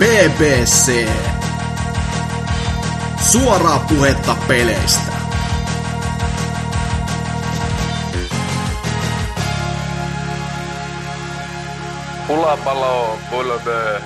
[0.00, 1.08] BBC.
[3.32, 5.12] Suoraa puhetta peleistä.
[12.26, 14.00] Pulapallo, Bulbe,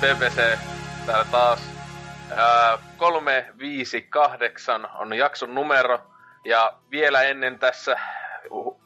[0.00, 0.58] BBC,
[1.06, 1.60] täällä taas.
[2.36, 5.98] Ää, 358 on jakson numero.
[6.44, 7.96] Ja vielä ennen tässä,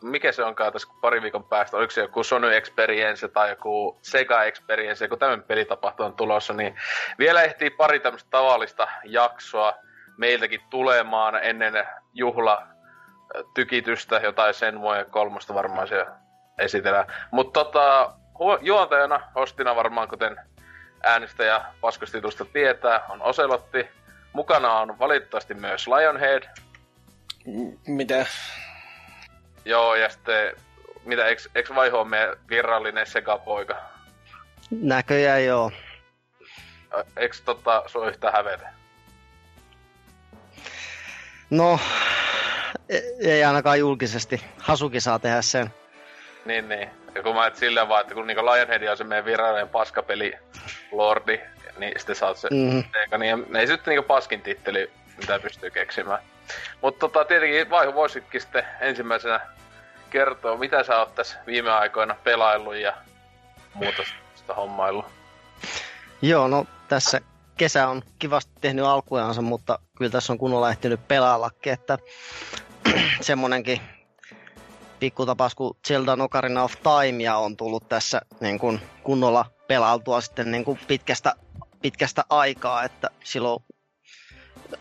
[0.03, 4.45] mikä se onkaan tässä pari viikon päästä, oliko se joku Sony Experience tai joku Sega
[4.45, 6.77] Experience, joku tämmöinen pelitapahtuma on tulossa, niin
[7.19, 9.75] vielä ehtii pari tämmöistä tavallista jaksoa
[10.19, 12.67] meiltäkin tulemaan ennen juhla
[13.55, 16.07] tykitystä, jotain sen voi kolmosta varmaan se
[16.59, 17.07] esitellä.
[17.31, 18.13] Mutta tota,
[18.61, 20.37] juontajana, hostina varmaan kuten
[21.03, 23.89] äänestäjä paskostitusta tietää, on Oselotti.
[24.33, 26.43] Mukana on valitettavasti myös Lionhead.
[27.87, 28.27] Mitä?
[29.65, 30.57] Joo, ja sitten,
[31.05, 33.77] mitä, eks, eks Vaiho on meidän virallinen sekapoika?
[34.71, 35.73] Näköjään joo.
[37.17, 38.71] Eks tota, sua yhtään hävetä?
[41.51, 41.81] No,
[42.89, 44.43] e- ei ainakaan julkisesti.
[44.59, 45.75] Hasuki saa tehdä sen.
[46.45, 46.91] Niin, niin.
[47.15, 50.33] Ja kun mä et silleen vaan, että kun niinku Lionhead on se meidän virallinen paskapeli
[50.93, 51.41] lordi,
[51.79, 52.81] niin sitten oot se Mhm.
[53.01, 56.19] Eikä niin, ei se nyt niinku paskin titteli, mitä pystyy keksimään.
[56.83, 59.41] Mutta tota, tietenkin Vaihu voisitkin sitten ensimmäisenä
[60.11, 62.93] kertoa, mitä sä oot tässä viime aikoina pelaillut ja
[63.75, 64.03] muuta
[64.35, 65.07] sitä hommaillut.
[66.23, 67.21] Joo, no tässä
[67.57, 71.99] kesä on kivasti tehnyt alkujansa, mutta kyllä tässä on kunnolla ehtinyt pelaallakin, että
[73.21, 73.81] semmonenkin
[75.01, 80.65] pikkutapaus kuin Zelda Ocarina of Timea on tullut tässä niin kuin kunnolla pelailtua sitten niin
[80.65, 81.35] kuin pitkästä,
[81.83, 83.65] pitkästä aikaa, että silloin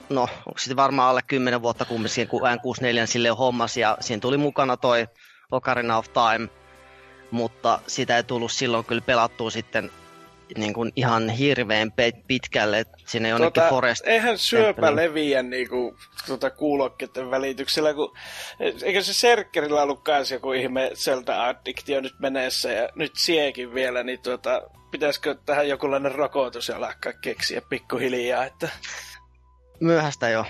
[0.10, 4.38] no, onko sitten varmaan alle 10 vuotta kumminkin, kun N64 sille hommasi, ja siinä tuli
[4.38, 5.08] mukana toi
[5.52, 6.50] Ocarina of Time,
[7.32, 9.92] mutta sitä ei tullut silloin kyllä pelattua sitten
[10.58, 11.92] niin kuin ihan hirveän
[12.28, 14.08] pitkälle, että sinne jonnekin Tota, Forest.
[14.08, 14.96] eihän syöpä Temppeliin.
[14.96, 18.18] leviä niinku, tuota, kuulokkeiden välityksellä, kun
[18.84, 24.20] eikö se Serkkerillä ollut kans joku ihme Zelda-addiktio nyt meneessä ja nyt siekin vielä, niin
[24.22, 24.62] tuota,
[24.92, 28.70] pitäisikö tähän jokinlainen rokotus alkaa keksiä pikkuhiljaa, että
[29.82, 30.46] Myöhäistä jo.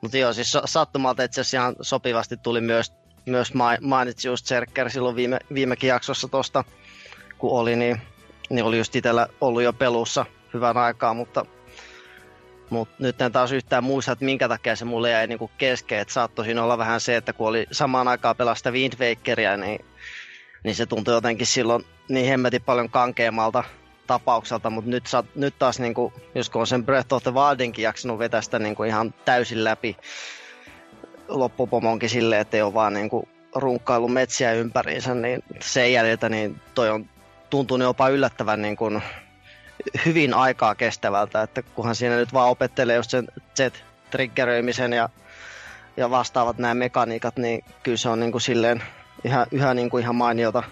[0.00, 2.92] Mutta joo, siis sa- sattumalta itse asiassa ihan sopivasti tuli myös,
[3.26, 6.64] myös ma- mainitsi just Serker silloin viime, viimekin jaksossa tosta,
[7.38, 8.00] kun oli, niin,
[8.50, 11.46] niin oli just itsellä ollut jo pelussa hyvän aikaa, mutta,
[12.70, 16.14] mutta nyt en taas yhtään muista, että minkä takia se mulle jäi niinku kesken, että
[16.14, 19.84] saattoi siinä olla vähän se, että kun oli samaan aikaan pelaa sitä Wind Wakeria, niin,
[20.64, 23.64] niin se tuntui jotenkin silloin niin hemmetin paljon kankeammalta
[24.06, 27.34] tapaukselta, mutta nyt, sa, nyt taas, niin kuin, jos kun on sen Breath of the
[27.34, 29.96] Wildinkin jaksanut vetää sitä niin kuin ihan täysin läpi
[31.28, 36.60] loppupomonkin silleen, että ei ole vaan niin kuin, runkkailu metsiä ympäriinsä, niin sen jäljiltä niin
[36.74, 37.08] toi on
[37.50, 39.02] tuntunut jopa yllättävän niin kuin,
[40.06, 45.08] hyvin aikaa kestävältä, että kunhan siinä nyt vaan opettelee just sen Z-triggeröimisen ja,
[45.96, 48.82] ja vastaavat nämä mekaniikat, niin kyllä se on niin kuin silleen
[49.24, 50.62] ihan, yhä niin kuin ihan mainiota,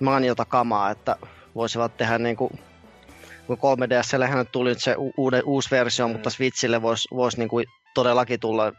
[0.00, 1.16] mainiota kamaa, että
[1.54, 2.60] voisivat tehdä niin kuin,
[3.46, 7.66] kun 3DSllähän nyt tuli nyt se uude, uusi versio, mutta Switchille voisi vois niin kuin
[7.94, 8.72] todellakin tulla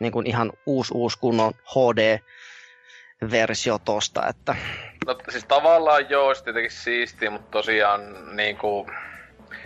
[0.00, 2.58] niin kuin ihan uusi, uusi kunnon HD-versio
[3.78, 4.56] tosta, että
[5.06, 8.00] No siis tavallaan joo, se tietenkin siistiä, mutta tosiaan
[8.36, 8.90] niinku...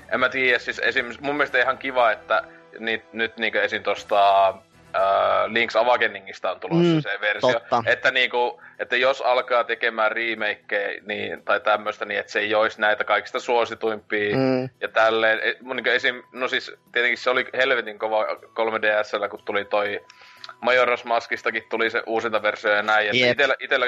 [0.08, 2.44] En mä tiedä, siis esim, mun mielestä ihan kiva, että
[2.78, 3.82] ni, nyt niinku esim.
[3.82, 4.54] tosta
[4.94, 7.52] äh, Link's Awakeningista on tulossa Mm, se versio.
[7.52, 7.82] totta.
[7.86, 12.80] Että niinku, että jos alkaa tekemään remakeja niin, tai tämmöistä, niin että se ei olisi
[12.80, 15.40] näitä kaikista suosituimpia mm, ja tälleen.
[15.74, 20.04] Niinku esim, no siis tietenkin se oli helvetin kova 3DSllä, kun tuli toi
[20.50, 23.06] Majora's Maskistakin tuli se uusinta versio ja näin.
[23.20, 23.32] Jep.
[23.32, 23.86] Itellä, itellä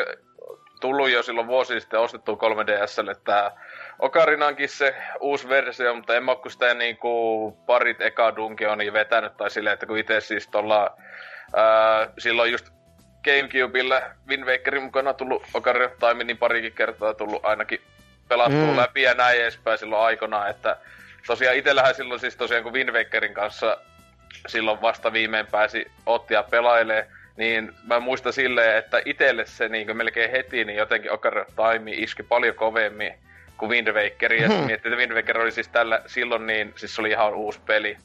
[0.80, 3.50] tullut jo silloin vuosi sitten ostettu 3DSlle tää
[3.98, 9.36] Ocarinaankin se uusi versio, mutta en mä oo kun sitä niinku parit eka Dunkionia vetänyt
[9.36, 10.96] tai silleen, että kun itse siis tuolla
[12.18, 12.66] silloin just
[13.24, 17.80] Gamecubella Wind Wakerin mukana tullut Ocarina of Time, niin parikin kertaa tullut ainakin
[18.28, 18.76] pelattua Mm.
[18.76, 20.76] läpi ja näin edespäin silloin aikanaan, että
[21.26, 23.78] tosiaan itellähän silloin siis tosiaan kun Wind Wakerin kanssa
[24.46, 30.30] silloin vasta viimein pääsi ottia pelailee, niin mä muistan silleen, että itelle se niin melkein
[30.30, 33.14] heti, niin jotenkin Ocarina of Time iski paljon kovemmin
[33.58, 34.32] kuin Wind Waker.
[34.32, 34.56] Ja hmm.
[34.56, 37.96] miettii, että Wind Waker oli siis tällä, silloin niin, siis se oli ihan uusi peli.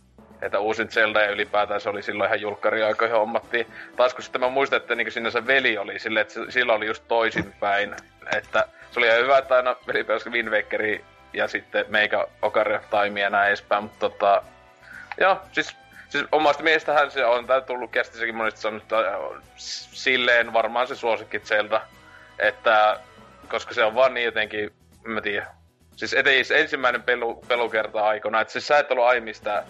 [0.41, 3.67] Että uusin Zelda ja ylipäätään se oli silloin ihan julkkariaikoihin hommattiin.
[3.95, 6.85] Taas kun sitten mä muistan, että niin siinä se veli oli silleen, että sillä oli
[6.85, 7.95] just toisinpäin.
[8.35, 10.99] Että se oli ihan hyvä, että aina veli Wind Wakeria
[11.33, 13.83] ja sitten meikä Ocarina of Time ja näin edespäin.
[13.83, 14.43] Mutta tota,
[15.19, 15.75] joo, siis
[16.11, 19.17] Siis omasta mielestähän se on, tää tullut kästissäkin monesti sanottu, että
[19.55, 21.81] silleen varmaan se suosikki Zelda,
[22.39, 22.99] että
[23.47, 24.71] koska se on vaan niin jotenkin,
[25.03, 25.47] mä tiedä,
[26.01, 29.63] Siis ettei ensimmäinen pelu, pelukerta aikana, että siis sä et ollut aiemmin sitä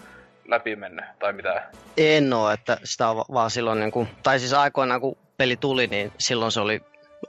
[0.48, 1.62] läpi mennyt, tai mitä?
[1.96, 5.86] En oo, että sitä on vaan silloin, niin kuin, tai siis aikoinaan kun peli tuli,
[5.86, 6.80] niin silloin se oli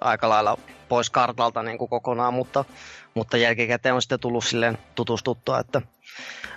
[0.01, 0.57] aika lailla
[0.89, 2.65] pois kartalta niin kuin kokonaan, mutta,
[3.13, 5.81] mutta jälkikäteen on sitten tullut silleen tutustuttua, että,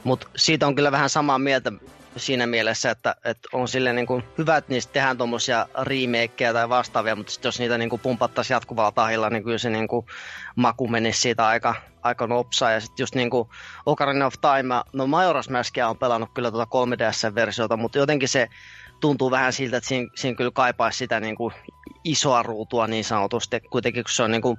[0.05, 1.73] mutta siitä on kyllä vähän samaa mieltä
[2.17, 6.69] siinä mielessä, että, että on sille niin kuin hyvä, että niistä tehdään tuommoisia remakeja tai
[6.69, 10.07] vastaavia, mutta sitten jos niitä niin kuin pumpattaisiin jatkuvalla tahilla, niin kyllä se niin kuin
[10.57, 12.73] maku menisi siitä aika, aika nopsaa.
[12.73, 13.49] Ja sitten just niin kuin
[13.87, 18.49] Ocarina of Time, no Majora's Maskia on pelannut kyllä tuota 3DS-versiota, mutta jotenkin se
[19.01, 21.55] tuntuu vähän siltä, että siinä, siinä kyllä kaipaisi sitä niin kuin
[22.05, 24.57] isoa ruutua niin sanotusti, kuitenkin kun se on niin kuin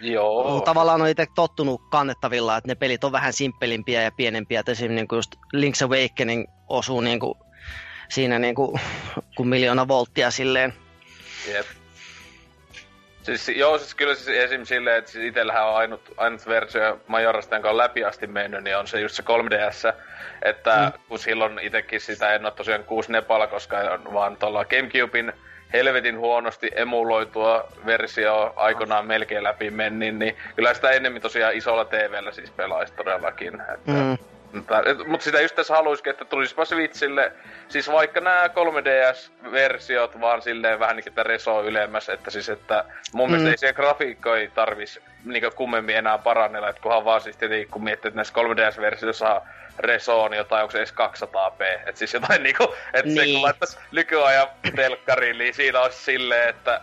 [0.00, 0.60] Joo.
[0.60, 4.60] Tavallaan on itse tottunut kannettavilla, että ne pelit on vähän simppelimpiä ja pienempiä.
[4.60, 7.38] Että esimerkiksi niin just Link's Awakening osuu niin kuin
[8.08, 8.80] siinä niin kuin,
[9.36, 10.74] kuin miljoona volttia silleen.
[11.52, 11.66] Jep.
[13.22, 14.64] Siis, joo, siis kyllä siis esim.
[14.64, 18.76] silleen, että siis itsellähän on ainut, ainut versio Majorasta, jonka on läpi asti mennyt, niin
[18.76, 19.94] on se just se 3DS.
[20.42, 21.02] Että mm.
[21.08, 25.32] kun silloin itsekin sitä en ole tosiaan 6 Nepala, koska on vaan tuolla Gamecubein
[25.72, 32.32] helvetin huonosti emuloitua versio aikoinaan melkein läpi mennin, niin kyllä sitä enemmän tosiaan isolla TVllä
[32.32, 33.54] siis pelaisi todellakin.
[33.60, 34.18] Että, mm.
[34.52, 34.82] Mutta,
[35.18, 37.32] sitä just tässä haluaisikin, että tulisipa Switchille,
[37.68, 43.28] siis vaikka nämä 3DS-versiot vaan silleen vähän niin että reso ylemmäs, että siis että mun
[43.28, 43.32] mm.
[43.32, 47.68] mielestä ei siihen grafiikko ei tarvis niin kummemmin enää parannella, että kunhan vaan siis tietenkin
[47.68, 49.42] kun miettii, että näissä 3DS-versioissa
[49.78, 51.88] Resoon jotain, onko se edes 200p.
[51.88, 53.16] Et siis jotain niinku, että niin.
[53.16, 53.42] se kun niin.
[53.42, 56.80] laittais nykyajan telkkariin, niin siinä olisi silleen, että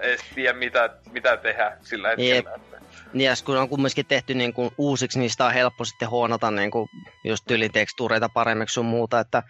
[0.00, 2.50] ei tiedä mitä, mitä tehdä sillä hetkellä.
[2.50, 2.82] Yep.
[3.12, 6.50] Niin ja kun on kumminkin tehty niin kuin uusiksi, niin sitä on helppo sitten huonota
[6.50, 6.88] niin kuin
[7.24, 9.42] just tyylin tekstuureita paremmiksi sun muuta, että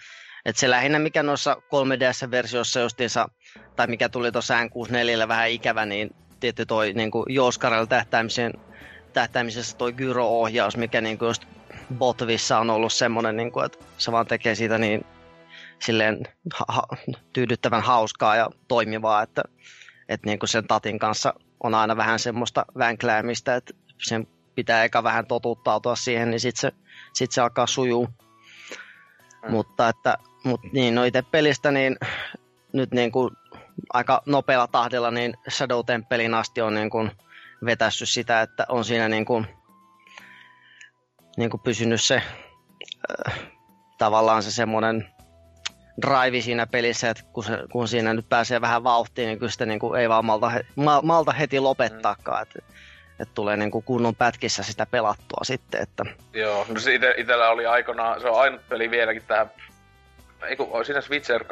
[0.45, 3.29] että se lähinnä mikä noissa 3DS-versiossa justiinsa,
[3.77, 6.11] tai mikä tuli tuossa N64 vähän ikävä, niin
[6.41, 8.53] tietty toi niin kuin Joskarella tähtäimisen,
[9.13, 11.45] tähtäimisessä toi gyro-ohjaus, mikä niin kuin just
[11.95, 15.05] Botvissa on ollut semmoinen, niin kuin, että se vaan tekee siitä niin
[15.79, 16.23] silleen
[16.69, 16.97] ha-
[17.33, 19.43] tyydyttävän hauskaa ja toimivaa, että,
[20.09, 25.03] että niin kuin sen tatin kanssa on aina vähän semmoista vänkläämistä, että sen pitää eka
[25.03, 26.73] vähän totuttautua siihen, niin sitten se,
[27.13, 28.09] sit se alkaa sujuu.
[29.43, 29.51] Mm.
[29.51, 31.97] Mutta että, mut niin, no itse pelistä, niin
[32.73, 33.31] nyt niin kuin
[33.93, 37.11] aika nopealla tahdilla, niin Shadow Tempelin asti on niin kuin
[37.65, 39.47] vetässyt sitä, että on siinä niin kuin
[41.37, 42.23] niin kuin pysynyt se
[43.27, 43.39] äh,
[43.99, 45.12] tavallaan se semmoinen
[46.03, 49.67] drive siinä pelissä, että kun, se, kun siinä nyt pääsee vähän vauhtiin, niin kyllä sitä
[49.67, 52.43] niin kuin ei vaan malta, he, ma, malta heti lopettaakaan.
[52.43, 52.59] Että
[53.21, 55.83] että tulee niin kuin kunnon pätkissä sitä pelattua sitten.
[55.83, 56.05] Että...
[56.33, 59.51] Joo, no se ite, itellä oli aikanaan, se on ainut peli vieläkin tähän
[60.49, 61.45] ei kun siinä Switcher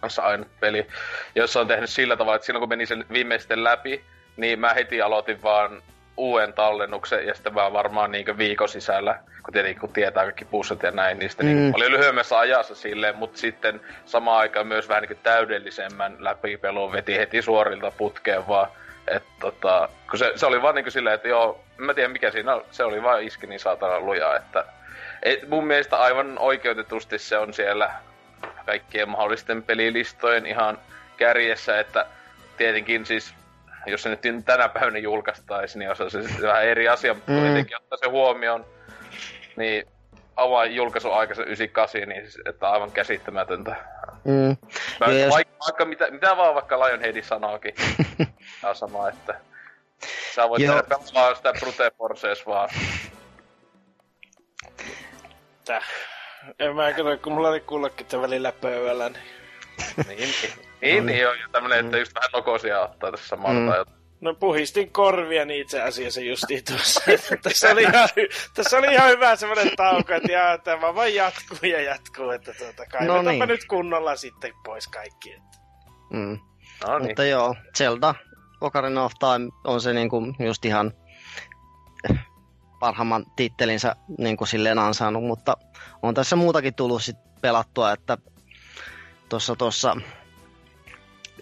[0.00, 0.86] kanssa ainut peli,
[1.34, 4.04] jossa on tehnyt sillä tavalla, että silloin kun meni sen viimeisten läpi,
[4.36, 5.82] niin mä heti aloitin vaan
[6.16, 10.82] uuden tallennuksen ja sitten vaan varmaan niin viikon sisällä, kun tietenkin kun tietää kaikki pussat
[10.82, 11.52] ja näin, niin sitten mm.
[11.52, 17.16] niin oli lyhyemmässä ajassa silleen, mutta sitten samaan aikaan myös vähän niin täydellisemmän läpipelun veti
[17.16, 18.68] heti suorilta putkeen vaan.
[19.08, 22.54] Et tota, kun se, se, oli vaan niin silleen, että joo, mä tiedän mikä siinä
[22.54, 24.64] on, se oli vaan iski niin saatana luja, että
[25.22, 27.90] et mun mielestä aivan oikeutetusti se on siellä
[28.66, 30.78] kaikkien mahdollisten pelilistojen ihan
[31.16, 32.06] kärjessä, että
[32.56, 33.34] tietenkin siis
[33.86, 37.40] jos se nyt tänä päivänä julkaistaisi, niin olisi se vähän eri asia, mutta mm.
[37.40, 38.64] kuitenkin ottaa se huomioon,
[39.56, 39.86] niin
[40.36, 43.76] avain julkaisu aika se 98, niin siis, että aivan käsittämätöntä.
[44.24, 44.56] Mm.
[45.00, 45.66] Mä, ja vaikka, jos...
[45.66, 47.74] vaikka mitä, mitä vaan vaikka Lionhead sanookin,
[48.64, 49.40] on sama, että
[50.34, 52.68] sä voit tehdä pelaa sitä Brute Forces vaan.
[55.64, 55.84] Täh.
[56.58, 59.24] En mä kyllä, kun mulla oli kullokki välillä pöydällä, niin...
[60.08, 60.52] niin, niin.
[60.82, 61.36] Niin, niin on.
[61.52, 63.68] Tämmönen, että just vähän nokosia ottaa tässä samalla mm.
[63.68, 67.00] tai No puhistin korvia niin itse asiassa justiin tuossa.
[67.42, 68.08] tässä, oli ihan,
[68.54, 72.86] tässä oli ihan hyvä semmoinen tauko, että jaa, tämä vaan jatkuu ja jatkuu, että tuota,
[72.86, 73.48] kaivetaanpa no niin.
[73.48, 75.32] nyt kunnolla sitten pois kaikki.
[75.32, 75.58] Että.
[76.10, 76.38] Mm.
[76.86, 77.06] No niin.
[77.08, 78.14] Mutta joo, Zelda
[78.60, 80.92] Ocarina of Time on se niinku just ihan
[82.80, 85.56] parhaimman tittelinsä niin kuin silleen ansainnut, mutta
[86.02, 88.18] on tässä muutakin tullut sit pelattua, että
[89.28, 89.96] tuossa tuossa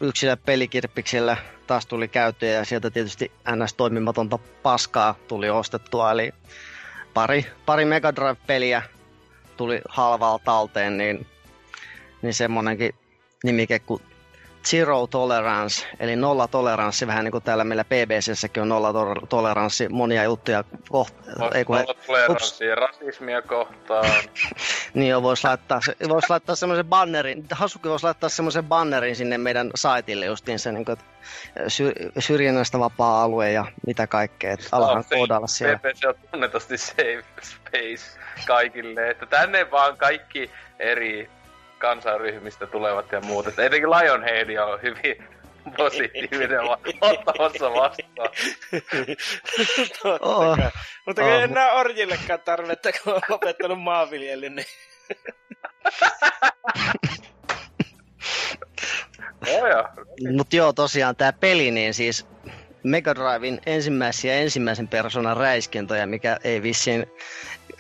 [0.01, 3.75] yksillä pelikirppiksillä taas tuli käyttöä ja sieltä tietysti ns.
[3.75, 6.11] toimimatonta paskaa tuli ostettua.
[6.13, 6.33] Eli
[7.15, 8.83] pari, pari Mega Drive-peliä
[9.57, 11.27] tuli halvalla talteen, niin,
[12.23, 12.95] niin semmonenkin
[13.45, 14.03] nimike kuin
[14.67, 18.93] zero tolerance, eli nolla toleranssi, vähän niin kuin täällä meillä PBCssäkin on nolla
[19.29, 21.37] toleranssi monia juttuja kohtaan.
[21.39, 24.05] Nolla toleranssia rasismia kohtaan.
[24.95, 29.71] niin jo, voisi laittaa, vois laittaa semmoisen bannerin, Hasuki voisi laittaa semmoisen bannerin sinne meidän
[29.75, 30.99] saitille justiin se, niin kuin,
[32.19, 35.79] syrjinnästä vapaa-alue ja mitä kaikkea, että alahan koodailla siellä.
[35.79, 41.31] PBC on tunnetusti safe space kaikille, että tänne vaan kaikki eri
[41.81, 43.47] kansanryhmistä tulevat ja muut.
[43.47, 45.25] Että etenkin Lionhead on hyvin
[45.77, 46.61] positiivinen
[47.01, 48.31] ottamassa vastaan.
[50.03, 50.59] Totta oh.
[51.07, 51.29] Mutta oh.
[51.29, 54.67] en näe orjillekaan tarvetta, kun on lopettanut maanviljelyn, niin...
[60.37, 62.27] Mutta joo, tosiaan tämä peli, niin siis
[62.83, 67.07] Mega Drivein ensimmäisiä ensimmäisen persoonan räiskintoja, mikä ei vissiin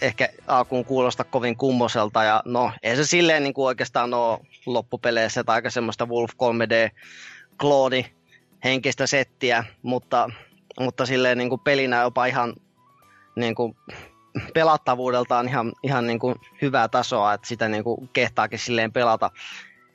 [0.00, 2.24] ehkä alkuun kuulosta kovin kummoselta.
[2.24, 6.96] Ja no, ei se silleen niin kuin oikeastaan ole loppupeleissä, tai aika semmoista Wolf 3D
[7.60, 8.12] klooni
[8.64, 10.30] henkistä settiä, mutta,
[10.80, 12.54] mutta silleen niin kuin pelinä jopa ihan
[13.36, 13.76] niin kuin
[14.54, 19.30] pelattavuudeltaan ihan, ihan niin kuin hyvää tasoa, että sitä niin kuin kehtaakin silleen pelata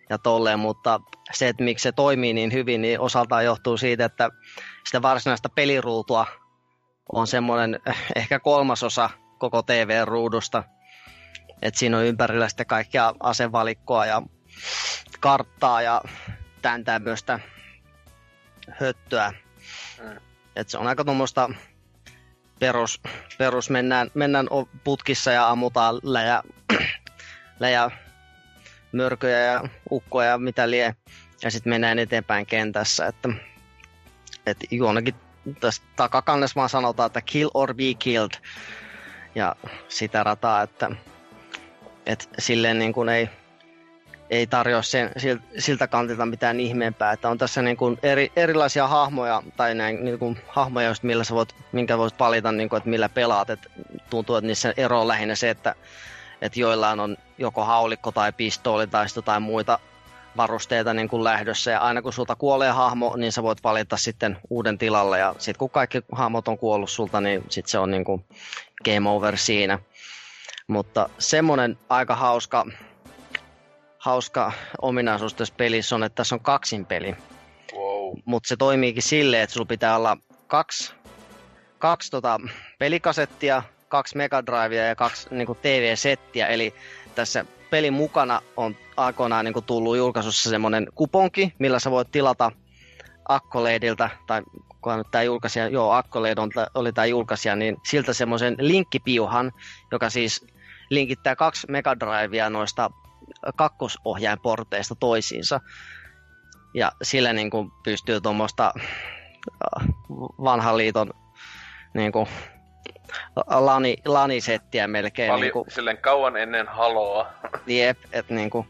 [0.09, 0.99] ja tolleen, mutta
[1.33, 4.29] se, että miksi se toimii niin hyvin, niin osaltaan johtuu siitä, että
[4.85, 6.25] sitä varsinaista peliruutua
[7.13, 7.79] on semmoinen
[8.15, 10.63] ehkä kolmasosa koko TV-ruudusta.
[11.61, 14.21] Et siinä on ympärillä sitten kaikkia asevalikkoa ja
[15.19, 16.01] karttaa ja
[16.61, 17.39] tämän tämmöistä
[18.71, 19.33] höttöä.
[20.03, 20.17] Mm.
[20.55, 21.49] Et se on aika tuommoista
[22.59, 23.01] perus,
[23.37, 24.47] perus mennään, mennään
[24.83, 26.43] putkissa ja ammutaan läjä,
[27.59, 27.91] läjä
[28.91, 30.95] mörköjä ja ukkoja ja mitä lie.
[31.43, 33.05] Ja sitten mennään eteenpäin kentässä.
[33.05, 33.29] Että,
[34.45, 35.15] et juonakin
[35.59, 38.31] tästä takakannessa vaan sanotaan, että kill or be killed
[39.35, 39.55] ja
[39.87, 40.91] sitä rataa, että,
[42.05, 43.29] että silleen niin kuin ei,
[44.29, 45.11] ei tarjoa sen,
[45.57, 50.19] siltä kantilta mitään ihmeempää, että on tässä niin kuin eri, erilaisia hahmoja, tai näin, niin
[50.19, 53.69] kuin hahmoja, just millä sä voit, minkä voit valita, niin kuin, että millä pelaat, että
[54.09, 55.75] tuntuu, että niissä ero on lähinnä se, että,
[56.41, 59.79] että joillain on joko haulikko tai pistooli tai tai muita
[60.37, 61.71] varusteita niin kuin lähdössä.
[61.71, 65.19] Ja aina kun sulta kuolee hahmo, niin sä voit valita sitten uuden tilalle.
[65.19, 68.25] Ja sitten kun kaikki hahmot on kuollut sulta, niin sitten se on niin kuin
[68.85, 69.79] game over siinä.
[70.67, 72.65] Mutta semmonen aika hauska,
[73.97, 74.51] hauska
[74.81, 77.15] ominaisuus tässä pelissä on, että tässä on kaksin peli.
[77.75, 78.17] Wow.
[78.25, 80.17] Mutta se toimiikin silleen, että sulla pitää olla
[80.47, 80.93] kaksi,
[81.79, 82.39] kaksi tota
[82.79, 86.47] pelikasettia, kaksi Mega Drivea ja kaksi niin TV-settiä.
[86.47, 86.73] Eli
[87.15, 92.51] tässä pelin mukana on aikoinaan niin tullut julkaisussa semmoinen kuponki, millä sä voit tilata
[93.27, 94.41] Accoladilta, tai
[94.97, 99.51] nyt tämä julkaisija, joo, Accolade on, oli tämä julkaisija, niin siltä semmoisen linkkipiuhan,
[99.91, 100.47] joka siis
[100.89, 102.89] linkittää kaksi Mega Drivea noista
[103.55, 105.59] kakkosohjainporteista toisiinsa.
[106.73, 109.87] Ja sillä niin kuin pystyy tuommoista äh,
[110.43, 111.13] vanhan liiton
[111.93, 112.27] niin kuin,
[113.45, 115.29] lani, lanisettiä melkein.
[115.29, 117.27] Paljon, niin kuin, silleen kauan ennen haloa.
[117.67, 118.69] Jep, että niin kuin,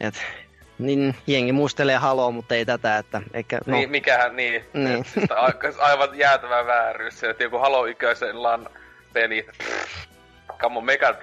[0.00, 0.14] et
[0.86, 3.76] niin jengi muistelee haloa, mutta ei tätä, että eikä, no.
[3.76, 4.64] Niin, mikähän, niin.
[4.72, 5.04] niin.
[5.78, 8.68] aivan jäätävä vääryys se, että joku Halo Iköisen LAN
[9.12, 9.46] peli,
[10.58, 11.14] Kammo Mega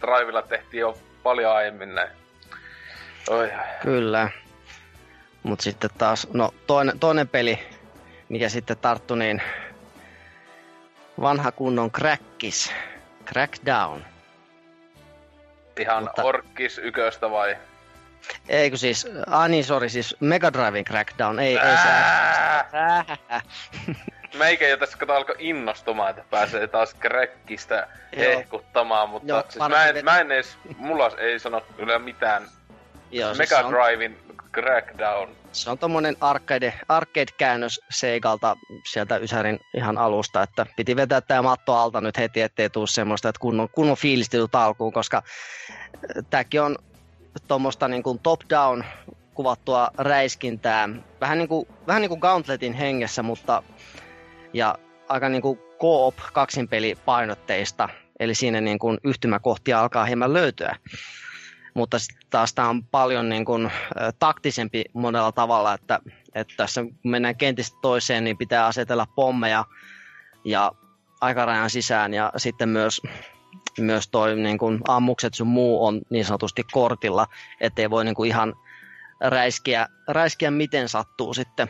[0.00, 2.10] Drivella tehtiin jo paljon aiemmin näin.
[3.28, 3.52] Oi.
[3.82, 4.30] Kyllä.
[5.42, 7.58] Mut sitten taas, no toinen, toinen peli,
[8.28, 9.42] mikä sitten tarttu, niin
[11.20, 12.72] vanha kunnon Crackis,
[13.26, 14.00] Crackdown.
[15.80, 16.22] Ihan Mutta...
[16.24, 17.56] Orkis yköstä vai?
[18.48, 21.88] Eikö siis, ah niin, sori, siis Mega Driven Crackdown, ei, ei se.
[24.38, 29.86] Meikä jo tässä kato alkoi innostumaan, että pääsee taas Crackista hehkuttamaan, mutta Joo, siis mä,
[29.86, 32.48] en, mä en edes, mulla ei sano kyllä mitään
[33.10, 34.16] Joo, siis Mega Driven
[34.52, 35.36] Crackdown.
[35.52, 38.56] Se on tommonen arcade, arcade-käännös Seigalta
[38.92, 43.28] sieltä Ysärin ihan alusta, että piti vetää tää matto alta nyt heti, ettei tuu semmoista,
[43.28, 45.22] että kunnon, kunnon fiilistelyt alkuun, koska
[46.30, 46.76] tääkin on
[47.48, 48.84] tuommoista niin kuin top-down
[49.34, 50.88] kuvattua räiskintää.
[51.20, 53.62] Vähän niin kuin, vähän niin kuin Gauntletin hengessä, mutta
[54.52, 54.74] ja
[55.08, 57.88] aika niin kuin co-op kaksinpelipainotteista.
[58.20, 60.76] Eli siinä niin kuin yhtymäkohtia alkaa hieman löytyä.
[61.74, 61.96] Mutta
[62.30, 63.72] taas tämä on paljon niin kuin,
[64.18, 66.00] taktisempi monella tavalla, että,
[66.34, 69.64] että tässä kun mennään kentistä toiseen, niin pitää asetella pommeja
[70.44, 70.72] ja
[71.20, 73.00] aikarajan sisään ja sitten myös
[73.80, 77.26] myös toi niin kuin ammukset sun muu on niin sanotusti kortilla,
[77.60, 78.54] ettei voi niin kuin ihan
[79.20, 81.68] räiskiä, räiskiä miten sattuu sitten.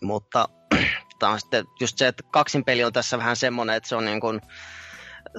[0.00, 0.48] Mutta
[1.18, 4.04] tämä on sitten just se, että kaksin peli on tässä vähän semmoinen, että se on
[4.04, 4.40] niin kuin,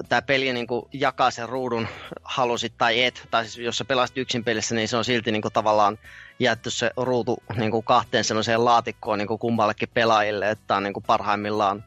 [0.08, 1.88] tämä peli niin kuin jakaa sen ruudun,
[2.24, 5.42] halusit tai et, tai siis jos sä pelasit yksin pelissä, niin se on silti niin
[5.42, 5.98] kuin tavallaan
[6.38, 10.94] jätty se ruutu niin kuin kahteen sellaiseen laatikkoon niin kuin kummallekin pelaajille, että on niin
[10.94, 11.84] kuin parhaimmillaan,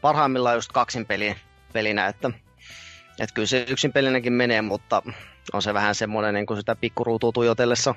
[0.00, 1.36] parhaimmillaan just kaksin peli,
[1.72, 2.30] pelinä, että,
[3.20, 5.02] että kyllä se yksin pelinäkin menee, mutta
[5.52, 7.94] on se vähän semmoinen niin kuin sitä pikkuruutua tuijotellessa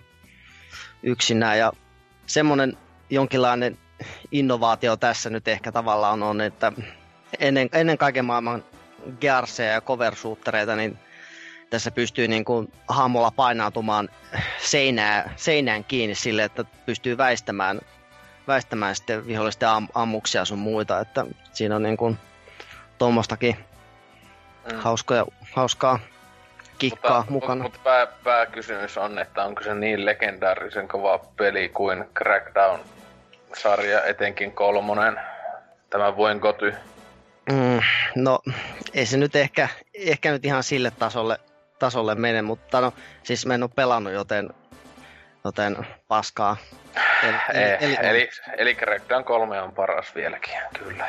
[1.04, 1.74] yksinään ja
[2.26, 2.78] semmoinen
[3.10, 3.78] jonkinlainen
[4.32, 6.72] innovaatio tässä nyt ehkä tavallaan on, että
[7.40, 8.64] ennen, ennen kaiken maailman
[9.22, 10.14] gearseja ja cover
[10.76, 10.98] niin
[11.70, 14.10] tässä pystyy niin kuin hahmolla painautumaan
[14.62, 17.82] seinää, seinään kiinni sille, että pystyy väistämään,
[18.48, 22.18] väistämään sitten vihollisten am, ammuksia sun muita, että siinä on niin kuin
[22.98, 23.77] tuommoistakin mm.
[24.76, 26.00] Hauskoja, hauskaa
[26.78, 27.64] kikkaa mutta, mukana.
[27.64, 35.20] Mutta pää, pääkysymys on, että onko se niin legendaarisen kova peli kuin Crackdown-sarja, etenkin kolmonen,
[35.90, 36.74] tämä vuoden koty.
[37.52, 37.80] Mm,
[38.16, 38.40] no,
[38.94, 41.40] ei se nyt ehkä, ehkä nyt ihan sille tasolle,
[41.80, 42.94] tasolle mene, mutta no,
[43.24, 44.50] siis mä en ole pelannut, joten,
[45.46, 46.58] joten paskaa.
[47.24, 51.08] Eli, eli, eli, eli, eli Crackdown 3 on paras vieläkin, kyllä.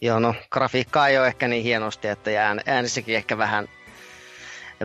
[0.00, 2.30] Joo, no grafiikka ei ole ehkä niin hienosti, että
[2.66, 3.68] äänissäkin ehkä vähän,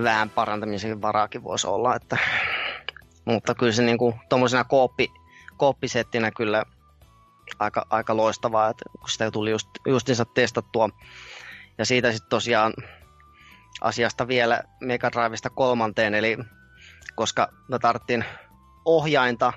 [0.04, 1.96] vähän parantamisen varaakin voisi olla.
[1.96, 2.18] Että,
[3.26, 3.98] mutta kyllä se niin
[4.30, 5.12] tuommoisena kooppi,
[5.58, 6.64] kooppisettinä kyllä
[7.60, 10.90] aika, aika loistavaa, että kun sitä tuli just, justiinsa testattua.
[11.78, 12.74] Ja siitä sitten tosiaan
[13.82, 16.38] asiasta vielä Mega Drivesta kolmanteen, eli
[17.16, 18.26] koska me tarvittiin
[18.86, 19.54] ohjainta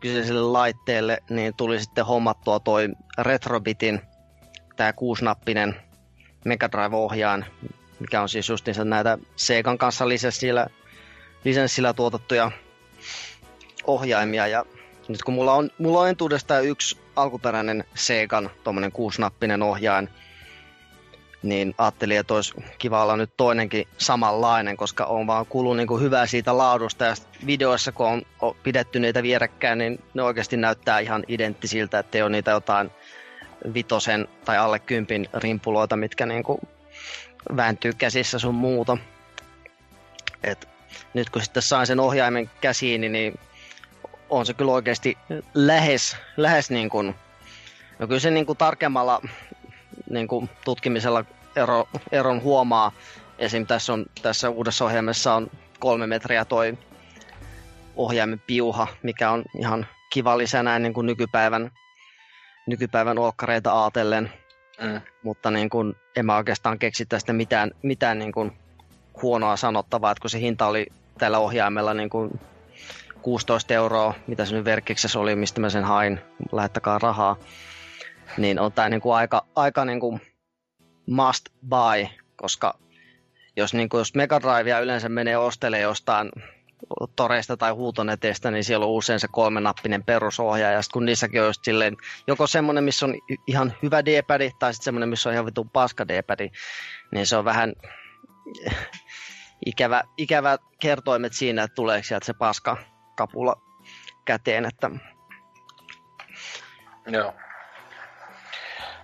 [0.00, 2.88] kyseiselle laitteelle, niin tuli sitten hommattua toi
[3.18, 4.00] Retrobitin,
[4.76, 5.76] tämä kuusnappinen
[6.44, 7.44] Mega Drive-ohjaan,
[8.00, 10.66] mikä on siis justiinsa näitä Segan kanssa lisenssillä,
[11.44, 12.50] lisenssillä tuotettuja
[13.86, 14.64] ohjaimia, ja
[15.08, 20.08] nyt kun mulla on, mulla on entuudestaan yksi alkuperäinen Segan tuommoinen kuusnappinen ohjain,
[21.42, 26.02] niin ajattelin, että olisi kiva olla nyt toinenkin samanlainen, koska on vaan kuullut niin kuin
[26.02, 27.14] hyvää siitä laadusta ja
[27.46, 32.50] videoissa kun on pidetty niitä vierekkäin, niin ne oikeasti näyttää ihan identtisiltä, ettei ole niitä
[32.50, 32.90] jotain
[33.74, 36.60] vitosen tai alle kympin rimpuloita, mitkä niin kuin
[37.56, 38.98] vääntyy käsissä sun muuta.
[40.44, 40.68] Et
[41.14, 43.38] nyt kun sitten sain sen ohjaimen käsiin, niin
[44.30, 45.18] on se kyllä oikeasti
[45.54, 47.14] lähes, lähes niin kuin,
[47.98, 49.22] no kyllä se niin kuin tarkemmalla
[50.10, 51.24] niin kuin tutkimisella
[51.56, 52.92] ero, eron huomaa.
[53.38, 53.66] Esim.
[53.66, 56.78] Tässä, on, tässä uudessa ohjaimessa on kolme metriä toi
[57.96, 61.70] ohjaimen piuha, mikä on ihan kiva lisä näin niin kuin nykypäivän,
[62.66, 64.32] nykypäivän olkkareita ajatellen.
[64.80, 65.00] Mm.
[65.22, 68.52] Mutta niin kuin, en mä oikeastaan keksi tästä mitään, mitään niin kuin
[69.22, 70.86] huonoa sanottavaa, että kun se hinta oli
[71.18, 72.40] tällä ohjaimella niin kuin
[73.22, 76.20] 16 euroa, mitä se nyt verkkiksessä oli, mistä mä sen hain,
[76.52, 77.36] lähettäkää rahaa,
[78.36, 80.20] niin on tämä niinku aika, aika niinku
[81.06, 82.78] must buy, koska
[83.56, 86.30] jos, niinku, jos Mega Drivea yleensä menee ostelemaan jostain
[87.16, 91.64] toreista tai huutoneteistä, niin siellä on usein se kolmenappinen perusohjaaja, ja kun niissäkin on just
[91.64, 93.14] silleen, joko semmoinen, missä on
[93.46, 96.50] ihan hyvä D-pad, tai sitten semmoinen, missä on ihan vitun paska D-pad,
[97.12, 97.72] niin se on vähän
[99.66, 102.76] ikävä, ikävä kertoimet siinä, että tuleeko sieltä se paska
[103.16, 103.54] kapula
[104.24, 104.64] käteen.
[104.64, 104.90] Että...
[107.06, 107.34] Joo.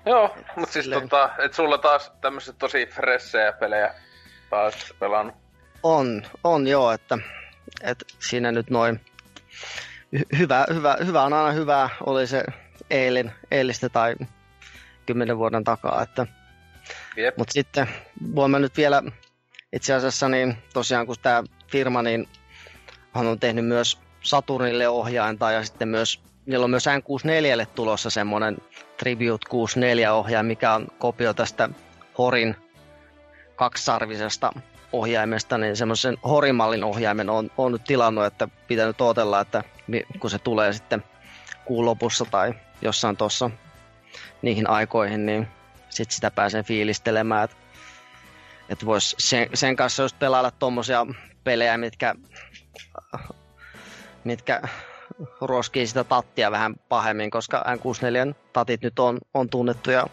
[0.07, 3.95] Joo, mutta siis tota, et sulla taas tämmöiset tosi fressejä pelejä
[4.51, 5.35] taas pelannut.
[5.83, 7.19] On, on joo, että,
[7.83, 9.01] että siinä nyt noin
[10.39, 12.45] hyvä, hyvä, hyvä on aina hyvää, oli se
[12.91, 14.15] eilen, eilistä tai
[15.07, 16.27] kymmenen vuoden takaa, että.
[17.37, 17.89] Mutta sitten
[18.35, 19.03] voimme nyt vielä
[19.73, 22.29] itse asiassa niin tosiaan kun tämä firma niin
[23.13, 28.59] hän on tehnyt myös Saturnille ohjainta ja sitten myös, niillä on myös N64 tulossa semmoinen
[28.97, 31.69] Tribute 64 ohjain, mikä on kopio tästä
[32.19, 32.57] Horin
[33.57, 34.53] kaksisarvisesta
[34.93, 39.65] ohjaimesta, niin semmoisen Horimallin ohjaimen on, on nyt tilannut, että pitänyt odotella, että
[40.21, 41.05] kun se tulee sitten
[41.65, 43.51] kuun lopussa tai jossain tuossa
[44.43, 45.49] niihin aikoihin, niin
[45.89, 47.57] sitten sitä pääsen fiilistelemään, että
[48.69, 51.07] et vois sen, sen kanssa just pelailla tuommoisia
[51.45, 52.15] pelejä, mitkä
[54.25, 54.63] mitkä
[55.41, 60.07] ruoskii sitä tattia vähän pahemmin, koska N64 tatit nyt on, on tunnettuja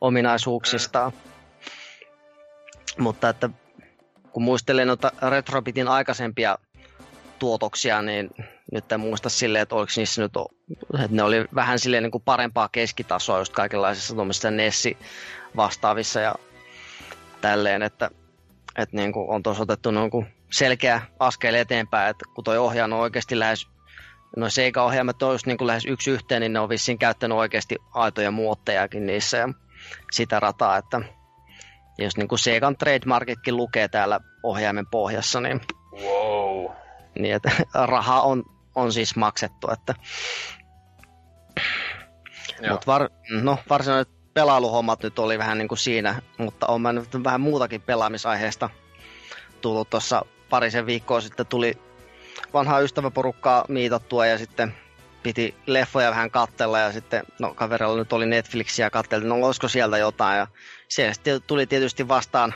[0.00, 1.12] ominaisuuksistaan.
[2.98, 3.50] Mutta että
[4.32, 6.58] kun muistelen noita Retrobitin aikaisempia
[7.38, 8.30] tuotoksia, niin
[8.72, 10.32] nyt en muista silleen, että oliko niissä nyt,
[10.94, 14.96] että ne oli vähän silleen niin kuin parempaa keskitasoa just kaikenlaisissa tuommoisissa Nessi
[15.56, 16.34] vastaavissa ja
[17.40, 18.10] tälleen, että,
[18.78, 22.84] että niin kuin on tuossa otettu niin kuin selkeä askel eteenpäin, että kun toi ohjaaja
[22.84, 23.66] on oikeasti lähes,
[24.36, 27.76] no Seiga-ohjaamat on just niin kuin lähes yksi yhteen, niin ne on vissiin käyttänyt oikeasti
[27.94, 29.48] aitoja muottejakin niissä ja
[30.12, 31.00] sitä rataa, että
[31.98, 35.60] jos niin kuin Segan trademarkitkin lukee täällä ohjaimen pohjassa, niin,
[36.02, 36.70] Wow.
[37.18, 37.50] niin että
[37.86, 39.70] raha on, on siis maksettu.
[39.72, 39.94] Että,
[42.70, 43.08] mutta var,
[43.42, 47.82] no, varsinaiset pelailuhommat nyt oli vähän niin kuin siinä, mutta on mä nyt vähän muutakin
[47.82, 48.70] pelaamisaiheesta
[49.60, 51.89] tullut tuossa parisen viikkoa sitten tuli
[52.52, 54.74] vanhaa ystäväporukkaa miitattua ja sitten
[55.22, 59.98] piti leffoja vähän kattella ja sitten, no kaverilla nyt oli Netflixiä katteltiin, no olisiko sieltä
[59.98, 60.46] jotain ja
[60.88, 62.54] siellä sitten tuli tietysti vastaan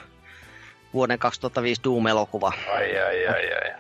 [0.95, 2.53] vuoden 2005 Doom-elokuva.
[2.75, 3.75] Ai, ai, ai, ai.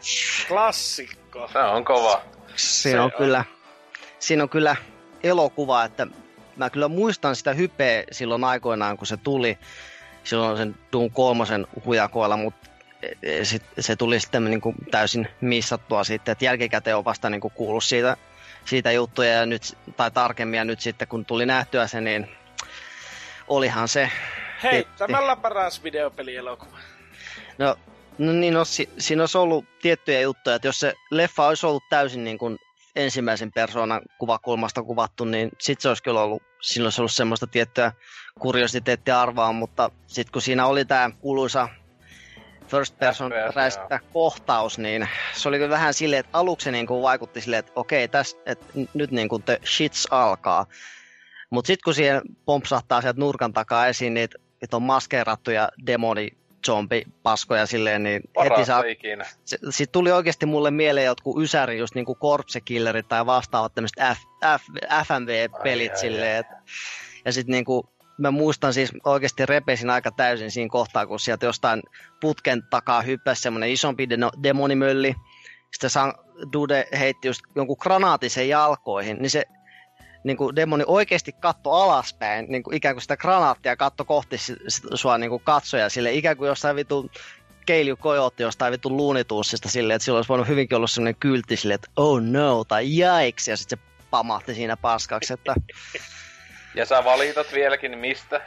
[0.48, 1.48] Klassikko.
[1.52, 2.22] Se on kova.
[2.56, 3.18] Siinä on, on.
[3.18, 3.44] kyllä,
[4.18, 4.76] siinä on kyllä
[5.22, 6.06] elokuva, että
[6.56, 9.58] mä kyllä muistan sitä hypeä silloin aikoinaan, kun se tuli
[10.24, 12.70] silloin sen Doom kolmosen hujakoilla, mutta
[13.42, 17.52] sit, se tuli sitten niin kuin täysin missattua sitten, että jälkikäteen on vasta niin kuin
[17.54, 18.16] kuullut siitä,
[18.64, 22.28] siitä juttuja ja nyt, tai tarkemmin ja nyt sitten kun tuli nähtyä se, niin
[23.48, 24.10] olihan se,
[24.62, 26.78] Heittämällä paras videopelielokuva.
[27.58, 27.76] no,
[28.18, 31.82] no niin, no, si, siinä olisi ollut tiettyjä juttuja, että jos se leffa olisi ollut
[31.90, 32.58] täysin niin kuin
[32.96, 37.92] ensimmäisen persoonan kuvakulmasta kuvattu, niin sit se olisi kyllä ollut, siinä olisi ollut semmoista tiettyä
[38.38, 41.68] kuriositeettia arvaa, mutta sitten kun siinä oli tämä kuuluisa
[42.68, 47.02] first person FPS, räiskintä kohtaus, niin se oli kyllä vähän silleen, että aluksi niin kuin
[47.02, 50.66] vaikutti silleen, että okei, täs, että nyt niin kuin the shits alkaa.
[51.50, 54.28] Mutta sitten kun siihen pompsahtaa sieltä nurkan takaa esiin, niin
[54.62, 56.28] että on maskeerattuja demoni
[56.66, 59.24] zombi paskoja silleen, niin heti saa ikinä.
[59.44, 64.20] sitten tuli oikeasti mulle mieleen jotkut ysäri, just niinku Corpse Killerit tai vastaavat tämmöiset F,
[64.58, 64.62] F,
[65.06, 66.36] FMV-pelit Ai, ai, silleen.
[66.36, 66.46] Et,
[67.24, 71.82] ja sitten niinku, mä muistan siis oikeasti repesin aika täysin siinä kohtaa, kun sieltä jostain
[72.20, 75.14] putken takaa hyppäsi semmoinen isompi deno- demonimölli.
[75.72, 76.14] Sitten San
[76.52, 79.44] Dude heitti just jonkun granaatin sen jalkoihin, niin se
[80.24, 84.36] niin kuin demoni oikeasti katto alaspäin, niin kuin ikään kuin sitä granaattia katto kohti
[84.94, 87.10] sua niin kuin katsoja sille, ikään kuin jossain vitun
[87.66, 91.74] Keilju Kojotti jostain vitun luunituussista silleen, että sillä olisi voinut hyvinkin olla sellainen kyltti silleen,
[91.74, 95.54] että oh no, tai jaiks, ja sitten se pamahti siinä paskaksi, että
[96.74, 98.40] Ja sä valitat vieläkin mistä.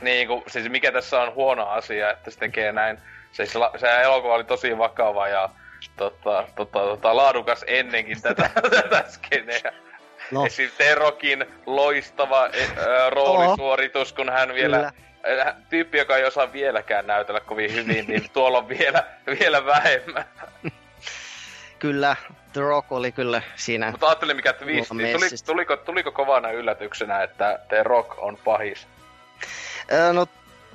[0.00, 2.98] Niin kuin, siis mikä tässä on huono asia, että se tekee näin.
[3.32, 5.50] Siis la, se elokuva oli tosi vakava ja
[5.96, 8.50] tota, tota, tota, laadukas ennenkin tätä,
[8.82, 9.72] tätä skeneä.
[10.30, 10.70] no, Esim.
[10.78, 14.92] Terokin loistava e, ä, roolisuoritus, kun hän vielä...
[15.46, 19.04] Ä, Tyyppi, joka ei osaa vieläkään näytellä kovin hyvin, niin tuolla on vielä,
[19.40, 20.24] vielä vähemmän.
[21.78, 22.16] kyllä,
[22.52, 23.90] The Rock oli kyllä siinä.
[23.90, 24.88] Mutta ajattelin mikä twisti.
[24.88, 28.86] Tuli, tuliko, tuliko kovana yllätyksenä, että The Rock on pahis?
[30.12, 30.26] No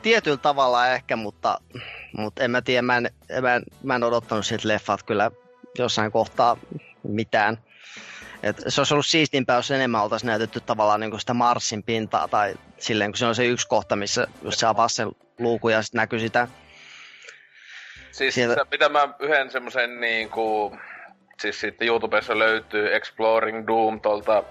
[0.01, 1.61] tietyllä tavalla ehkä, mutta,
[2.17, 3.09] mutta en mä tiedä, mä en,
[3.41, 5.31] mä en, mä en odottanut siltä leffat kyllä
[5.77, 6.57] jossain kohtaa
[7.03, 7.57] mitään.
[8.43, 12.55] Et se olisi ollut siistimpää, jos enemmän oltaisiin näytetty tavallaan niin sitä Marsin pintaa tai
[12.77, 15.99] silleen, kun se on se yksi kohta, missä jos se avaa sen luukun ja sitten
[15.99, 16.47] näkyy sitä.
[18.11, 18.65] Siis Siellä...
[18.71, 20.77] mitä mä yhden semmosen niinku...
[21.41, 24.43] Siis sitten YouTubessa löytyy Exploring Doom tuolta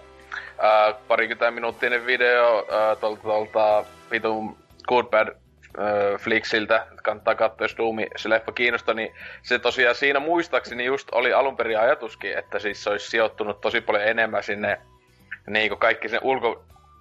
[0.58, 4.56] ää, parikymmentä minuuttinen video ää, tuolta, tuolta vitun
[4.88, 10.20] Good Bad ää, Flixiltä, kannattaa katsoa, jos Doomi se leffa kiinnostaa, niin se tosiaan siinä
[10.20, 14.80] muistaakseni just oli alun perin ajatuskin, että siis se olisi sijoittunut tosi paljon enemmän sinne
[15.46, 16.20] niin kaikki sen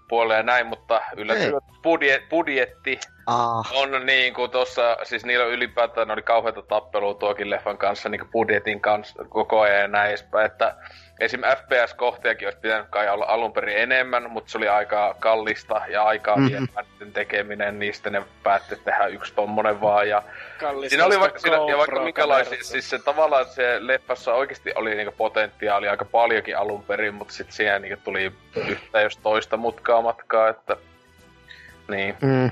[0.05, 6.11] ulkopuolelle ja näin, mutta yllätys, budjet, budjetti Ah, on niin kuin tossa, siis niillä ylipäätään
[6.11, 10.45] oli kauheita tappelua tuokin leffan kanssa niin kuin budjetin kanssa koko ajan ja näin edespäin,
[10.45, 10.75] että
[11.19, 11.41] esim.
[11.41, 16.35] FPS-kohteakin olisi pitänyt kai olla alun perin enemmän, mutta se oli aika kallista ja aikaa
[16.35, 16.53] Mhm.
[16.53, 16.67] mm-hmm.
[16.91, 20.23] niiden tekeminen, niistä ne päätti tehdä yksi tommonen vaan ja
[20.59, 24.95] Kallista Siinä oli vaikka, siinä, ja vaikka minkälaisia, siis se tavallaan se leffassa oikeasti oli
[24.95, 28.31] niinku potentiaali aika paljonkin alun perin, mutta sitten siihen niinku tuli
[28.67, 30.77] yhtä jos toista mutkaa matkaa, että
[31.87, 32.15] niin.
[32.21, 32.51] mm.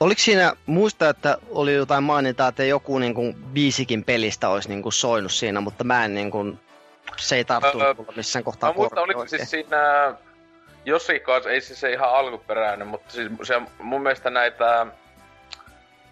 [0.00, 4.82] Oliko siinä, muista, että oli jotain mainintaa, että joku niin kuin, biisikin pelistä olisi niin
[4.82, 6.58] kuin, soinut siinä, mutta mä en niin kuin,
[7.16, 9.38] se ei tarttunut Öö, missään kohtaa muistan, korviin oliko oikein.
[9.38, 10.14] siis siinä
[10.84, 14.86] jossakin kanssa, ei siis se ihan alkuperäinen, mutta siis se mun mielestä näitä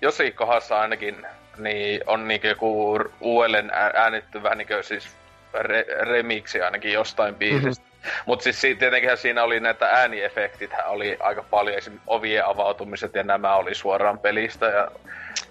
[0.03, 1.27] jossakin kohdassa ainakin
[1.59, 5.09] niin on niinku joku uudelleen ää- äänitty vähän niinku siis
[5.55, 7.83] re, remiksi ainakin jostain biisistä.
[7.83, 7.92] Mm-hmm.
[8.27, 12.01] Mutta siis si- tietenkin siinä oli näitä ääniefektit oli aika paljon, esim.
[12.07, 14.67] ovien avautumiset ja nämä oli suoraan pelistä.
[14.67, 14.89] Ja,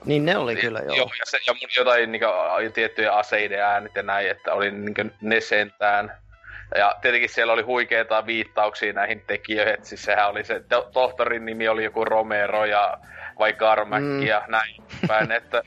[0.05, 0.95] Niin ne oli kyllä, joo.
[0.95, 4.71] joo ja, se, ja mun jotain niinku, a- tiettyjä aseiden äänit ja näin, että oli
[4.71, 6.17] niinku ne sentään.
[6.75, 11.45] Ja tietenkin siellä oli huikeita viittauksia näihin tekijöihin, että siis sehän oli se, to- tohtorin
[11.45, 12.97] nimi oli joku Romero ja
[13.39, 14.21] vai Carmack Mm.
[14.23, 14.75] ja näin
[15.07, 15.63] päin, että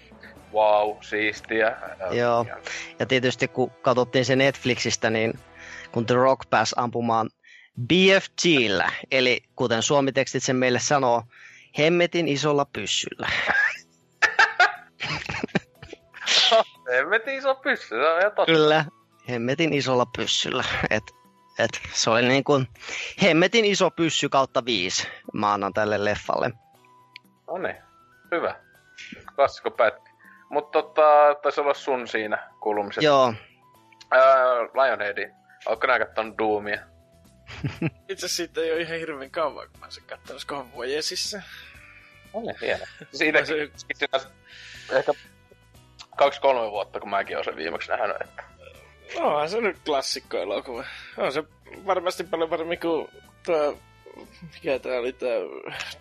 [0.53, 1.77] wow, siistiä.
[2.11, 2.47] Joo.
[2.49, 2.57] Ja,
[2.99, 5.33] Ja tietysti kun katsottiin se Netflixistä, niin
[5.95, 7.31] kun The Rock pääsi ampumaan
[7.87, 11.23] BFGllä, eli kuten suomitekstit sen meille sanoo,
[11.79, 13.29] hemmetin isolla pyssyllä.
[16.93, 18.53] Hemmetin iso pyssy, se on ihan totta.
[18.53, 18.85] Kyllä,
[19.29, 20.65] hemmetin isolla pyssyllä.
[20.91, 21.03] Et,
[21.59, 22.69] et, se oli niin kuin
[23.23, 26.51] hemmetin iso pyssy kautta viisi mä annan tälle leffalle.
[27.47, 27.77] No niin,
[28.31, 28.57] hyvä.
[29.37, 30.11] Klassikko pätki.
[30.51, 31.03] Mutta tota,
[31.43, 33.03] taisi olla sun siinä kuulumiset.
[33.03, 33.35] Joo,
[34.11, 35.31] Ää, Lionheadi,
[35.67, 36.79] ootko nää kattonut Doomia?
[38.09, 41.43] Itse siitä ei ole ihan hirveän kauan, kun mä sen kattonut konvojesissa.
[42.35, 42.85] No niin, hieno.
[43.13, 43.71] Siitä Se-
[44.93, 45.13] ehkä
[46.17, 48.17] kaksi-kolme vuotta, kun mäkin olen sen viimeksi nähnyt.
[48.21, 48.45] Että...
[49.17, 50.85] Onhan se nyt klassikkoelokuva.
[51.17, 51.45] On se
[51.87, 53.09] varmasti paljon paremmin kuin
[53.47, 53.79] tuo...
[54.55, 55.29] Mikä tää oli tää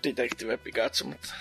[0.04, 1.34] Detective Pikachu, mutta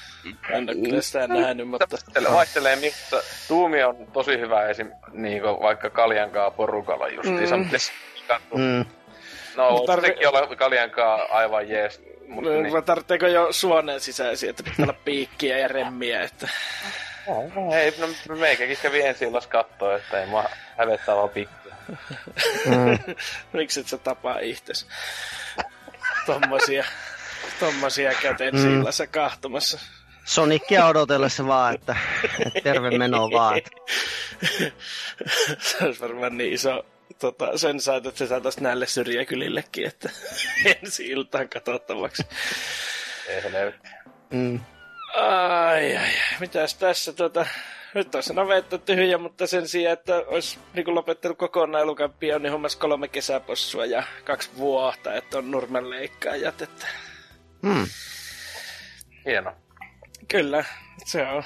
[0.50, 1.86] en ole kyllä sitä nähnyt, mutta...
[2.32, 4.90] Vaihtelee mutta Tuumi on tosi hyvä esim.
[5.12, 7.56] Niin vaikka Kaljankaa porukalla justiinsa.
[7.56, 7.64] Mm.
[8.54, 8.60] Mm.
[8.62, 8.84] mm,
[9.56, 12.02] No, tarvi- sekin olla Kaljankaa aivan jees.
[12.28, 12.84] Mutta No, niin.
[12.84, 16.48] tarvitseeko jo suoneen sisäisiä, että pitää olla piikkiä ja remmiä, että...
[17.78, 17.94] Ei,
[18.28, 20.44] no meikäkin kävi ensi illas kattoo, että ei mua
[20.78, 21.74] hävettää vaan pikkuja.
[22.66, 23.14] mm.
[23.52, 24.86] Miksi et sä tapaa itses?
[26.26, 26.84] Tommosia,
[27.60, 28.60] tommosia käteen Mm.
[28.62, 29.78] sillassa kahtomassa.
[30.24, 31.96] Sonicia odotellessa vaan, että,
[32.46, 33.60] että terve meno vaan.
[35.58, 36.86] Se olisi varmaan niin iso
[37.18, 40.10] tota, sen saat, että se saataisiin näille syrjäkylillekin, että
[40.82, 42.22] ensi iltaan katsottavaksi.
[43.28, 43.88] Ei helvetti.
[44.30, 44.60] mm.
[45.14, 46.10] Ai, ai, ai.
[46.40, 47.46] Mitäs tässä tota...
[47.94, 52.52] Nyt on se navetta tyhjä, mutta sen sijaan, että olisi niin lopettanut kokonaan elukampia, niin
[52.52, 56.86] hommas kolme kesäpossua ja kaksi vuotta, että on nurmenleikkaajat, että
[57.62, 57.86] Mm.
[59.26, 59.52] Hieno.
[60.28, 60.64] kyllä,
[61.04, 61.42] se on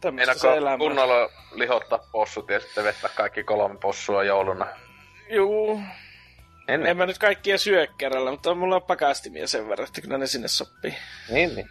[0.00, 0.78] tämmöistä se elämä.
[0.78, 4.66] kunnolla lihottaa possut ja sitten vettää kaikki kolme possua jouluna?
[5.30, 5.80] Juu,
[6.68, 10.18] En, en mä nyt kaikkia syö kerralla, mutta mulla on pakastimia sen verran, että kyllä
[10.18, 10.94] ne sinne sopii.
[11.28, 11.70] Niin, niin.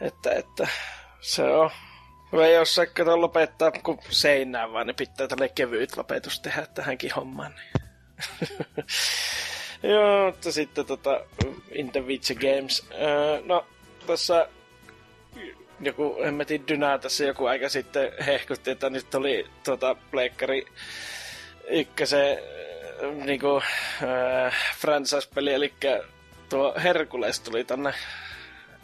[0.00, 0.68] Että, että
[1.20, 1.70] se on.
[2.32, 7.54] Hyvä jossain kato lopettaa kun seinään, vaan ne pitää tälle kevyt lopetus tehdä tähänkin hommaan.
[7.54, 7.84] Niin.
[9.92, 11.20] Joo, mutta sitten tota,
[11.72, 12.86] In the Witcher Games.
[12.92, 13.66] Öö, no,
[14.06, 14.48] tässä
[15.80, 20.66] joku hemmetin dynää tässä joku aika sitten hehkutti, että nyt oli tota Pleikkari
[21.68, 23.62] ykkösen äh, niinku,
[24.02, 25.72] äh, franchise-peli, eli
[26.48, 27.94] tuo Herkules tuli tänne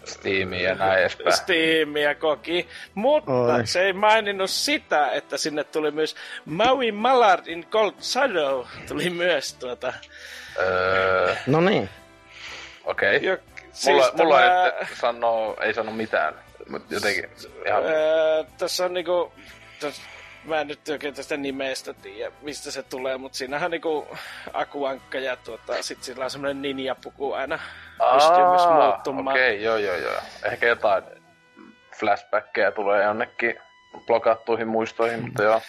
[0.04, 1.32] Steamia ja näin edespäin.
[1.36, 3.66] Steamia koki, mutta Oi.
[3.66, 9.54] se ei maininnut sitä, että sinne tuli myös Maui Mallard in Cold Shadow tuli myös
[9.54, 9.92] tuota.
[10.58, 11.88] Öö, No niin.
[12.84, 13.24] okei.
[13.24, 13.38] Jo,
[13.86, 16.34] Mulla, siis mulla tämä, ei sano, ei sano mitään.
[16.68, 17.30] Mutta jotenkin
[17.66, 17.84] ihan...
[17.84, 19.32] Öö, tässä on niinku...
[19.80, 20.00] Täs,
[20.44, 24.08] mä en nyt oikein tästä nimestä tiedä, mistä se tulee, mutta siinähän on niinku
[24.52, 27.58] akuankka ja tuota, sit sillä on semmonen ninjapuku aina
[28.14, 29.36] pystyy myös muuttumaan.
[29.36, 30.20] Okei, okay, joo joo joo.
[30.44, 31.04] Ehkä jotain
[31.98, 33.54] flashbackkejä tulee jonnekin
[34.06, 35.60] blokattuihin muistoihin, mutta joo.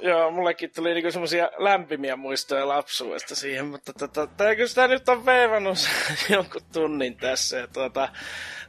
[0.00, 5.08] Joo, mullekin tuli niinku semmosia lämpimiä muistoja lapsuudesta siihen, mutta tota, tää kyllä sitä nyt
[5.08, 5.78] on veivannut
[6.34, 7.56] jonkun tunnin tässä.
[7.56, 8.08] Ja tuota,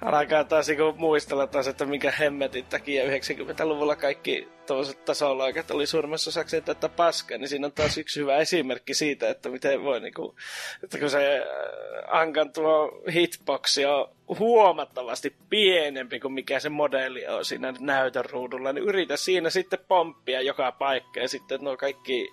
[0.06, 6.30] alkaa taas niinku muistella taas, että minkä hemmetin takia 90-luvulla kaikki tuollaiset tasoloikat oli suurimmassa
[6.30, 10.36] osaksi tätä paskaa, niin siinä on taas yksi hyvä esimerkki siitä, että miten voi niinku,
[10.84, 17.46] että kun se äh, Ankan tuo hitboxi on huomattavasti pienempi kuin mikä se modelli on
[17.46, 22.32] siinä näytön ruudulla, niin yritä siinä sitten pomppia joka paikka ja sitten nuo kaikki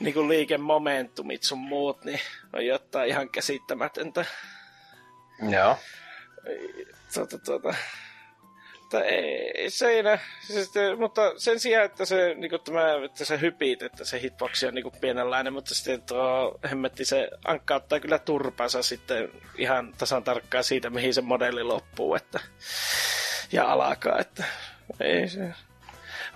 [0.00, 2.20] niin kuin liikemomentumit sun muut, niin
[2.52, 4.24] on jotain ihan käsittämätöntä.
[5.50, 5.76] Joo.
[7.14, 7.74] Tuota, tuota.
[8.80, 13.82] Mutta ei siinä, siis, mutta sen sijaan, että se, niin kuin tämä, että se hypit,
[13.82, 18.82] että se hitboxi on niin pienenlainen, mutta sitten tuo hemmetti se ankka ottaa kyllä turpansa
[18.82, 22.40] sitten ihan tasan tarkkaan siitä, mihin se modelli loppuu, että,
[23.52, 24.44] ja alkaa, että
[25.00, 25.54] ei se,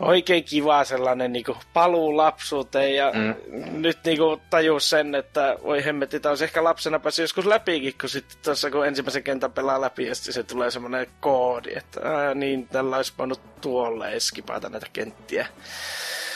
[0.02, 3.34] oikein kiva sellainen niin kuin, paluu lapsuuteen ja mm.
[3.82, 7.94] nyt niin kuin, tajus sen, että voi hemmetti, tämä olisi ehkä lapsena päässyt joskus läpikin,
[8.00, 12.00] kun sitten tuossa kun ensimmäisen kentän pelaa läpi ja sitten se tulee semmoinen koodi, että
[12.04, 15.46] ää, niin tällä olisi voinut tuolle eskipata näitä kenttiä.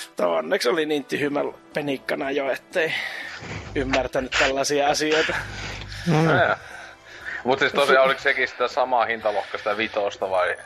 [0.07, 1.41] Mutta onneksi oli niin tyhmä
[1.75, 2.95] penikkana jo, ettei
[3.75, 5.35] ymmärtänyt tällaisia asioita.
[6.07, 6.15] Mm.
[7.45, 10.57] Mutta siis tosiaan oliko sekin sitä samaa hintalohkasta vitosta vai?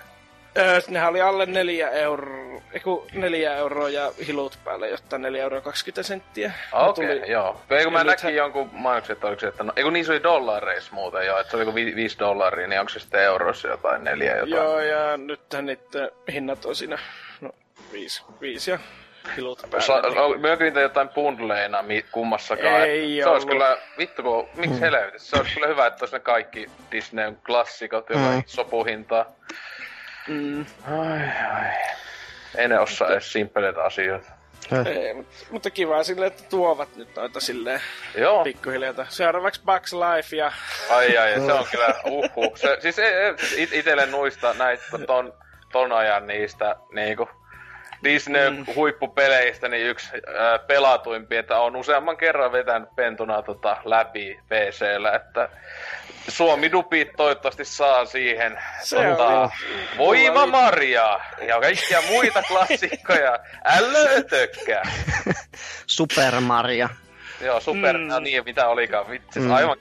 [0.59, 5.61] Öö, nehän oli alle neljä euroa, eiku neljä euroa ja hilut päälle, jotta 4 euroa
[5.61, 6.53] 20 senttiä.
[6.73, 7.61] Okei, okay, tuli- joo.
[7.71, 10.13] Eikö mä Ja näkin nythän- jonkun mainoksen, että oliko se, että no, eikö niin se
[10.13, 13.23] oli dollareissa muuten joo, että se oli joku vi- viisi dollaria, niin onko se sitten
[13.23, 14.51] euroissa jotain neljä jotain?
[14.51, 16.99] Joo, ja nythän niiden hinnat on siinä,
[17.41, 17.51] no,
[17.93, 18.79] viisi, viisi ja
[19.37, 20.09] hilut päälle.
[20.31, 22.83] Niin- Myönkö niitä jotain bundleina mi- kummassakaan?
[22.83, 23.49] Ei se olisi ollut.
[23.49, 25.31] kyllä, vittu kun, miksi helvetissä?
[25.31, 28.43] Se olisi kyllä hyvä, että olisi ne kaikki Disneyn klassikot jotain Mm.
[28.47, 29.27] sopuhintaa.
[30.29, 31.71] Mm, Ai ai.
[32.57, 34.31] Ei ne osaa edes simppeleitä asioita.
[34.87, 37.81] Ei, mutta, mutta kiva silleen, että tuovat nyt noita silleen
[38.15, 38.45] Joo.
[38.45, 39.07] pikkuhiljaa.
[39.09, 40.53] Seuraavaksi Bugs Life ja...
[40.91, 42.57] Ai ai, se on kyllä uhu.
[42.57, 42.97] Se, siis
[43.57, 45.33] it, itelle nuista näitä ton,
[45.73, 47.29] ton ajan niistä niinku
[48.05, 48.67] Disney mm.
[48.75, 50.09] huippupeleistä niin yksi
[50.39, 55.49] ää, pelatuimpi, että on useamman kerran vetänyt pentuna tota, läpi PCllä, että
[56.29, 59.51] Suomi Dupit toivottavasti saa siihen Se tota,
[59.99, 63.39] Voima Maria ja kaikkia muita klassikkoja.
[63.65, 64.83] Älötökkää.
[65.87, 66.89] Super Mario.
[67.41, 68.07] Joo, super, Mm.
[68.07, 69.11] no niin, mitä olikaan.
[69.11, 69.51] Vitsi, Mm.
[69.51, 69.77] aivan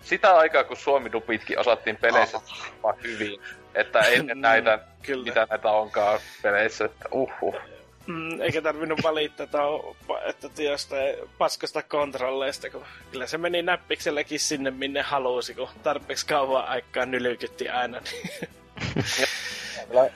[0.00, 2.40] sitä aikaa, kun Suomi Dupitkin osattiin peleissä
[2.82, 2.96] oh.
[3.02, 3.40] hyvin.
[3.74, 5.24] Että ennen Mm, näitä, kyllä.
[5.24, 7.54] mitä näitä onkaan peleissä, että uhu.
[8.06, 14.40] Mm, eikä tarvinnut valittaa, että, on- että jostain paskasta kontrolleista, kun kyllä se meni näppikselläkin
[14.40, 18.00] sinne, minne halusi, kun tarpeeksi kauan aikaa nylykytti aina.
[18.00, 18.48] Niin.
[19.88, 20.10] Kyllä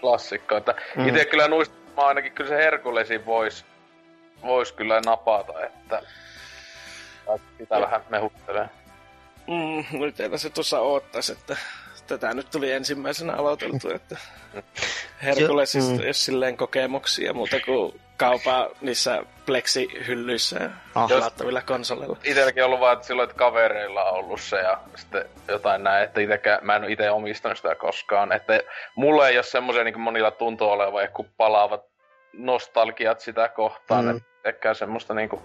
[0.00, 0.56] klassikko.
[0.56, 1.08] Että Mm.
[1.08, 3.64] Itse kyllä nuista ainakin kyllä se Herkulesin vois,
[4.42, 6.02] vois kyllä napata, että
[7.58, 8.68] sitä vähän mehuttelee.
[9.46, 11.56] Mm, nyt se tuossa oottaisi, että
[12.06, 14.16] tätä nyt tuli ensimmäisenä aloiteltu, että
[15.22, 15.98] Herkulesista Mm.
[16.00, 21.08] ei ole silleen kokemuksia muuta kuin kaupaa niissä pleksihyllyissä ja Ah.
[21.08, 22.16] pelattavilla konsoleilla.
[22.24, 26.04] Itelläkin on ollut vaan, että silloin, että kavereilla on ollut se ja sitten jotain näin,
[26.04, 28.32] että itekään, mä en ole itse omistanut sitä koskaan.
[28.32, 28.60] Että
[28.96, 31.84] mulla ei ole semmoisia, niin kuin monilla tuntuu olevan, joku palaavat
[32.32, 34.10] nostalgiat sitä kohtaan, Mm.
[34.12, 34.20] mm.
[34.44, 35.42] että semmoista niin kuin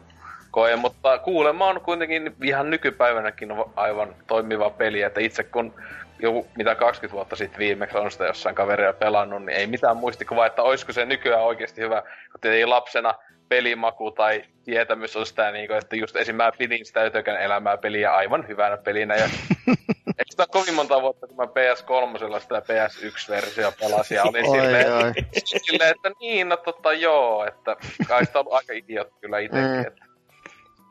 [0.51, 5.73] koe, mutta kuulemma on kuitenkin ihan nykypäivänäkin aivan toimiva peli, että itse kun
[6.19, 10.45] joku, mitä 20 vuotta sitten viimeksi on sitä jossain kaveria pelannut, niin ei mitään muistikuvaa,
[10.45, 13.13] että olisiko se nykyään oikeasti hyvä, kun tietenkin lapsena
[13.49, 16.35] pelimaku tai tietämys on sitä, niin kuin, että just esim.
[16.35, 19.15] mä pidin sitä Ötökän elämää peliä aivan hyvänä pelinä.
[19.15, 19.29] Ja
[20.17, 24.93] eikö sitä kovin monta vuotta, kun mä PS3 sitä PS1-versio pelasin ja olin Oi, silleen,
[24.93, 25.13] oi.
[25.65, 27.75] silleen, että niin, no totta joo, että
[28.07, 29.69] kai sitä on ollut aika idiot kyllä itsekin.
[29.69, 29.77] Mm.
[29.77, 30.09] Mm.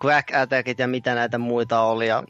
[0.04, 2.06] Quack Attackit ja mitä näitä muita oli.
[2.06, 2.22] Ja...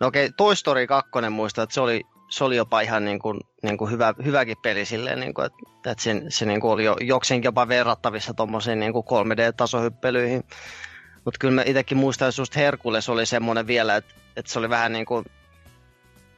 [0.00, 3.40] No okei, Toy Story 2 muistan, että se oli, se oli jopa ihan niin kuin,
[3.62, 5.58] niin kuin hyvä, hyväkin peli silleen, niin kuin, että,
[5.90, 10.44] että se, se niin kuin oli jo, jokseenkin jopa verrattavissa tuommoisiin niin 3D-tasohyppelyihin.
[11.24, 14.70] Mutta kyllä mä itsekin muistan, että just Herkules oli semmoinen vielä, että, että se oli
[14.70, 15.24] vähän niin kuin,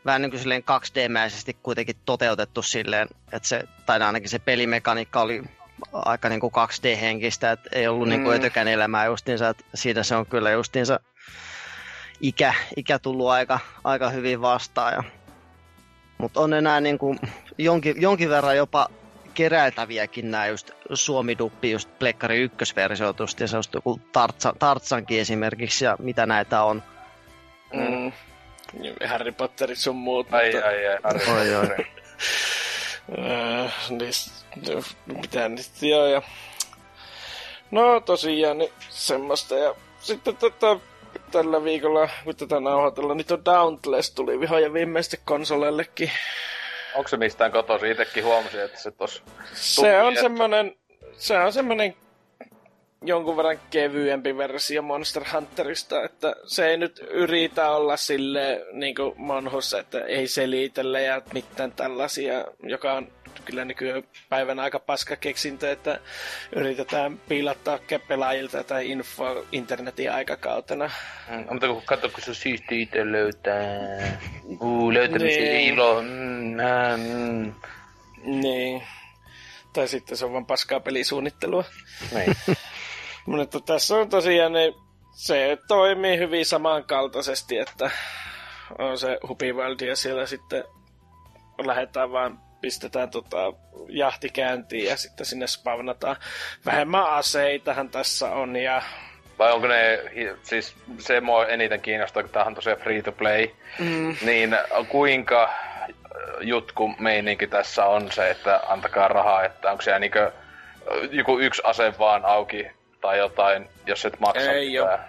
[0.05, 5.42] vähän niin kuin silleen 2D-mäisesti kuitenkin toteutettu silleen, että se, tai ainakin se pelimekaniikka oli
[5.92, 8.40] aika niin kuin 2D-henkistä, että ei ollut niin kuin Mm.
[8.40, 11.01] ötökän elämää justiinsa, että siitä se on kyllä justiinsa
[12.20, 14.92] ikä, ikä tullut aika, aika hyvin vastaan.
[14.92, 15.17] Ja...
[16.18, 17.20] Mutta on enää niin kuin
[17.59, 18.88] jonkin, jonkin verran jopa
[19.35, 25.85] keräiltäviäkin nämä just Suomi-duppi, just Plekkari ykkösversiot, just, ja se on joku Tartsa, Tartsankin esimerkiksi,
[25.85, 26.83] ja mitä näitä on.
[27.72, 28.12] Mm.
[29.09, 30.35] Harry Potterit sun muut.
[30.35, 31.87] Ai, mutta, ai, ai, Harry Oi, oi.
[33.18, 34.31] Äh, niistä,
[35.07, 36.22] mitä nyt joo ja...
[37.70, 40.81] No tosiaan, niin semmoista ja sitten tota,
[41.31, 46.11] tällä viikolla, kun tätä nauhoitellaan, niin tuo Dauntless tuli viho ja viimeisesti konsoleillekin.
[46.95, 47.91] Onko se mistään kotoisin?
[47.91, 49.23] Itsekin huomasin, että se tos...
[49.53, 50.77] Se on semmonen,
[51.12, 51.97] se on semmonen
[53.03, 59.13] jonkun verran kevyempi versio Monster Hunterista, että se ei nyt yritä olla sille niin kuin
[59.17, 63.13] Monhus, että ei selitellä ja mitään tällaisia, joka on
[63.45, 66.01] kyllä nykypäivänä aika paska keksintö, että
[66.57, 70.91] yritetään piilottaa pelaajilta tai infoa internetin aikakautena.
[71.29, 74.19] Mm, mutta kun katso, kun se siisti itse löytää.
[74.61, 75.75] Uu, löytänyt se Niin.
[75.75, 76.03] ilo.
[76.03, 77.55] Mm, äh, mm.
[78.25, 78.83] Niin.
[79.73, 81.65] Tai sitten se on vaan paskaa pelisuunnittelua.
[82.15, 82.37] Niin.
[83.29, 84.75] Mutta tässä on tosiaan, niin
[85.12, 87.91] se toimii hyvin samankaltaisesti, että
[88.79, 90.64] on se Hupivaldi ja siellä sitten
[91.64, 93.53] lähdetään vaan pistetään tota
[93.88, 96.17] jahti käyntiin ja sitten sinne spawnataan.
[96.67, 98.83] Vähemmän aseitahan tässä on ja
[99.38, 99.99] Vai onko ne,
[100.43, 104.57] siis se mua eniten kiinnostaa, kun tämähän on tosiaan free to play, mm, niin
[104.88, 105.55] kuinka
[106.41, 110.33] jutku meininki tässä on se, että antakaa rahaa, että onko siellä niinkö
[111.11, 115.05] joku yksi ase vaan auki tai jotain, jos et maksa Ei mitään.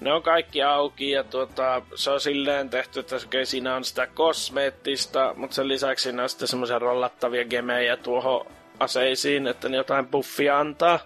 [0.00, 5.34] ne on kaikki auki ja tuota, se on silleen tehty, että siinä on sitä kosmeettista,
[5.36, 8.46] mutta sen lisäksi siinä on sitten semmoisia rollattavia gemejä tuohon
[8.80, 10.98] aseisiin, että ne jotain buffia antaa,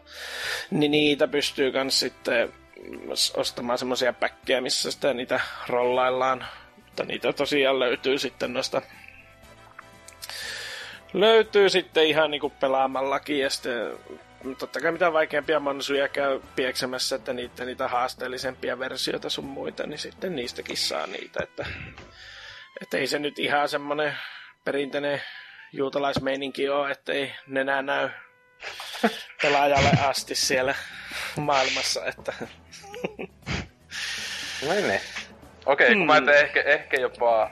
[0.70, 2.52] niin niitä pystyy kans sitten
[3.36, 6.44] ostamaan semmoisia päkkejä, missä sitten niitä rollaillaan.
[6.76, 8.82] Mutta niitä tosiaan löytyy sitten noista
[11.20, 13.92] löytyy sitten ihan niinku pelaamallakin ja sitten
[14.58, 19.98] totta kai mitä vaikeampia monsuja käy pieksemässä, että niitä, niitä haasteellisempia versioita sun muita, niin
[19.98, 21.66] sitten niistäkin saa niitä, että,
[22.82, 24.14] että ei se nyt ihan semmonen
[24.64, 25.22] perinteinen
[25.72, 28.08] juutalaismeininki ole, että ei nenä näy
[29.42, 30.74] pelaajalle asti siellä
[31.36, 32.32] maailmassa, että...
[34.66, 35.00] No niin.
[35.66, 37.50] Okei, okay, kun mä teen ehkä, ehkä jopa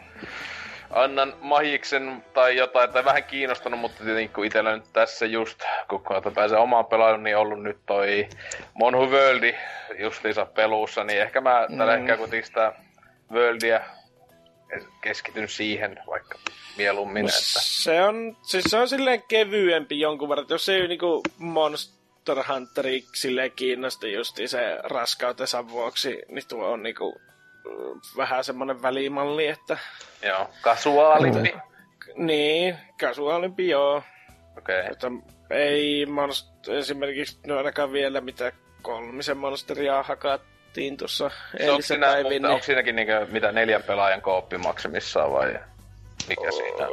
[0.94, 6.02] annan mahiksen tai jotain, tai vähän kiinnostanut, mutta tietenkin kun itsellä nyt tässä just, kun
[6.34, 8.28] pääsee omaan pelaamaan, niin ollut nyt toi
[8.74, 9.54] Monhu Worldi
[9.98, 11.78] justiinsa pelussa, niin ehkä mä mm.
[11.78, 12.72] tällä hetkellä kuitenkin sitä
[13.32, 13.80] Worldia
[15.00, 16.38] keskityn siihen vaikka
[16.76, 17.24] mieluummin.
[17.24, 17.40] Että...
[17.60, 23.52] Se on, siis se on silleen kevyempi jonkun verran, jos ei niinku Monster Hunteri silleen
[23.56, 27.20] kiinnosti justi se raskautensa vuoksi, niin tuo on niinku
[28.16, 29.78] vähän semmonen välimalli, että...
[30.22, 31.48] Joo, kasuaalimpi.
[31.48, 31.60] Että,
[32.14, 34.02] niin, kasuaalimpi joo.
[34.58, 34.80] Okei.
[34.80, 34.92] Okay.
[34.92, 35.06] Että
[35.50, 38.52] ei monst- esimerkiksi no ainakaan vielä mitä
[38.82, 42.30] kolmisen monsteria hakattiin tuossa eilisen päivin.
[42.30, 42.46] Niin...
[42.46, 45.58] Onko siinäkin niinku mitä neljän pelaajan kooppi maksimissaan vai
[46.28, 46.86] mikä siinä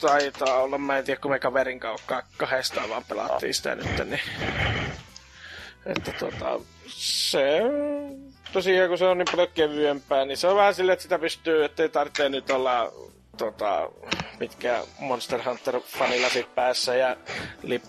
[0.00, 3.52] Taitaa olla, mä en tiedä, kun me kaverin kautta kahdestaan vaan pelattiin no.
[3.52, 4.20] sitä nyt, niin...
[5.86, 7.60] Että tota, se
[8.52, 11.64] tosiaan kun se on niin paljon kevyempää, niin se on vähän silleen, että sitä pystyy,
[11.64, 12.92] ettei tarvitse nyt olla
[13.36, 13.90] tota,
[14.40, 17.16] mitkä Monster Hunter-fanilasit päässä ja
[17.62, 17.84] lip,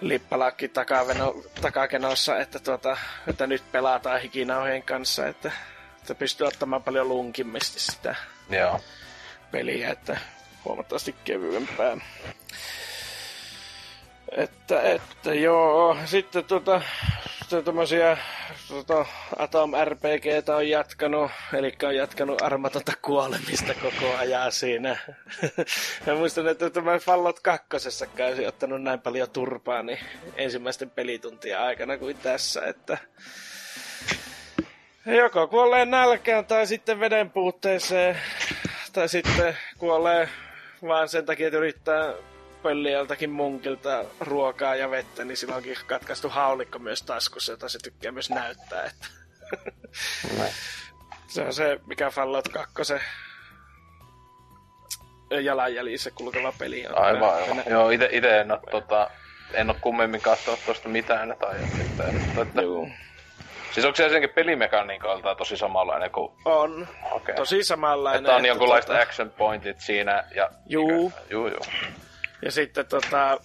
[0.00, 5.52] lippalakki takaveno, takakenossa, että, tuota, että nyt pelataan hikinauhien kanssa, että,
[5.98, 8.14] että pystyy ottamaan paljon lunkimmasti sitä
[8.50, 8.80] Joo.
[9.50, 10.18] peliä, että
[10.64, 11.96] huomattavasti kevyempää.
[14.36, 16.82] Että, että joo, sitten tuota,
[17.40, 18.18] sitten tämmöisiä
[18.68, 19.06] tota,
[19.38, 24.98] Atom RPGtä on jatkanut, eli on jatkanut armatonta kuolemista koko ajan siinä.
[26.06, 29.98] ja muistan, että tämä Fallot kakkosessa käy ottanut näin paljon turpaa niin
[30.36, 32.98] ensimmäisten pelituntien aikana kuin tässä, että
[35.06, 38.18] joko kuolee nälkään tai sitten veden puutteeseen,
[38.92, 40.28] tai sitten kuolee
[40.82, 42.14] vaan sen takia, että yrittää
[42.62, 48.12] pölli joltakin munkilta ruokaa ja vettä, niin silloinkin katkaistu haulikko myös taskussa, jota se tykkää
[48.12, 48.84] myös näyttää.
[48.84, 49.06] Että
[51.28, 52.94] se on se, mikä Fallout 2
[55.40, 56.98] jalanjäljissä kulkeva peli on.
[56.98, 57.62] Aivan, aivan.
[57.70, 59.10] Joo, ite, ite en ole, tota,
[59.54, 62.04] en ole kummemmin katsonut tuosta mitään tai että,
[62.42, 62.88] että, Joo.
[63.72, 66.32] Siis onko se ensinnäkin pelimekaniikalta tosi samanlainen kuin...
[66.44, 66.88] On.
[67.10, 67.34] Okay.
[67.34, 68.20] Tosi samanlainen.
[68.20, 69.00] Että on jonkunlaiset tota...
[69.00, 70.50] action pointit siinä ja...
[70.66, 71.12] Juu.
[71.30, 71.60] Juu, juu.
[72.42, 73.40] Ja sitten tota,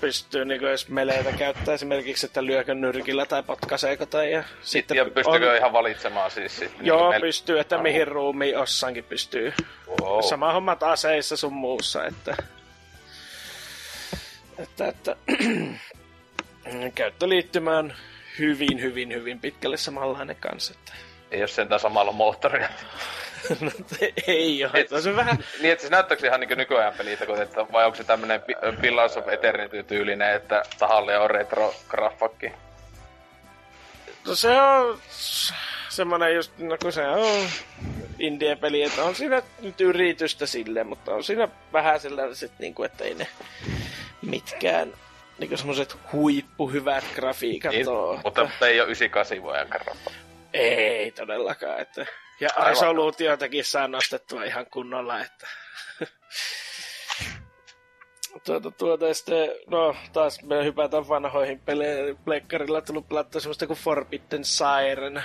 [0.00, 5.04] pystyy niin jos meleitä käyttää esimerkiksi, että lyökö nyrkillä tai potkaiseeko tai ja sitten ja
[5.04, 5.56] pystyykö on...
[5.56, 6.56] ihan valitsemaan siis?
[6.56, 7.82] Sit, Joo, niin pystyy, että Arvo.
[7.82, 9.52] mihin ruumiin ossankin pystyy.
[10.00, 10.20] Wow.
[10.22, 12.36] Sama hommat aseissa sun muussa, että...
[14.58, 15.16] Että, että
[16.94, 17.94] käyttöliittymä on
[18.38, 20.74] hyvin, hyvin, hyvin pitkälle samanlainen kanssa.
[20.78, 20.92] Että...
[21.30, 22.68] Ei ole sentään samalla moottoria.
[23.60, 23.70] no,
[24.26, 24.72] ei ole.
[24.74, 25.38] Et, se vähän...
[25.60, 28.42] Niin, että se näyttääkö ihan niin nykyajan pelitä, kun, että, vai onko se tämmönen
[28.80, 32.52] Pillars of Eternity tyylinen, että tahalle on retro graffakki?
[34.26, 34.98] No se on
[35.88, 37.48] semmonen just, no kun se on
[38.18, 43.04] indie-peli, että on siinä nyt yritystä silleen, mutta on siinä vähän sellaiset, niin kuin, että
[43.04, 43.26] ei ne
[44.22, 44.92] mitkään
[45.38, 48.20] niin semmoiset huippuhyvät grafiikat niin, ole.
[48.24, 49.68] Mutta, mutta ei ole 98 vuoden
[50.52, 52.06] Ei todellakaan, että
[52.42, 55.46] ja resoluutiotakin saa nostettua ihan kunnolla, että...
[58.44, 62.16] tuota, tuota, sitten, no taas me hypätään vanhoihin peleihin.
[62.16, 65.24] Pleikkarilla on tullut pelattua semmoista kuin Forbidden Siren.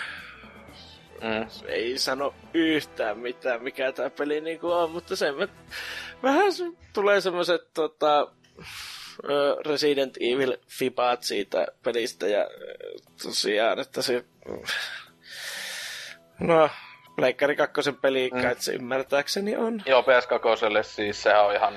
[1.21, 1.47] Mm.
[1.67, 5.35] Ei sano yhtään mitään, mikä tämä peli niinku on, mutta sen
[6.23, 6.51] vähän
[6.93, 8.31] tulee semmoiset tota,
[9.65, 12.47] Resident Evil fibaat siitä pelistä ja
[13.23, 14.25] tosiaan, että se
[16.39, 16.69] No,
[17.17, 18.41] Pleikkari 2 peli, mm.
[18.57, 19.81] se ymmärtääkseni on.
[19.85, 21.73] Joo, PS2 siis sehän on ihan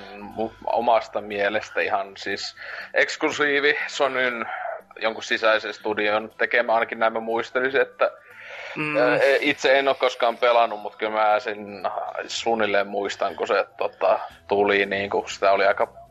[0.65, 2.55] omasta mielestä ihan siis
[2.93, 4.45] eksklusiivi Sonyn
[5.01, 8.11] jonkun sisäisen studion tekemä, ainakin näin mä muistelisin, että
[8.75, 8.97] mm.
[8.97, 11.83] E, itse en ole koskaan pelannut, mutta kyllä mä sen
[12.27, 16.01] suunnilleen muistan, kun se tota, tuli, niin kuin sitä oli aika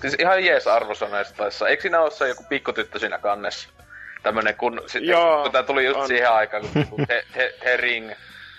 [0.00, 1.68] Siis ihan jees arvosanoista.
[1.68, 3.68] Eikö siinä ole se joku pikkutyttö siinä kannessa?
[4.22, 6.08] Tämmönen, kun, sit, Joo, kun tää tuli just on.
[6.08, 8.12] siihen aikaan, kun he, he, Hering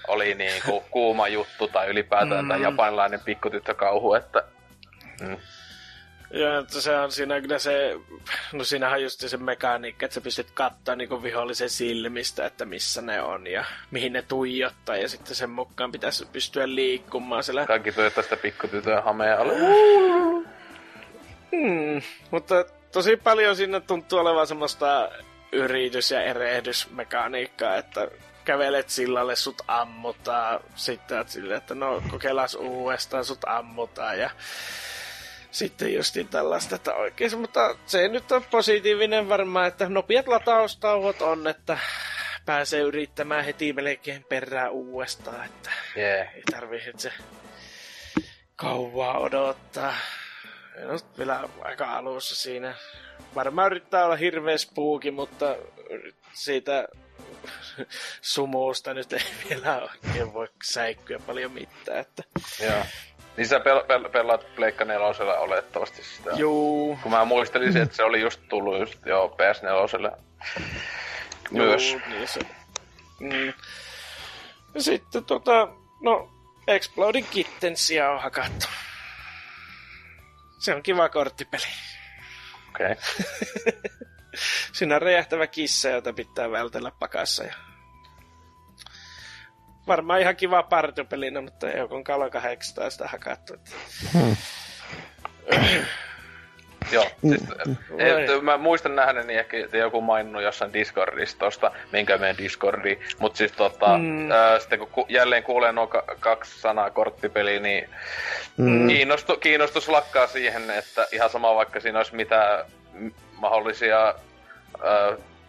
[0.08, 2.48] oli niinku kuuma juttu tai ylipäätään mm.
[2.48, 4.44] tämä japanilainen pikkutyttökauhu, että...
[5.22, 5.38] Mm.
[6.34, 7.96] Ja että se on siinä kyllä se,
[8.54, 13.02] no siinähän on just se mekaniikka, että sä pystyt katsoa niinku vihollisen silmistä, että missä
[13.02, 17.66] ne on ja mihin ne tuijottaa ja sitten sen mukaan pitäisi pystyä liikkumaan siellä.
[17.66, 19.54] Kaikki tuijottaa sitä pikkutytön hameen alle.
[21.52, 25.10] Hmm, mutta tosi paljon siinä tuntuu olevan semmoista
[25.52, 28.08] yritys- ja erehdysmekaniikkaa, että
[28.46, 34.30] kävelet sillalle, sut ammutaan, sitten oot silleen, että no kokeillaan uudestaan, sut ammutaan ja
[35.52, 41.48] sitten justiin tällaista, että oikein, mutta se nyt on positiivinen varmaan, että nopeat lataustauot on,
[41.48, 41.78] että
[42.46, 46.36] pääsee yrittämään heti melkein perään uudestaan, että Yeah.
[46.36, 47.14] ei tarvitse
[48.56, 49.94] kauaa odottaa.
[50.86, 52.74] No, vielä aika alussa siinä.
[53.36, 55.56] Varmaan yrittää olla hirveä spooki, mutta
[56.34, 56.88] siitä
[58.22, 62.00] sumuusta nyt ei vielä oikein voi säikkyä paljon mitään.
[62.00, 62.24] Että...
[62.64, 62.86] Joo.
[63.38, 65.06] Niin sä pel- pel- pelaat Pleikka 4
[65.40, 66.30] olettavasti sitä.
[66.36, 70.18] Juu, Kun mä muistelin, että se oli just tullut just joo PS4
[71.52, 71.92] myös.
[71.92, 72.40] Juu, niin se.
[73.20, 73.54] Mm.
[74.74, 75.68] Ja sitten tota,
[76.02, 76.30] no,
[76.68, 78.68] Exploding Kittensia on hakattu.
[80.60, 81.66] Se on kiva korttipeli.
[82.70, 82.92] Okei.
[82.92, 83.92] Okay.
[84.74, 87.44] Siinä on räjähtävä kissa, jota pitää vältellä pakassa.
[87.44, 87.54] Ja...
[89.88, 93.54] Varmaan ihan kiva partypelinä, mutta ei kun Kalo 8 sitä hakattu.
[93.54, 93.72] Että...
[96.92, 98.24] Joo, siis, Vai.
[98.24, 103.38] et, mä muistan nähneeni ehkä että joku maininnut jossain Discordissa tosta, minkä meidän Discordi, mutta
[103.38, 104.04] siis tota, Mm.
[104.04, 104.32] mm.
[104.32, 107.90] ää, sitten kun ku, jälleen kuulee nuo ka- kaksi sanaa korttipeli, niin
[108.58, 108.88] mm.
[108.88, 112.66] kiinnostu, kiinnostus lakkaa siihen, että ihan sama vaikka siinä olisi mitä
[113.42, 114.14] mahdollisia ää,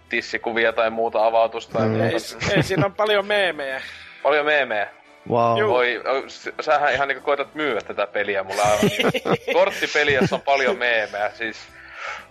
[0.09, 1.89] tissikuvia tai muuta avautusta Mm.
[1.89, 2.05] muuta.
[2.05, 3.83] Ei, ei, siinä on paljon meemejä.
[4.23, 4.89] Paljon meemejä.
[5.31, 5.59] Wow.
[5.59, 5.71] Juu.
[5.75, 6.03] Voi,
[6.61, 9.19] sähän ihan niinku koetat myyä tätä peliä mulla aivan niinku.
[9.59, 11.57] Korttipeli, jossa on paljon meemejä, siis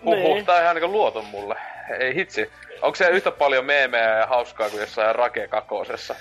[0.06, 0.46] huhhuh, Niin.
[0.46, 1.56] tää on ihan niinku luoton mulle.
[2.00, 2.52] Ei hitsi.
[2.82, 6.16] Onko se yhtä paljon meemejä ja hauskaa kuin jossain Rake kakosessa?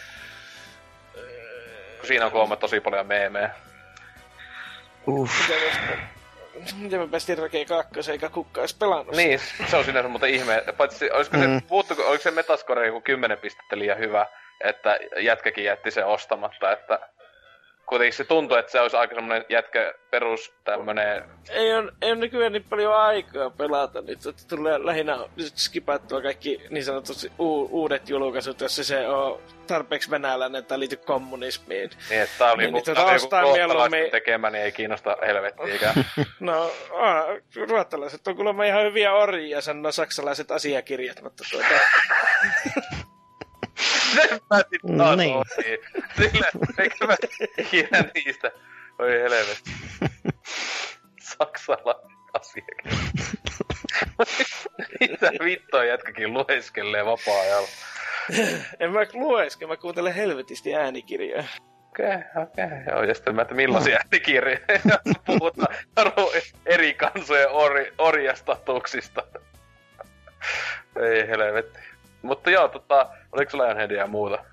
[1.99, 3.51] Kun siinä on kuulemma tosi paljon meemejä.
[5.09, 5.51] Uff.
[6.61, 9.17] Miten mä, miten mä päästin Rake 2 eikä kukaan edes pelannut?
[9.17, 9.41] Niin,
[9.71, 10.65] se on sinänsä muuten ihme.
[10.77, 11.63] Paitsi, olisiko se, Mm.
[11.69, 14.27] puuttuko, oliko se Metascore joku 10 pistettä liian hyvä,
[14.65, 16.99] että jätkäkin jätti sen ostamatta, että
[17.91, 22.20] kuitenkin se tuntuu, että se olisi aika semmonen jätkä perus tämmönen ei on, ei on
[22.20, 27.68] nykyään niin paljon aikaa pelata nyt, että tulee lähinnä nyt skipattua kaikki niin sanotusti u-
[27.80, 31.91] uudet julkaisut, jos se on tarpeeksi venäläinen tai liity kommunismiin.
[32.11, 34.72] Niin, että tää oli Niin, joku, niin tää oli joku ostaa mieluummin- tekemä, niin ei
[34.72, 35.95] kiinnosta helvettiäkään.
[36.41, 36.72] No,
[37.68, 41.66] ruottalaiset on kuulemma ihan hyviä orjia, sanoo saksalaiset asiakirjat, mutta tuota,
[44.15, 44.41] Sen
[44.83, 45.35] No taas niin.
[45.65, 45.79] niin.
[46.17, 46.47] Sille,
[46.79, 47.17] eikä mä
[47.59, 48.51] ikinä niistä.
[48.99, 49.71] Oi helvetti.
[51.21, 52.99] Saksalainen asiakin.
[55.01, 57.69] Mitä vittua jätkäkin lueskelee vapaa-ajalla.
[58.81, 61.45] en mä lueske, mä kuuntelen helvetisti äänikirjoja.
[61.89, 62.65] Okei, okay, okei.
[62.65, 62.79] Okay.
[62.89, 64.59] Joo, ja sitten mä, että millaisia äänikirjoja,
[65.27, 65.75] puhutaan
[66.67, 69.23] eri kansojen ori, orjastatuksista.
[71.03, 71.79] Ei helvetti.
[72.23, 74.45] Mutta joo, tota, oliko sulla Lionheadia ja muuta?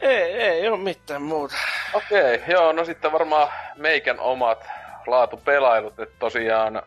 [0.00, 1.54] Ei, ei ole mitään muuta.
[1.94, 4.66] Okei, joo, no sitten varmaan meikän omat
[5.06, 6.82] laatupelailut, että tosiaan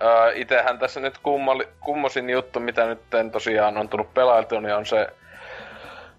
[0.00, 3.00] ää, itehän tässä nyt kummalli, kummosin juttu, mitä nyt
[3.32, 5.06] tosiaan on tullut pelailtua, niin on se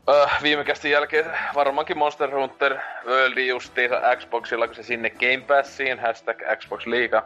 [0.08, 1.26] ää, viime kästin jälkeen
[1.56, 7.26] varmaankin Monster Hunter World justiinsa Xboxilla, kun se sinne Game Passiin, hashtag Xbox Liiga,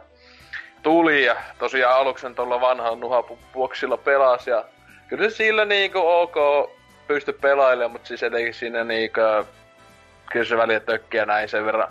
[0.82, 4.64] tuli ja tosiaan aluksen tuolla vanhalla nuhapuoksilla pelasi ja
[5.08, 6.36] kyllä se sillä niinku ok
[7.06, 9.20] pysty pelailemaan, mutta siis etenkin siinä niinku
[10.32, 11.88] kyllä se väliä tökkiä näin sen verran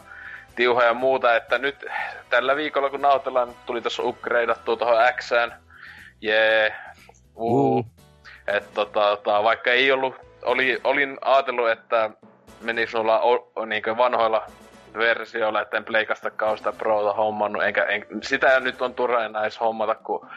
[0.56, 1.86] tiuha ja muuta, että nyt
[2.30, 5.54] tällä viikolla kun nautellaan, nyt tuli tuossa upgradeattua tuohon Xään.
[6.22, 6.76] Jee.
[7.36, 7.76] Uu.
[7.76, 7.86] Uu.
[8.48, 12.10] Et tota, tota, vaikka ei ollut, oli, olin ajatellut, että
[12.62, 14.44] menis noilla o, o, niinkö vanhoilla
[14.98, 19.60] versioilla, että en pleikastakaan sitä Prota hommannut, enkä, en, sitä nyt on turha enää edes
[19.60, 20.28] hommata, kun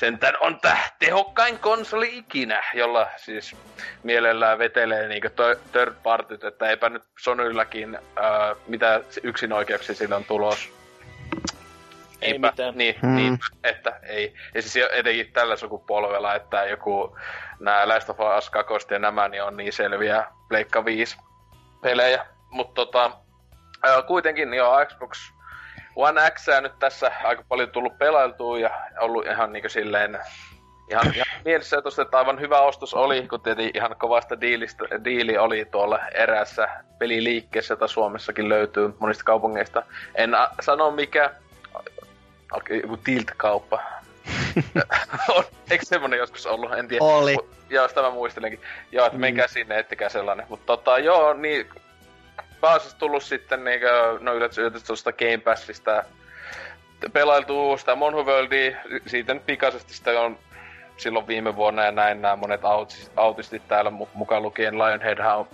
[0.00, 3.56] sentään on tää tehokkain konsoli ikinä, jolla siis
[4.02, 10.24] mielellään vetelee niinkö to- third partyt, että eipä nyt Sonylläkin ää, mitä yksinoikeuksia sillä on
[10.24, 10.72] tulos.
[12.20, 12.74] Ei Niinpä, mitään.
[12.76, 13.16] Niin, Hmm.
[13.16, 14.34] niin, että ei.
[14.54, 17.18] Ja siis etenkin tällä sukupolvella, että joku
[17.60, 21.16] nämä Last of Us 2 ja nämä niin on niin selviä Pleikka 5
[21.82, 22.26] pelejä.
[22.50, 23.10] Mutta tota,
[23.82, 25.32] ää, kuitenkin joo, Xbox
[25.96, 28.70] One X nyt tässä aika paljon tullut pelailtua ja
[29.00, 30.18] ollut ihan niinku silleen
[30.90, 35.38] ihan, ihan mielessä tosta, että aivan hyvä ostos oli, kun tietenkin ihan kovasta diilistä, diili
[35.38, 36.68] oli tuolla eräässä
[36.98, 39.82] peliliikkeessä, jota Suomessakin löytyy monista kaupungeista.
[40.14, 41.30] En a- sano mikä,
[42.52, 43.82] Okei, joku Tilt-kauppa.
[45.70, 46.72] eikö semmonen joskus ollut?
[46.72, 47.04] En tiedä.
[47.04, 47.34] Oli.
[47.34, 48.60] Mut, joo, sitä mä muistelenkin.
[48.92, 50.46] Joo, että menkää sinne, ettikää sellainen.
[50.48, 51.66] Mutta tota, joo, niin...
[52.78, 56.04] Siis tullut sitten niinkö, no yllätys, yllätys tuosta Game Passista
[57.12, 60.38] pelailtu sitä Monhu Worldia, siitä nyt pikaisesti sitä on
[60.96, 65.48] silloin viime vuonna ja näin nämä monet autis- autistit täällä mu- mukaan lukien Lionhead on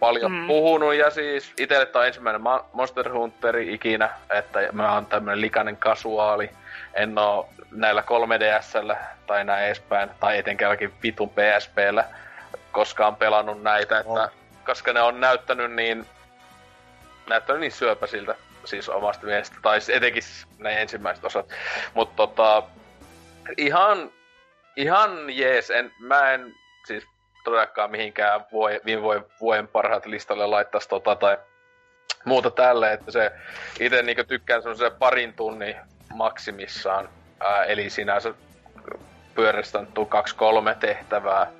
[0.00, 0.46] paljon mm.
[0.46, 2.42] puhunut ja siis itselle tämä on ensimmäinen
[2.72, 6.50] Monster Hunteri ikinä, että mä oon tämmönen likainen kasuaali.
[6.94, 8.96] En oo näillä 3DSllä
[9.26, 12.04] tai näin edespäin, tai etenkäänkin vitun PSPllä
[12.72, 14.39] koskaan pelannut näitä, että oh.
[14.66, 16.06] Koska ne on näyttänyt niin
[17.28, 18.34] näyttänyt niin syöpäsiltä
[18.64, 20.22] siis omasta mielestä, tai etenkin
[20.58, 21.48] ne ensimmäiset osat.
[21.94, 22.62] Mutta tota,
[23.56, 24.10] ihan,
[24.76, 26.54] ihan jees, en, mä en
[26.86, 27.04] siis
[27.44, 29.02] todellakaan mihinkään voi, viime
[29.40, 31.38] vuoden parhaat listalle laittaisi tota tai
[32.24, 33.32] muuta tälle, että se
[33.80, 35.76] itse niinku tykkään semmoisen parin tunnin
[36.14, 37.08] maksimissaan,
[37.40, 38.34] ää, eli sinänsä
[39.34, 41.59] pyöristän tuu kaksi kolme tehtävää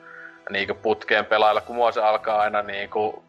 [0.51, 3.25] niinku putkeen pelailla, kun mua se alkaa aina niinku,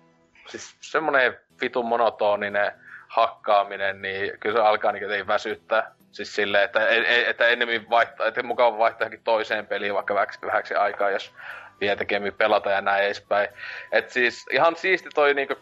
[0.48, 2.72] siis semmonen vitun monotoninen
[3.08, 5.92] hakkaaminen, niin kyllä se alkaa niin väsyttää.
[6.12, 6.80] Siis silleen, että,
[7.28, 11.34] että ennemmin vaihtaa, että mukava vaihtaa toiseen peliin vaikka vähäksi, vähäksi aikaa, jos
[11.82, 13.50] vie tekemmin pelata ja näin edespäin.
[13.92, 15.56] Et siis ihan siisti toi niinku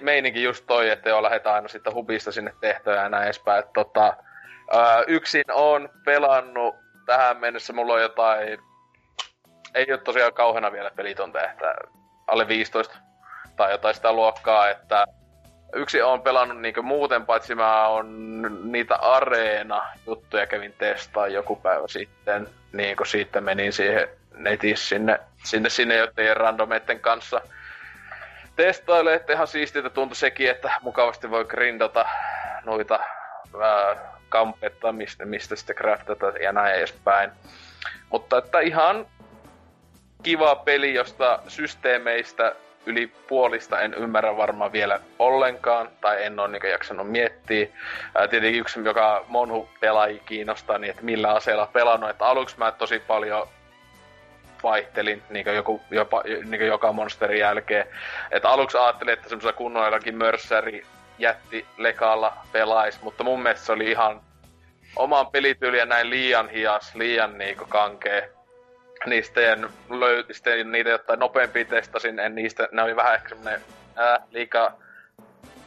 [0.00, 3.58] meininki just toi, että joo lähdetään aina sitten hubista sinne tehtävään ja näin edespäin.
[3.58, 4.16] Et tota,
[4.72, 8.58] ää, yksin on pelannut tähän mennessä, mulla on jotain,
[9.76, 11.74] ei ole tosiaan kauheana vielä pelitonta, että
[12.26, 12.96] alle 15
[13.56, 15.06] tai jotain sitä luokkaa, että
[15.74, 22.48] yksi on pelannut niinku muuten, paitsi mä on niitä areena-juttuja kävin testaa joku päivä sitten.
[22.72, 27.40] Niin kun siitä menin siihen netissä sinne, sinne, sinne joiden randomeiden kanssa
[28.56, 32.08] testaile, että ihan siistiä tuntui sekin, että mukavasti voi grindata
[32.64, 33.00] noita
[33.62, 33.96] ää,
[34.28, 37.30] kampetta, mistä, mistä sitten craftata ja näin edespäin.
[38.10, 39.06] Mutta että ihan
[40.26, 42.54] kiva peli, josta systeemeistä
[42.86, 47.68] yli puolista en ymmärrä varmaan vielä ollenkaan, tai en ole niin jaksanut miettiä.
[48.14, 52.10] Ää, tietenkin yksi, joka monhu pelaaji kiinnostaa, niin että millä aseella pelannut.
[52.10, 53.48] Että aluksi mä tosi paljon
[54.62, 57.86] vaihtelin niin joku, jopa, niin joka monsterin jälkeen.
[58.30, 60.86] Että aluksi ajattelin, että semmoisella kunnolla jollakin mörssäri
[61.18, 64.20] jätti lekalla pelais, mutta mun mielestä se oli ihan
[64.96, 68.35] oman pelityyliä näin liian hias, liian niinku kankee
[69.06, 69.40] niistä
[69.90, 73.60] löy, sitten niitä jotain nopeampia testasin, en niistä, ne oli vähän ehkä semmonen
[73.96, 74.78] ää, liikaa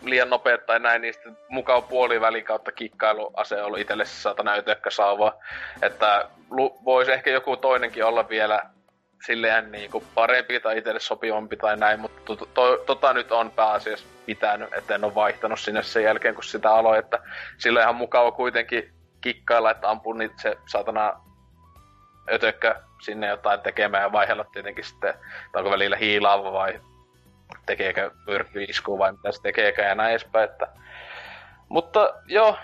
[0.02, 4.90] liian nopeet tai näin, niin sitten mukaan puoliväli kautta kikkailuase ollut itselle se saatana ötökkä
[4.90, 5.36] sauva.
[5.82, 6.30] Että
[6.86, 8.62] voisi ehkä joku toinenkin olla vielä
[9.26, 13.52] silleen niin kuin parempi tai itselle sopivampi tai näin, mutta to, to, tota nyt on
[13.52, 17.20] pääasiassa pitänyt, että en ole vaihtanut sinne sen jälkeen, kun sitä aloin, että
[17.58, 21.22] sillä ihan mukava kuitenkin kikkailla, että ampuu niitä se saatana
[22.34, 25.14] ötökkä sinne jotain tekemään ja vaihella tietenkin sitten,
[25.54, 26.80] onko välillä hiilaava vai
[27.66, 30.50] tekeekö myrkkyisku vai mitä se tekeekö ja näin edespäin.
[30.50, 30.68] Että...
[31.70, 32.58] Mutta joo,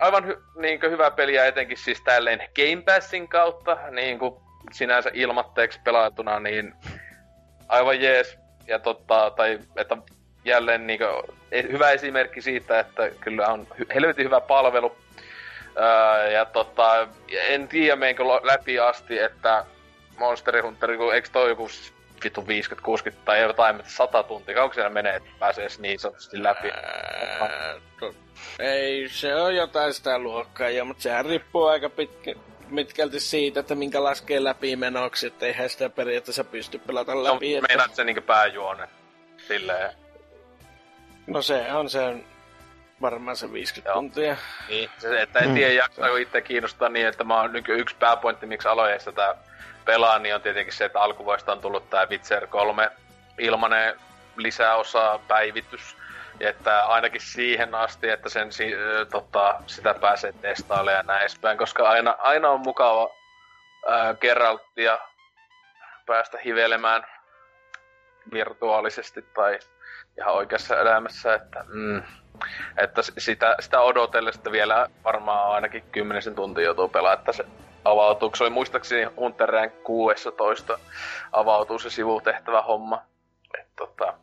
[0.00, 4.34] aivan hy- niin hyvä peliä etenkin siis tälleen Game Passin kautta, niin kuin
[4.72, 6.74] sinänsä ilmatteeksi pelaatuna, niin
[7.68, 8.38] aivan jees.
[8.66, 9.96] Ja totta, tai että
[10.44, 14.96] jälleen niin kuin, e, hyvä esimerkki siitä, että kyllä on helvetin hyvä palvelu.
[15.76, 17.08] Öö, ja tota,
[17.48, 19.64] en tiedä meinkö läpi asti, että
[20.18, 21.68] Monster Hunter, eikö toi joku
[22.24, 26.70] vitu 50, 60 tai jotain, 100 tuntia, kauanko siellä menee, että pääsee niin sanotusti läpi?
[26.70, 28.14] Ää, to,
[28.58, 32.34] ei, se on jotain sitä luokkaa, ja, mutta sehän riippuu aika pitkä,
[32.68, 37.52] mitkälti siitä, että minkä laskee läpi menoksi, että eihän sitä periaatteessa pysty pelata no, läpi.
[37.52, 37.68] No, että...
[37.68, 38.88] meinaat se niinku pääjuone,
[39.48, 39.92] silleen.
[41.26, 42.14] No se on se
[43.02, 43.94] varmaan se 50 Joo.
[43.94, 44.36] tuntia.
[44.68, 48.68] Niin, se, että en tiedä, jaksaako itse kiinnostaa niin, että mä oon yksi pääpointti, miksi
[48.68, 49.34] aloin tätä
[49.84, 52.90] pelaa, niin on tietenkin se, että alkuvuodesta on tullut tämä Witcher 3
[53.38, 54.00] ilmanen
[54.36, 55.96] lisäosa päivitys.
[56.40, 58.74] Ja että ainakin siihen asti, että sen si-
[59.10, 63.10] tota, sitä pääsee testailemaan ja näin edespäin, koska aina, aina on mukava
[64.20, 64.98] Geralttia
[66.06, 67.06] päästä hivelemään
[68.32, 69.58] virtuaalisesti tai
[70.18, 72.02] ihan oikeassa elämässä, että, mm,
[72.76, 77.44] että sitä, sitä odotellessa vielä varmaan ainakin kymmenisen tuntia joutuu pelaamaan, että se
[77.84, 78.30] avautuu.
[78.34, 80.78] Se oli muistaakseni Hunter Rank 16
[81.32, 83.02] avautuu se sivutehtävä homma.
[83.58, 84.14] Et, tota,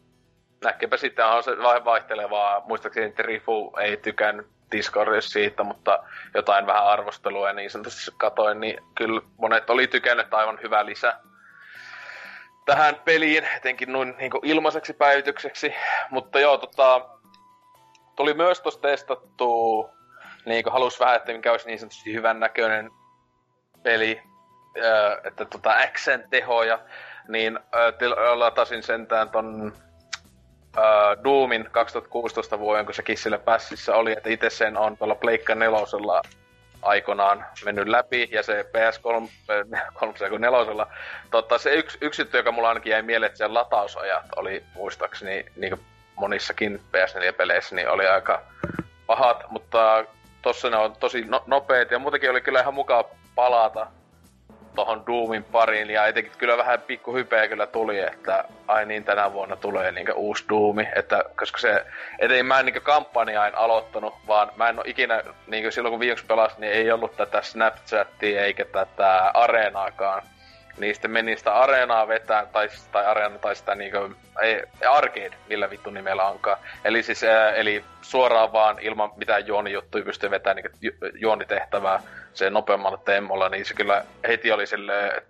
[0.64, 1.52] näkepä sitten on se
[1.86, 2.64] vaihtelevaa.
[2.66, 6.04] Muistaakseni Trifu ei tykännyt Discordissa siitä, mutta
[6.34, 11.18] jotain vähän arvostelua ja niin sanotusti katoin, niin kyllä monet oli tykännyt aivan hyvä lisä
[12.66, 15.74] tähän peliin, etenkin noin niin ilmaiseksi päivitykseksi.
[16.10, 17.10] Mutta joo, tota,
[18.16, 19.90] tuli myös tuossa testattu,
[20.46, 22.92] niin kuin halus vähän, että mikä olisi niin sanotusti hyvän näköinen
[23.84, 24.22] peli,
[25.24, 26.80] että tota Xen tehoja,
[27.28, 27.60] niin
[28.34, 29.74] latasin sentään ton
[30.78, 35.56] uh, Doomin 2016 vuoden, kun se Kissille Passissa oli, että itse sen on tuolla Pleikka
[35.56, 36.22] nelosella
[36.82, 39.30] aikanaan mennyt läpi, ja se PS3,
[40.40, 40.88] 4,
[41.32, 45.80] totta, se yksi, yksi joka mulla ainakin jäi mieleen, että se latausajat oli muistaakseni niin
[46.16, 48.42] monissakin PS4-peleissä, niin oli aika
[49.08, 50.06] pahat, mutta
[50.42, 53.88] tossa ne on tosi no- nopeet ja muutenkin oli kyllä ihan mukava palata
[54.76, 59.34] tohon Doomin pariin ja etenkin kyllä vähän pikku hypeä kyllä tuli, että ai niin tänä
[59.34, 61.86] vuonna tulee niinku uusi Doomi, että koska se,
[62.20, 66.00] ei mä en niinku kampanjaa en aloittanut, vaan mä en oo ikinä, niinku silloin kun
[66.00, 70.22] viimeksi pelasin, niin ei ollut tätä Snapchatia eikä tätä areenaakaan.
[70.94, 75.90] Sitten meni sitä areenaa vetään, tai, tai areena, tai sitä niinku, ei, arcade, millä vittu
[75.90, 76.58] nimellä onkaan.
[76.86, 82.00] Eli siis, ää, eli suoraan vaan ilman mitään juonijuttuja pystyy vetämään niinku ju- juonitehtävää
[82.34, 85.24] se nopeammalla temmolla, niin se kyllä heti oli sille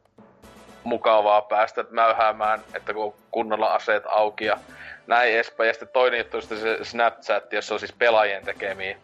[0.84, 4.58] mukavaa päästä mäyhäämään, että kun kunnolla aseet auki ja
[5.08, 5.68] näin edespäin.
[5.68, 8.98] Ja sitten toinen juttu on se Snapchat, jossa on siis pelaajien tekemiä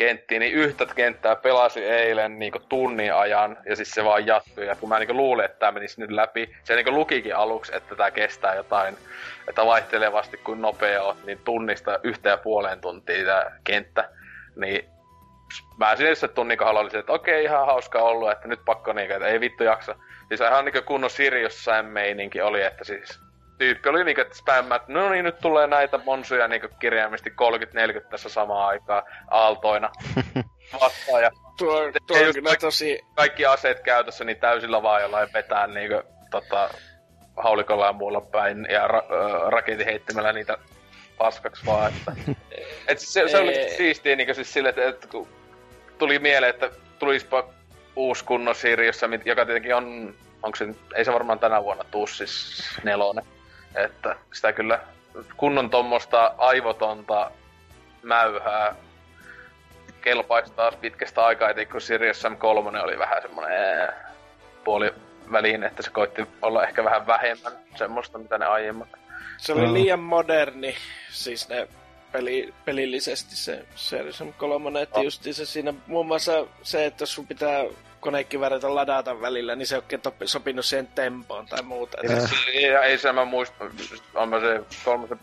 [0.00, 4.66] kenttiä, niin yhtä kenttää pelasi eilen niin tunnin ajan, ja siis se vaan jatkui.
[4.66, 7.96] Ja kun mä niin luulin, että tämä menisi nyt läpi, se niin lukikin aluksi, että
[7.96, 8.96] tämä kestää jotain,
[9.48, 14.08] että vaihtelevasti kuin nopea on, niin tunnista yhtä ja puoleen tuntia tämä kenttä.
[14.56, 14.84] Niin
[15.78, 19.14] mä sinne se tunnin kohdalla olisin, että okei, ihan hauska ollut, että nyt pakko niinku,
[19.14, 19.94] että ei vittu jaksa.
[20.28, 23.20] Siis ihan niinku kunnon Sirius meininki oli, että siis
[23.60, 28.08] tyyppi oli niinku, että spämmä, että no niin, nyt tulee näitä monsuja niinku kirjaimisesti 30-40
[28.10, 29.90] tässä samaan aikaan aaltoina
[30.80, 31.22] vastaan.
[31.22, 33.00] Ja Tuo, tuo on kyllä tosi...
[33.14, 36.70] Kaikki aseet käytössä niin täysillä vaan jollain vetää niinku tota,
[37.36, 40.58] haulikolla ja muulla päin ja ra- raketin heittämällä niitä
[41.18, 41.92] paskaksi vaan.
[41.92, 42.12] Että,
[42.88, 45.28] et siis se, se oli siistiä niin siis sille, että, että kun
[45.98, 47.48] tuli mieleen, että tulispa
[47.96, 52.64] uusi kunnon Sirius, joka tietenkin on, onko se, ei se varmaan tänä vuonna tuu siis
[52.84, 53.24] nelonen.
[53.74, 54.80] Että sitä kyllä
[55.36, 57.30] kunnon tuommoista aivotonta
[58.02, 58.74] mäyhää
[60.00, 63.88] kelpaisi taas pitkästä aikaa, etenkin kun Sirius M3 oli vähän semmonen
[64.64, 64.94] puoli
[65.32, 68.88] väliin, että se koitti olla ehkä vähän vähemmän semmoista, mitä ne aiemmat.
[69.36, 70.74] Se oli liian moderni,
[71.10, 71.68] siis ne
[72.12, 75.06] peli, pelillisesti se Series 3, että oh.
[75.32, 77.64] se siinä muun muassa se, että sun pitää
[78.00, 81.98] konekiväreitä ladata välillä, niin se ei oikein sopinut siihen tempoon tai muuta.
[82.02, 83.64] Ja, siis, ja ei se mä muista,
[84.14, 85.18] on mä se kolmosen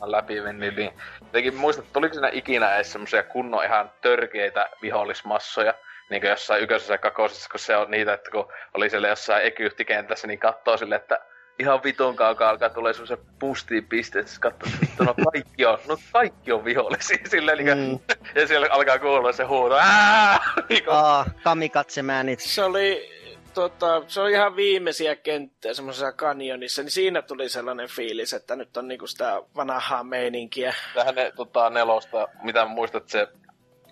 [0.00, 5.74] läpi mennyt, niin jotenkin muista, tuliko siinä ikinä edes semmosia kunnon ihan törkeitä vihollismassoja,
[6.10, 9.46] niin kuin jossain ykkösessä ja kakosessa, kun se on niitä, että kun oli siellä jossain
[9.46, 11.20] ekyhtikentässä, niin katsoo sille, että
[11.58, 15.96] ihan vitun kaukaa alkaa tulee semmoisen pustiin pisteet, että katsoo, että no kaikki on, no
[16.12, 17.98] kaikki on vihollisia silleen, niin mm.
[18.40, 19.74] ja siellä alkaa kuulla se huuto,
[20.68, 22.40] Niin Aa, kamikatse määnit.
[22.40, 23.10] Se oli,
[23.54, 28.76] tota, se oli ihan viimeisiä kenttejä semmoisessa kanjonissa, niin siinä tuli sellainen fiilis, että nyt
[28.76, 30.74] on niinku sitä vanhaa meininkiä.
[30.94, 33.28] Tähän ne tota, nelosta, mitä muistat, se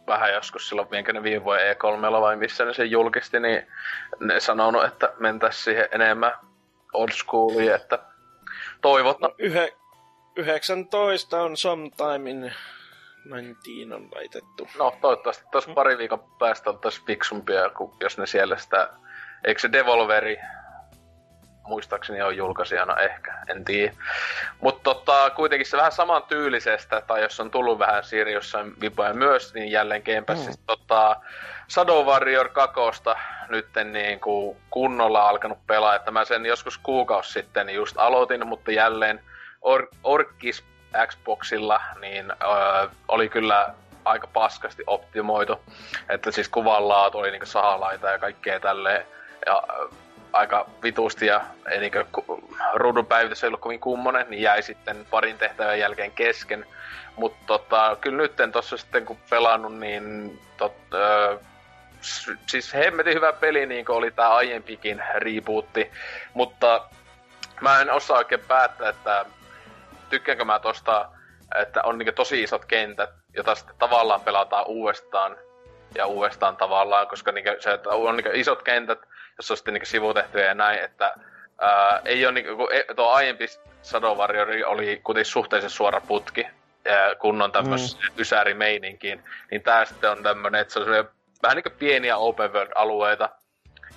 [0.06, 3.66] vähän joskus silloin, minkä ne viime vuoden E3 vai missä ne sen julkisti, niin
[4.20, 6.32] ne sanonut, että mentäisiin siihen enemmän
[6.94, 7.98] old schoolia, että
[8.80, 9.30] toivotaan.
[9.30, 9.76] No, yhe,
[10.36, 12.52] 19 on sometime in
[13.26, 14.68] 19 on laitettu.
[14.78, 18.90] No toivottavasti tuossa pari viikon päästä on taas fiksumpia, kun jos ne siellä sitä...
[19.44, 20.36] Eikö se Devolveri
[21.66, 23.92] muistaakseni on julkaisijana ehkä, en tiedä.
[24.60, 29.54] Mutta tota, kuitenkin se vähän saman tyylisestä, tai jos on tullut vähän Sirius vipoja myös,
[29.54, 30.66] niin jälleen Game Passista mm.
[30.66, 31.16] tota,
[31.68, 32.80] Shadow Warrior 2
[33.48, 38.72] nyt niin kuin kunnolla alkanut pelaa, että mä sen joskus kuukausi sitten just aloitin, mutta
[38.72, 39.20] jälleen
[39.62, 40.64] Or- Orkis
[41.06, 45.60] Xboxilla niin öö, oli kyllä aika paskasti optimoitu,
[46.08, 49.06] että siis kuvanlaatu oli niinku sahalaita ja kaikkea tälleen,
[49.46, 49.62] ja
[50.34, 52.04] aika vitusti ja ei niinkö
[52.74, 56.66] ruudun päivitys ei ollut kovin kummonen, niin jäi sitten parin tehtävän jälkeen kesken.
[57.16, 61.38] Mutta tota, kyllä nyt tossa sitten kun pelannut, niin tot, ö,
[62.46, 65.90] siis hemmetin hyvä peli, niin kuin oli tää aiempikin rebootti,
[66.34, 66.88] mutta
[67.60, 69.24] mä en osaa oikein päättää, että
[70.10, 71.08] tykkäänkö mä tosta,
[71.54, 75.36] että on niin tosi isot kentät, jota sitten tavallaan pelataan uudestaan
[75.94, 78.98] ja uudestaan tavallaan, koska niin se, että on niin isot kentät,
[79.36, 81.14] jossa on sitten niin sivutehtyjä ja näin, että
[81.60, 83.46] ää, ei ole niin kuin, e, tuo aiempi
[83.82, 86.46] Shadow Warrior oli kuitenkin suhteellisen suora putki,
[86.84, 88.20] ja kunnon tämmöisen mm.
[88.20, 91.08] ysärimeininkiin, niin tää sitten on tämmönen, että se on
[91.42, 93.28] vähän niinku pieniä open world-alueita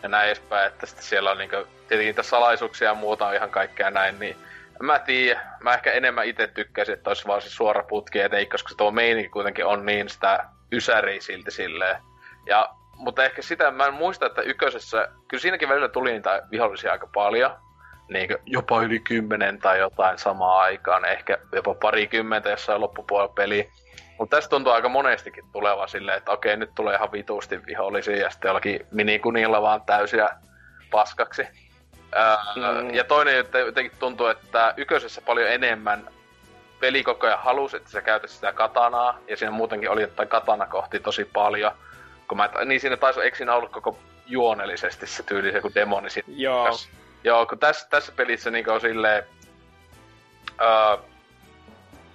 [0.04, 3.50] ja näin edespäin, että sitten siellä on niinku, tietenkin niitä salaisuuksia ja muuta on ihan
[3.50, 4.38] kaikkea näin, niin
[4.80, 8.76] mä tiedä, mä ehkä enemmän itse tykkäisin, että olisi vaan se suora putki, ei koska
[8.78, 12.02] tuo meininki kuitenkin on niin sitä ysäriä silti silleen.
[12.46, 16.92] Ja, mutta ehkä sitä, mä en muista, että ykkösessä, kyllä siinäkin välillä tuli niitä vihollisia
[16.92, 17.52] aika paljon,
[18.10, 23.70] niin jopa yli kymmenen tai jotain samaan aikaan, ehkä jopa parikymmentä jossain loppupuolella peli.
[24.20, 28.30] Mutta tästä tuntuu aika monestikin tuleva silleen, että okei, nyt tulee ihan vituusti vihollisia ja
[28.30, 30.30] sitten jollakin minikunilla vaan täysiä
[30.92, 31.48] paskaksi.
[32.16, 32.94] Öö, mm.
[32.94, 36.10] Ja toinen, että jotenkin tuntuu, että ykkösessä paljon enemmän
[36.80, 40.66] peli koko ajan halusi, että sä käytät sitä katanaa, ja siinä muutenkin oli jotain katana
[40.66, 41.72] kohti tosi paljon.
[42.28, 46.10] Kun mä, niin siinä taisi, eikö siinä ollut koko juonellisesti se tyyli, se kun demoni
[46.10, 46.28] siinä.
[46.28, 46.70] Joo.
[47.24, 49.24] Joo, kun tässä, tässä pelissä niin on silleen,
[50.62, 50.98] öö,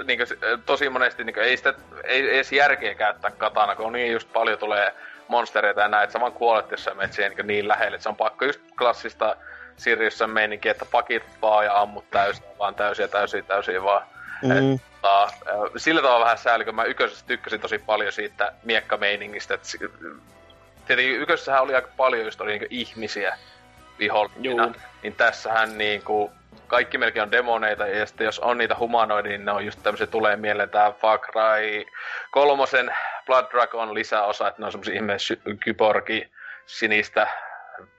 [0.05, 3.93] niin kuin, tosi monesti niin kuin, ei, sitä, ei, ei edes järkeä käyttää katana, kun
[3.93, 4.95] niin just paljon tulee
[5.29, 7.95] monstereita ja näin, että sä vaan kuolet, jos sä menet siihen niin, niin lähelle.
[7.95, 9.37] Et se on pakko just klassista
[9.77, 14.07] Siriusen meininki, että pakit vaan ja ammut täysin, vaan täysiä, täysiä, täysiä vaan.
[14.43, 14.75] Mm.
[14.75, 15.29] Että,
[15.77, 19.55] sillä tavalla vähän sääli, kun mä yköisessä tykkäsin tosi paljon siitä miekkameiningistä.
[19.55, 19.69] Että,
[20.87, 23.39] tietenkin yköisessähän oli aika paljon just oli niin ihmisiä
[23.99, 24.73] vihollina,
[25.03, 26.33] niin tässähän niin kuin,
[26.67, 30.07] kaikki melkein on demoneita, ja sitten jos on niitä humanoidia, niin ne on just tämmöisiä,
[30.07, 31.85] tulee mieleen tää Far Cry
[32.31, 32.95] kolmosen
[33.27, 35.17] Blood Dragon lisäosa, että ne on semmosia ihme
[35.65, 36.31] kyborgi,
[36.67, 37.27] sinistä,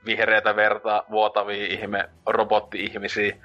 [0.06, 3.36] vihreätä verta, vuotavia ihme robotti-ihmisiä,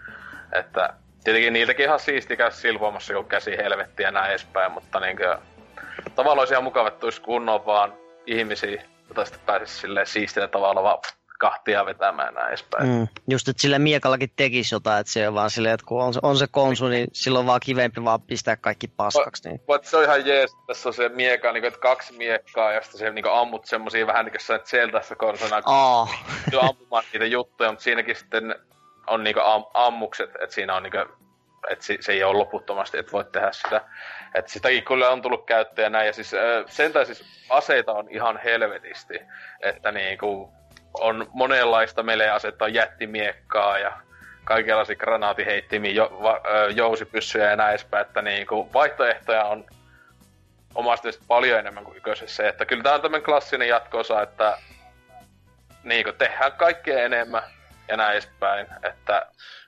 [0.52, 0.94] että
[1.24, 5.38] tietenkin niiltäkin ihan siisti käy silvoamassa kun käsi helvettiä ja näin edespäin, mutta niinkö,
[6.14, 7.94] tavallaan olisi ihan mukava, että kunnon vaan
[8.26, 10.98] ihmisiä, jota sitten pääsisi silleen siistillä tavalla vaan
[11.38, 12.88] kahtia vetämään näin edespäin.
[12.88, 13.08] Mm.
[13.28, 16.36] Just, että sillä miekallakin tekisi jotain, että se on vaan silleen, että kun on, on
[16.36, 19.48] se konsu, niin silloin vaan kivempi vaan pistää kaikki paskaksi.
[19.48, 19.60] Niin.
[19.66, 22.72] But se on ihan jees, että tässä on se mieka, niin kuin, että kaksi miekkaa,
[22.72, 26.10] ja sitten se niin kuin, ammut semmosia vähän niin kuin sä Zelda-ssa konsona, kun oh.
[26.60, 28.54] ampumaan niitä juttuja, mutta siinäkin sitten
[29.08, 31.06] on niin kuin, am, ammukset, että siinä on niin kuin,
[31.70, 33.80] että se, se ei ole loputtomasti, että voit tehdä sitä.
[34.34, 36.30] Että sitäkin kyllä on tullut käyttöä näin, ja siis
[36.66, 39.20] sen siis aseita on ihan helvetisti,
[39.60, 40.52] että niinku,
[40.94, 43.92] on monenlaista melee-asetta, jättimiekkaa ja
[44.44, 46.40] kaikenlaisia granaatiheittimiä, jo, va,
[46.74, 49.64] jousipyssyjä ja näin edespäin, että niinku vaihtoehtoja on
[50.74, 52.48] omasta paljon enemmän kuin yköisessä.
[52.48, 54.58] Että kyllä tämä on tämmöinen klassinen jatkoosa, että
[55.82, 57.42] niinku tehdään kaikkea enemmän
[57.88, 58.66] ja näin edespäin.
[58.82, 59.26] Että,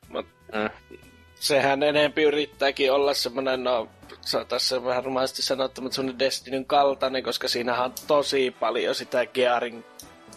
[0.08, 0.70] mm.
[1.34, 3.88] Sehän enempi yrittääkin olla semmoinen, no
[4.48, 9.84] tässä vähän rumaisesti sanottu, mutta semmoinen Destinyn kaltainen, koska siinähän on tosi paljon sitä Gearin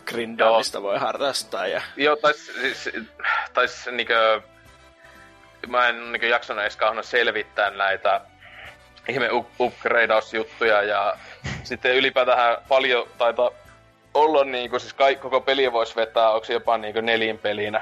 [0.06, 1.68] grindaamista voi harrastaa.
[1.68, 1.82] Ja...
[1.96, 2.90] Joo, tai siis,
[3.54, 4.42] tais, niinkö,
[5.68, 8.22] mä en niinkö jaksanut edes kauhean selvittää näitä
[9.10, 9.30] ihme
[9.60, 11.18] upgradeausjuttuja ja
[11.64, 13.52] sitten ylipäätään paljon taitaa
[14.14, 17.82] olla niinku, siis kaikki, koko peli voisi vetää, onko jopa niinku nelin pelinä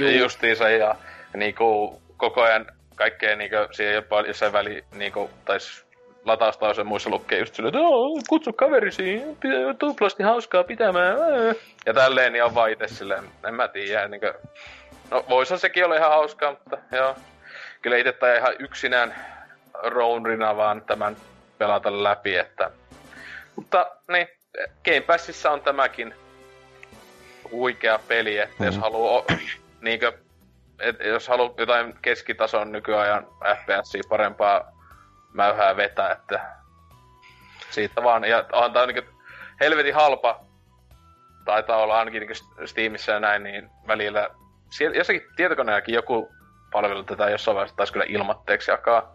[0.00, 0.94] ja, justiinsa ja
[1.34, 5.86] niinku koko ajan kaikkea niinku, siihen jopa jossain väli niinku, tais
[6.24, 9.22] lataustaus muissa lukee just silleen, että kutsu kaverisi,
[9.78, 11.16] tuplasti hauskaa pitämään.
[11.86, 14.32] Ja tälleen niin on vaan itse silleen, en mä tiedä, niin kuin,
[15.10, 17.16] no voisihan sekin olla ihan hauskaa, mutta joo.
[17.82, 19.14] Kyllä itse tai ihan yksinään
[19.82, 21.16] rounrina vaan tämän
[21.58, 22.70] pelata läpi, että...
[23.56, 24.28] Mutta niin,
[24.84, 26.14] Game Passissa on tämäkin
[27.50, 28.66] huikea peli, että mm.
[28.66, 29.24] jos haluaa
[29.80, 30.12] niinkö,
[30.78, 33.26] et, jos haluaa jotain keskitason nykyajan
[33.56, 34.72] FPS parempaa
[35.32, 36.40] mäyhää vetää, että
[37.70, 38.24] siitä vaan.
[38.24, 39.12] Ja on tää niinku
[39.60, 40.40] helvetin halpa,
[41.44, 44.30] taitaa olla ainakin niinku Steamissa ja näin, niin välillä
[44.94, 46.32] jossakin tietokoneellakin joku
[46.72, 49.14] palvelu tätä jossain vaiheessa taisi kyllä ilmatteeksi jakaa.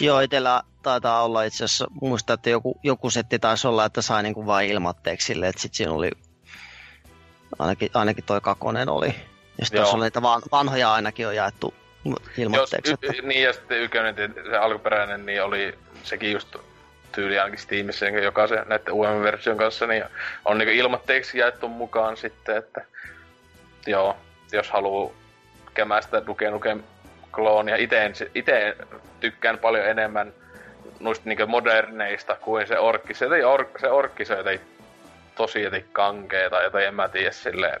[0.00, 4.22] Joo, itellä taitaa olla itse asiassa, muista, että joku, joku setti taisi olla, että sai
[4.22, 6.10] niinku vain ilmatteeksi sille, että sit siinä oli,
[7.58, 9.14] ainakin, ainakin toi kakonen oli.
[9.58, 11.74] Ja sitten oli niitä van, vanhoja ainakin on jaettu
[12.38, 12.94] ilmoitteeksi.
[13.02, 16.56] Jos, y- niin, ja sitten Ykönen, se alkuperäinen, niin oli sekin just
[17.12, 20.04] tyyli ainakin Steamissa, jokaisen näiden uuden version kanssa, niin
[20.44, 22.84] on niin ilmoitteeksi jaettu mukaan sitten, että
[23.86, 24.16] joo,
[24.52, 25.12] jos haluaa
[25.74, 26.82] kämästä Duke Nukem
[27.34, 27.76] kloonia.
[27.76, 28.76] Ite, ite
[29.20, 30.32] tykkään paljon enemmän
[31.00, 33.14] noista niin moderneista kuin se orkki.
[33.14, 34.60] Se, ei or, se orkki se ei
[35.34, 37.80] tosi jotenkin kankeeta, jota en mä tiedä silleen,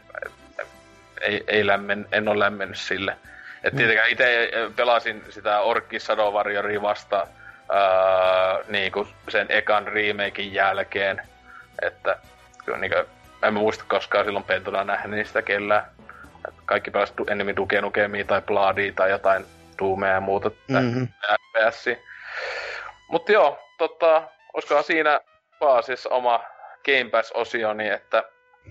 [1.20, 3.16] ei, ei lämmen, en ole lämmennyt sille.
[3.64, 3.76] Et mm.
[3.76, 7.26] tietenkään itse pelasin sitä Orkki Shadow Warrioria vasta
[7.72, 11.22] ää, niinku sen ekan remakein jälkeen.
[11.82, 12.16] Että
[12.64, 12.98] kyllä niinku,
[13.42, 15.84] en muista koskaan silloin pentuna nähnyt sitä kellään.
[16.64, 19.46] Kaikki pelasivat enemmän Duke Nukemia tai Blaadia tai jotain
[19.78, 21.08] Doomea ja muuta mm-hmm.
[21.08, 21.84] FPS.
[23.08, 25.20] Mutta joo, tota, olisikohan siinä
[25.58, 26.40] baasissa oma
[26.84, 28.24] Game Pass-osioni, että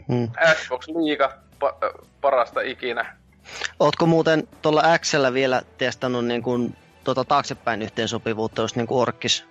[0.08, 0.32] mm.
[0.54, 1.34] Xbox Liiga
[1.66, 3.24] pa- parasta ikinä
[3.80, 9.46] Ootko muuten tuolla Xllä vielä testannut niin kuin, tuota taaksepäin yhteensopivuutta just niin kuin Orkis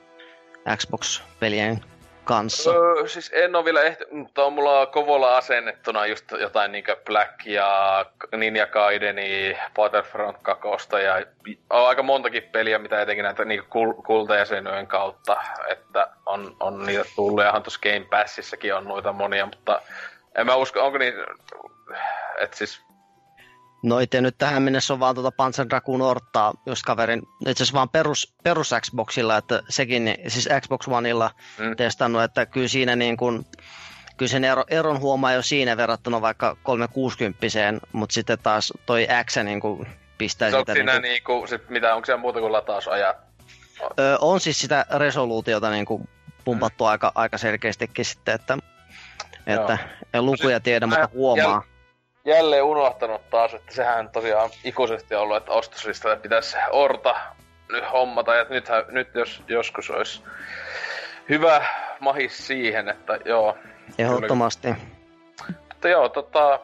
[0.76, 1.80] Xbox-pelien
[2.24, 2.70] kanssa?
[2.70, 7.46] Öö, siis en ole vielä ehti, mutta on mulla kovolla asennettuna just jotain niinkö Black
[7.46, 8.06] ja
[8.36, 10.68] Ninja Gaideni, Battlefront 2
[11.04, 11.14] ja
[11.70, 15.36] on aika montakin peliä, mitä etenkin näitä niinku kul- kautta,
[15.68, 19.82] että on, on niitä tullut ja tuossa Game Passissakin on noita monia, mutta
[20.34, 21.14] en mä usko, onko niin,
[22.38, 22.80] että siis
[23.82, 27.74] No itse nyt tähän mennessä on vaan tuota Panzer Dragoon Ortaa, jos kaverin, itse asiassa
[27.74, 31.76] vaan perus, perus Xboxilla, että sekin, siis Xbox Oneilla mm.
[31.76, 33.46] testannut, että kyllä siinä niin kuin,
[34.16, 37.38] kyllä sen ero, eron huomaa jo siinä verrattuna vaikka 360
[37.92, 39.86] mutta sitten taas toi X niin kuin
[40.18, 40.72] pistää se sitä...
[40.72, 43.16] Siinä niin kuin, sit mitä, onko se muuta kuin latausajat?
[44.00, 46.08] Öö, on siis sitä resoluutiota niin kuin
[46.44, 46.90] pumpattu mm.
[46.90, 48.58] aika, aika selkeästikin sitten, että,
[49.46, 49.78] että
[50.14, 51.71] en lukuja tiedä, mutta huomaa.
[52.24, 57.14] Jälleen unohtanut taas, että sehän tosiaan ikuisesti ollut, että ostoslista pitäisi Orta
[57.68, 60.22] nyt hommata, ja nythän, nyt jos joskus olisi
[61.28, 61.66] hyvä
[62.00, 63.58] mahis siihen, että joo.
[63.98, 64.68] Ehdottomasti.
[65.48, 66.60] Mutta joo, tota,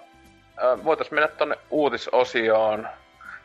[0.85, 2.89] voitaisiin mennä tonne uutisosioon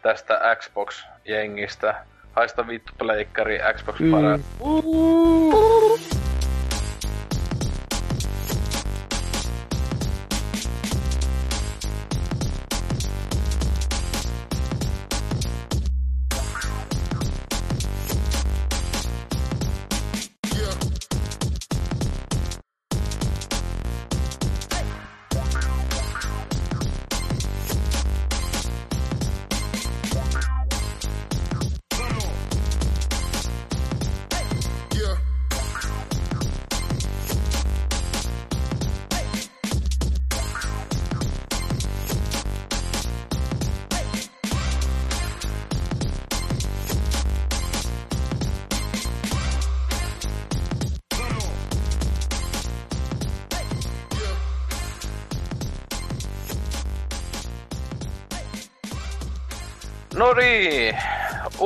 [0.01, 1.95] tästä Xbox-jengistä.
[2.31, 4.13] Haista vittu pleikkari, Xbox mm.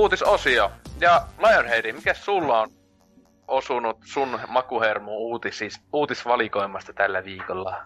[0.08, 0.72] Uutisosio.
[1.02, 2.70] Ja Lionheadi, mikä sulla on
[3.48, 7.84] osunut sun makuhermu uutis, uutisvalikoimasta tällä viikolla?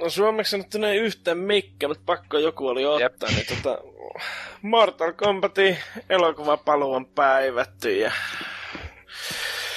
[0.00, 3.28] No suomeksi nyt ei yhtään mikkä, mutta pakko joku oli ottaa.
[3.28, 3.78] Niin tota,
[4.62, 5.78] Mortal Kombatin
[6.10, 8.12] elokuva paluu on päivätty ja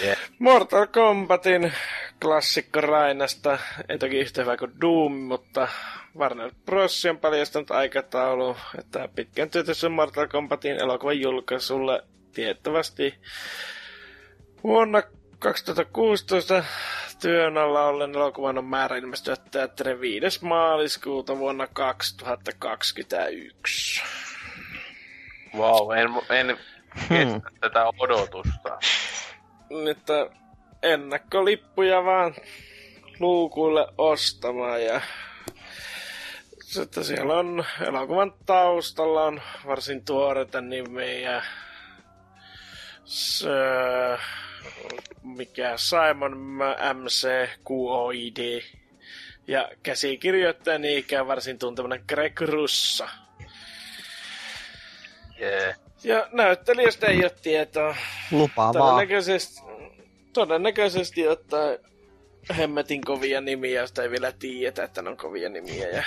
[0.01, 0.17] yeah.
[0.39, 1.73] Mortal Kombatin
[2.21, 5.67] klassikko Rainasta, ei toki yhtä hyvä kuin Doom, mutta
[6.17, 7.05] Warner Bros.
[7.05, 12.03] on paljastanut aikataulu, että pitkän työtössä Mortal Kombatin elokuvan julkaisulle
[12.33, 13.15] tiettävästi
[14.63, 15.03] vuonna
[15.39, 16.63] 2016
[17.21, 20.45] työn alla ollen elokuvan on määrä ilmestyä teatterin 5.
[20.45, 24.03] maaliskuuta vuonna 2021.
[25.57, 26.57] Wow, en, en
[27.09, 27.41] hmm.
[27.59, 28.79] tätä odotusta.
[29.91, 30.29] Että
[30.83, 32.35] ennakkolippuja vaan
[33.19, 35.01] luukuille ostamaan ja
[36.81, 41.43] että siellä on elokuvan taustalla on varsin tuoreita nimiä.
[43.05, 43.49] Se,
[45.23, 46.37] mikä Simon
[46.93, 47.27] MC
[47.69, 48.61] QOID.
[49.47, 53.09] Ja käsikirjoittaja ikään varsin tuntemana Greg Russa.
[55.41, 55.79] Yeah.
[56.03, 57.95] Ja näyttelijästä ei ole tietoa.
[58.31, 58.81] Lupaavaa.
[58.81, 59.61] Todennäköisesti,
[60.33, 61.77] todennäköisesti ottaa
[62.57, 65.89] hemmetin kovia nimiä, joista ei vielä tiedetä, että ne on kovia nimiä.
[65.89, 66.03] Ja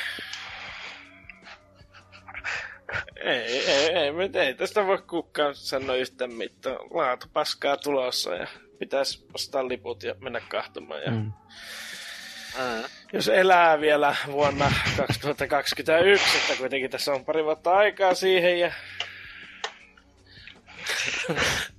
[3.17, 6.77] ei, ei, ei, ei, ei tästä voi kukaan sanoa yhtään mitään.
[6.91, 8.47] Laatu paskaa tulossa ja
[8.79, 11.03] pitäisi ostaa liput ja mennä kahtomaan.
[11.03, 11.11] Ja...
[11.11, 11.33] Mm.
[12.59, 12.85] Mm.
[13.13, 18.73] Jos elää vielä vuonna 2021, että kuitenkin tässä on pari vuotta aikaa siihen ja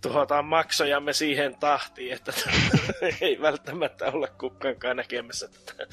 [0.01, 2.33] tuhotaan maksojamme siihen tahtiin, että
[3.21, 5.87] ei välttämättä ole kukaankaan näkemässä tätä.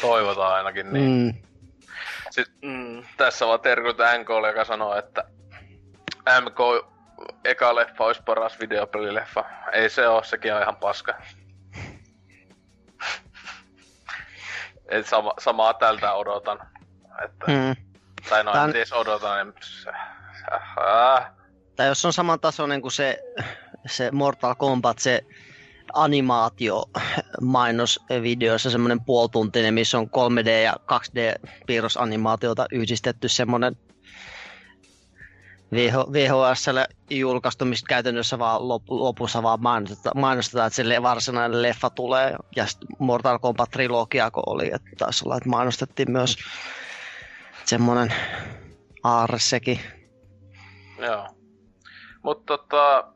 [0.00, 1.10] Toivotaan ainakin niin.
[1.10, 1.47] Mm.
[2.30, 5.24] Sitten mm, tässä vaan terkut NKL, joka sanoo, että
[6.40, 6.58] MK
[7.44, 9.44] eka leffa olisi paras videopelileffa.
[9.72, 11.14] Ei se oo, sekin on ihan paska.
[14.88, 16.58] Et sama, samaa tältä odotan.
[17.24, 17.76] Että, mm.
[18.28, 18.64] Tai no, Tän...
[18.64, 19.40] en edes odotan.
[19.40, 19.54] En...
[20.52, 21.30] Äh.
[21.76, 23.18] Tai jos on saman tasoinen kuin se,
[23.86, 25.20] se Mortal Kombat, se
[25.92, 26.84] animaatio
[27.40, 33.76] mainosvideoissa semmoinen puoltuntinen, missä on 3D ja 2D piirrosanimaatiota yhdistetty semmoinen
[36.12, 39.60] VHSlle julkaistu, mistä käytännössä vaan lopussa vaan
[40.14, 42.36] mainostetaan, että se varsinainen leffa tulee.
[42.56, 42.64] Ja
[42.98, 46.36] Mortal Kombat trilogia, kun oli, että taisi olla, että mainostettiin myös
[47.64, 48.14] semmoinen
[49.02, 49.38] aarre
[50.98, 51.28] Joo.
[52.22, 53.12] Mutta tota,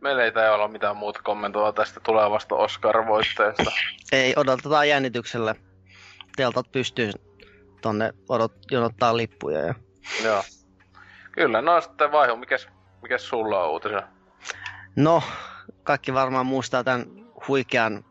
[0.00, 3.70] meillä ei ole mitään muuta kommentoa tästä tulevasta Oscar-voitteesta.
[4.12, 5.54] Ei, odotetaan jännityksellä.
[6.36, 7.12] Teltat pystyy
[7.80, 9.60] tonne odot, jonottaa lippuja.
[9.60, 9.74] Ja...
[10.24, 10.42] Joo.
[11.32, 12.68] Kyllä, no sitten vaihu, mikäs,
[13.02, 14.02] mikäs sulla on uutisia?
[14.96, 15.22] No,
[15.82, 17.06] kaikki varmaan muistaa tämän
[17.48, 18.04] huikean,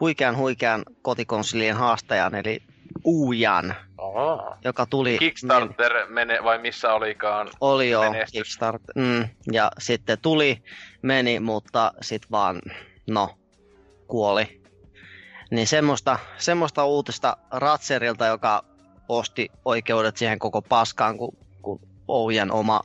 [0.00, 2.62] huikean, huikean kotikonsolien haastajan, eli
[3.98, 4.56] Oh.
[4.64, 5.18] joka tuli...
[5.18, 7.50] Kickstarter mene, vai missä olikaan?
[7.60, 8.32] Oli jo menestys.
[8.32, 8.94] Kickstarter.
[8.94, 10.62] Mm, ja sitten tuli,
[11.02, 12.62] meni, mutta sitten vaan,
[13.10, 13.38] no,
[14.06, 14.62] kuoli.
[15.50, 18.64] Niin semmoista, semmoista uutista Ratserilta, joka
[19.08, 22.80] osti oikeudet siihen koko paskaan, kun, kun Oujan oma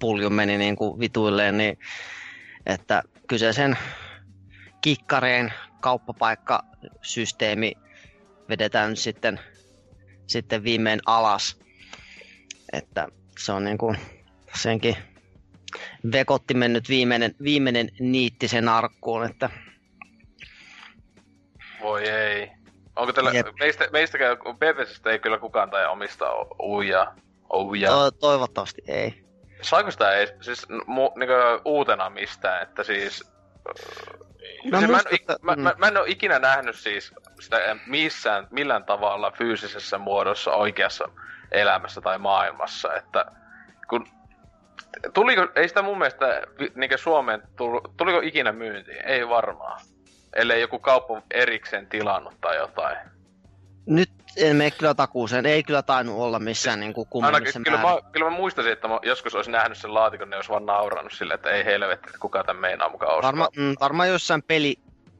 [0.00, 1.78] pulju meni niin kuin vituilleen, niin
[2.66, 3.78] että kyseisen
[4.80, 7.72] kikkareen kauppapaikkasysteemi
[8.48, 9.40] vedetään nyt sitten,
[10.26, 11.58] sitten viimein alas.
[12.72, 13.98] Että se on niin kuin
[14.62, 14.96] senkin
[16.12, 19.50] vekotti mennyt viimeinen, viimeinen niitti sen arkkuun, että
[21.84, 22.50] Voi ei.
[22.96, 23.46] Onko teillä, Jep.
[23.60, 26.24] meistä, meistäkään, BBCstä ei kyllä kukaan tai omista
[26.62, 27.14] uujaa.
[27.50, 27.90] Ouja.
[27.90, 29.24] to, toivottavasti ei.
[29.62, 31.34] Saiko sitä ei, siis mu, niinku,
[31.64, 33.24] uutena mistään, että siis...
[34.70, 35.62] Mä siis mä, en, että- mä, mm.
[35.62, 41.08] mä, mä, en ole ikinä nähnyt siis sitä missään, millään tavalla fyysisessä muodossa oikeassa
[41.52, 43.26] elämässä tai maailmassa, että
[43.88, 44.06] kun
[45.14, 46.42] tuliko, ei sitä mun mielestä
[46.74, 47.42] niinkö Suomeen,
[47.96, 49.06] tuliko ikinä myyntiin?
[49.06, 49.80] Ei varmaan.
[50.32, 52.96] Ellei joku kauppa erikseen tilannut tai jotain.
[53.86, 55.46] Nyt en mene kyllä takuuseen.
[55.46, 57.08] Ei kyllä tainnut olla missään niin kuin
[57.64, 57.94] kyllä, määrä.
[57.94, 61.12] mä, kyllä mä muistasin, että mä joskus olisin nähnyt sen laatikon, ne olisi vaan naurannut
[61.12, 63.28] silleen, että ei helvetti, kuka tämän meinaa mukaan ostaa.
[63.28, 64.42] Varma, mm, varmaan jossain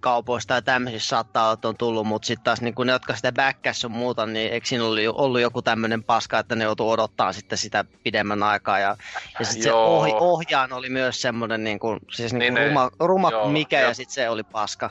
[0.04, 3.32] pelikaupoissa tai tämmöisissä saattaa olla, että on tullut, mutta sitten taas niin ne, jotka sitä
[3.32, 7.32] backcash on muuta, niin eikö siinä ollut, ollut joku tämmöinen paska, että ne joutuu odottaa
[7.32, 8.78] sitten sitä pidemmän aikaa.
[8.78, 8.96] Ja,
[9.38, 12.68] ja sitten se ohi, ohjaan oli myös semmoinen niin kuin, siis niin Niin kuin ne-
[12.68, 13.88] ruma, ruma joo, kuin mikä, joo.
[13.88, 14.90] ja sitten se oli paska.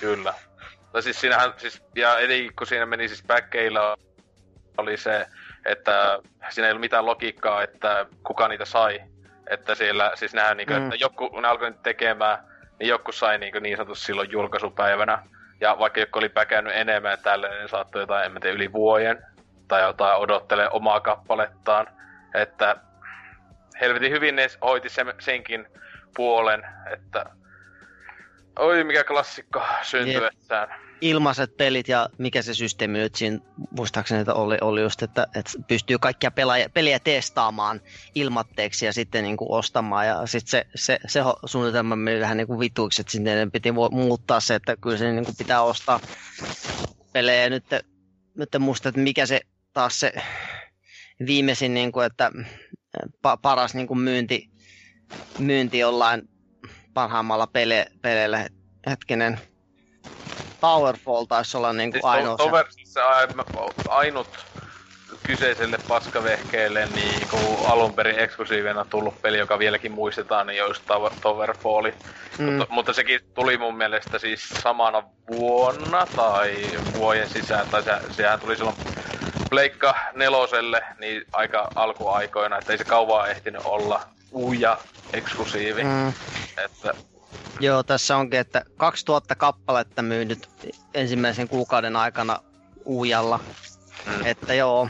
[0.00, 0.34] Kyllä.
[0.94, 3.96] No siis siinähän, siis, ja eli kun siinä meni siis backeilla
[4.78, 5.26] oli se,
[5.66, 6.18] että
[6.50, 9.00] siinä ei ollut mitään logiikkaa, että kuka niitä sai.
[9.50, 10.80] Että siellä, siis nehän niinku, Mm.
[10.80, 10.84] mm.
[10.86, 12.38] että joku, kun ne alkoi niitä tekemään,
[12.78, 15.22] niin joku sai niinku niin sanotusti silloin julkaisupäivänä.
[15.60, 18.72] Ja vaikka joku oli päkännyt enemmän ja tälleen, niin saattoi jotain, en mä tiedä, yli
[18.72, 19.22] vuoden
[19.68, 21.86] tai jotain odottelee omaa kappalettaan.
[22.34, 22.76] Että
[23.80, 25.68] helvetin hyvin ne hoiti sen, senkin
[26.16, 27.24] puolen, että
[28.58, 30.87] oi mikä klassikko syntyessään.
[31.00, 33.38] Ilmaiset pelit ja mikä se systeemi nyt siinä,
[33.70, 37.80] muistaakseni että oli, oli just, että, että pystyy kaikkia pelaaja, peliä testaamaan
[38.14, 40.06] ilmatteeksi ja sitten niin kuin ostamaan.
[40.06, 44.40] Ja sitten se, se, se suunnitelma meni vähän niin kuin vituiksi, että sinne piti muuttaa
[44.40, 46.00] se, että kyllä se niin kuin pitää ostaa
[47.12, 47.50] pelejä.
[47.50, 47.64] Nyt,
[48.34, 49.40] nyt en muista, että mikä se
[49.72, 50.12] taas se
[51.26, 52.32] viimeisin, niin kuin, että
[53.22, 54.50] pa, paras niin kuin myynti,
[55.38, 56.28] myynti jollain
[56.94, 58.48] parhaimmalla pele, peleillä,
[58.86, 59.38] hetkinen,
[60.60, 62.94] Powerfall taisi olla niin kuin Siis ainoa siis
[63.88, 64.46] ainut
[65.22, 71.16] kyseiselle paskavehkeelle niin kuin alun perin eksklusiivina tullut peli, joka vieläkin muistetaan, niin just Tower-
[71.22, 71.94] Towerfalli.
[72.38, 72.44] Mm.
[72.44, 78.40] Mutta, mutta sekin tuli mun mielestä siis samana vuonna tai vuoden sisään, tai se, sehän
[78.40, 78.76] tuli silloin
[79.50, 84.00] Pleikka neloselle niin aika alkuaikoina, että ei se kauaa ehtinyt olla
[84.32, 84.78] uja
[85.12, 85.84] eksklusiivi.
[85.84, 86.08] Mm.
[86.64, 86.94] Että
[87.60, 90.48] Joo, tässä onkin, että 2000 kappaletta myynyt
[90.94, 92.38] ensimmäisen kuukauden aikana
[92.84, 93.40] uujalla.
[94.06, 94.26] Mm.
[94.26, 94.88] Että joo,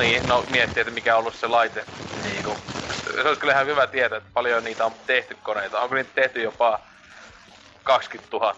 [0.00, 1.84] Niin, no miettii, että mikä on ollut se laite.
[2.22, 2.56] Niin kuin,
[3.14, 5.80] se olisi kyllä ihan hyvä tietää, että paljon niitä on tehty koneita.
[5.80, 6.80] Onko niitä tehty jopa
[7.82, 8.56] 20 000?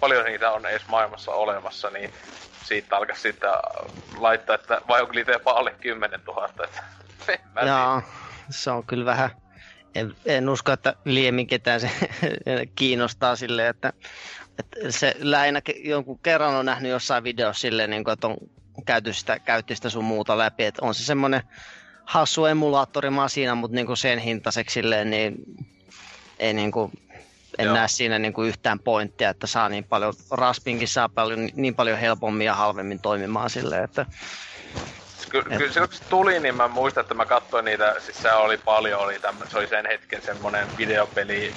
[0.00, 2.14] Paljon niitä on edes maailmassa olemassa, niin
[2.64, 3.50] siitä alkaisi sitten
[4.18, 6.48] laittaa, että vai onko niitä jopa alle 10 000?
[6.64, 6.82] Että,
[7.28, 7.60] en mä.
[7.60, 8.02] Jaa,
[8.50, 9.30] se on kyllä vähän,
[9.96, 11.90] en, en usko, että liemmin ketään se
[12.76, 13.92] kiinnostaa silleen, että,
[14.58, 18.36] että se lähinnä jonkun kerran on nähnyt jossain videossa silleen, niin kuin, että on
[18.86, 21.42] käyty sitä, käytti sitä sun muuta läpi, että on se semmoinen
[22.04, 25.36] hassu emulaattorimasina, mutta niin kuin sen hintaiseksi silleen, niin
[26.38, 26.92] ei niin kuin,
[27.58, 27.74] en Joo.
[27.74, 31.98] näe siinä niin kuin yhtään pointtia, että saa niin paljon, Raspinkin saa paljon, niin paljon
[31.98, 34.06] helpommin ja halvemmin toimimaan silleen, että
[35.30, 38.32] Ky- kyllä silloin kun se tuli, niin mä muistan, että mä katsoin niitä, siis se
[38.32, 41.54] oli paljon, oli tämmö, se oli sen hetken semmonen videopeli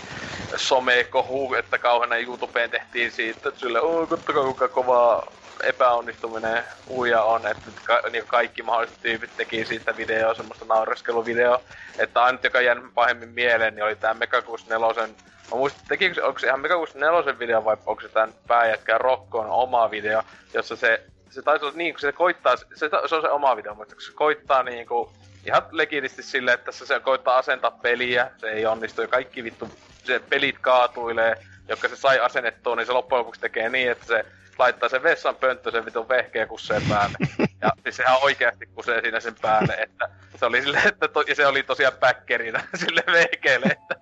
[0.56, 5.23] somekohu, että kauheena YouTubeen tehtiin siitä, että sille, oh, kattokaa kuinka kova
[5.64, 11.64] epäonnistuminen uja on, että ka- niin kaikki mahdolliset tyypit teki siitä videoa, semmoista naureskeluvideoa,
[11.98, 15.07] että ainut, joka jäänyt pahemmin mieleen, niin oli tää Mega 64
[15.52, 19.02] Mä muistan, tekikö se, onko se ihan Mega 64 video vai onko se tämän pääjätkän
[19.02, 20.23] Rokkon oma video,
[20.53, 22.65] jossa se se taisi olla niin, kun se koittaa, se,
[23.07, 25.11] se on se oma video, mutta kun se koittaa niinku
[25.45, 29.69] ihan legitisti silleen, että se, se koittaa asentaa peliä, se ei onnistu ja kaikki vittu,
[30.03, 31.38] se pelit kaatuilee,
[31.68, 34.26] jotka se sai asennettua, niin se loppujen lopuksi tekee niin, että se
[34.60, 37.18] laittaa sen vessan pönttö sen vitun vehkeen kusseen päälle.
[37.61, 41.35] Ja siis sehän oikeasti kusee siinä sen päälle, että se oli sille, että to, ja
[41.35, 43.95] se oli tosiaan päkkerinä sille vehkeelle, että,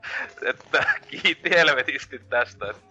[0.46, 2.70] että kiitti helvetisti tästä.
[2.70, 2.82] Että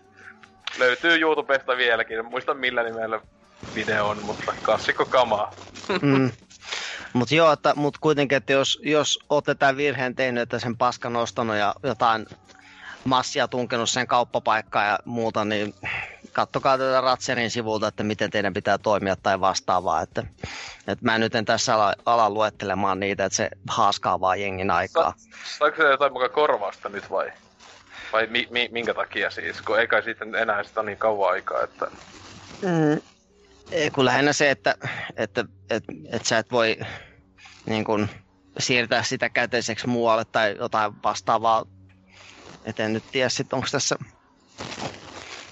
[0.78, 3.20] löytyy YouTubesta vieläkin, en muista millä nimellä
[3.74, 5.52] videon, mutta klassikko kamaa.
[6.02, 6.30] Mm.
[7.12, 11.16] Mutta joo, että, mut kuitenkin, että jos, jos olette tämän virheen tehnyt, että sen paskan
[11.16, 12.26] ostanut ja jotain
[13.04, 15.74] massia tunkenut sen kauppapaikkaan ja muuta, niin
[16.32, 20.02] kattokaa tätä Ratserin sivulta, että miten teidän pitää toimia tai vastaavaa.
[20.02, 20.24] Että,
[20.86, 25.14] että mä nyt en tässä ala, ala luettelemaan niitä, että se haaskaa vaan jengin aikaa.
[25.16, 27.32] Sa- saiko se jotain mukaan korvausta nyt vai?
[28.12, 29.62] Vai mi- mi- minkä takia siis?
[29.62, 31.86] Kun ei kai siitä enää sitä niin kauan aikaa, että...
[32.62, 33.00] Mm,
[33.92, 34.74] kun lähinnä se, että,
[35.16, 36.78] että, että, että sä et voi
[37.66, 38.08] niin kun,
[38.58, 41.64] siirtää sitä käteiseksi muualle tai jotain vastaavaa.
[42.64, 43.96] Et en nyt tiedä sit, onko tässä...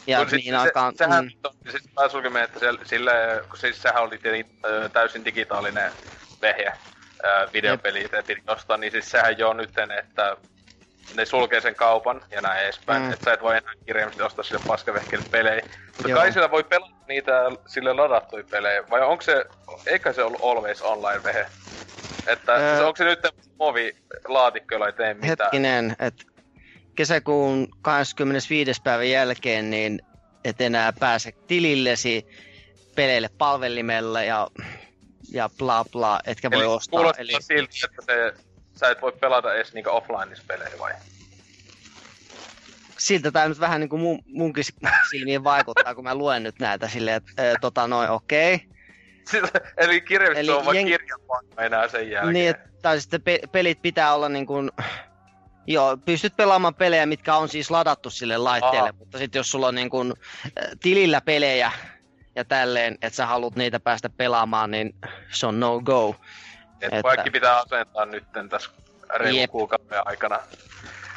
[0.06, 0.96] Ja Kun niin se, aikaan...
[0.96, 3.12] Sehän mm, on, siis pääsulkeminen, että sille,
[3.48, 5.92] kun siis sehän oli tietenkin ö, täysin digitaalinen
[6.42, 6.72] vehje,
[7.24, 10.36] ö, videopeli, piti ostaa, niin siis sehän jo nytten, että
[11.14, 13.12] ne sulkee sen kaupan ja näin edespäin, Mm.
[13.12, 15.62] että sä et voi enää kirjaimisesti ostaa sille paskavehkeelle pelejä.
[15.96, 16.18] Mutta Joo.
[16.20, 17.32] kai sillä voi pelata niitä
[17.66, 19.44] sille ladattuja pelejä, vai onko se,
[19.86, 21.46] eikä se ollut always online vehe?
[22.26, 22.76] Että Ää.
[22.76, 23.18] se, onko se nyt
[23.58, 23.96] muovi
[24.28, 25.38] laatikko, jolla ei tee mitään?
[25.38, 26.24] hetkinen, että
[26.94, 28.82] kesäkuun 25.
[28.84, 30.02] päivän jälkeen niin
[30.44, 32.26] et enää pääse tilillesi
[32.94, 34.48] peleille palvelimella ja,
[35.32, 36.98] ja bla bla, etkä voi Eli ostaa.
[36.98, 38.43] kuulostaa Eli, siltä, että se,
[38.76, 40.92] sä et voi pelata edes niinku offline-pelejä vai?
[42.98, 44.64] siltä tämä nyt vähän niin kuin mun, munkin
[45.10, 48.54] silmiin vaikuttaa, kun mä luen nyt näitä silleen, että e, tota noin, okei.
[48.54, 48.66] Okay.
[49.30, 52.34] Sillä, eli on jeng- kirjanpaikka enää sen jälkeen.
[52.34, 54.70] Niin, et, tai sitten pe- pelit pitää olla niin kuin,
[55.66, 58.98] joo, pystyt pelaamaan pelejä, mitkä on siis ladattu sille laitteelle, Aha.
[58.98, 60.12] mutta sitten jos sulla on niin kuin,
[60.82, 61.72] tilillä pelejä
[62.36, 64.94] ja tälleen, että sä haluat niitä päästä pelaamaan, niin
[65.30, 66.14] se on no go.
[66.80, 68.70] Et että- kaikki pitää asentaa nytten tässä
[69.14, 70.38] reilun kuukauden aikana.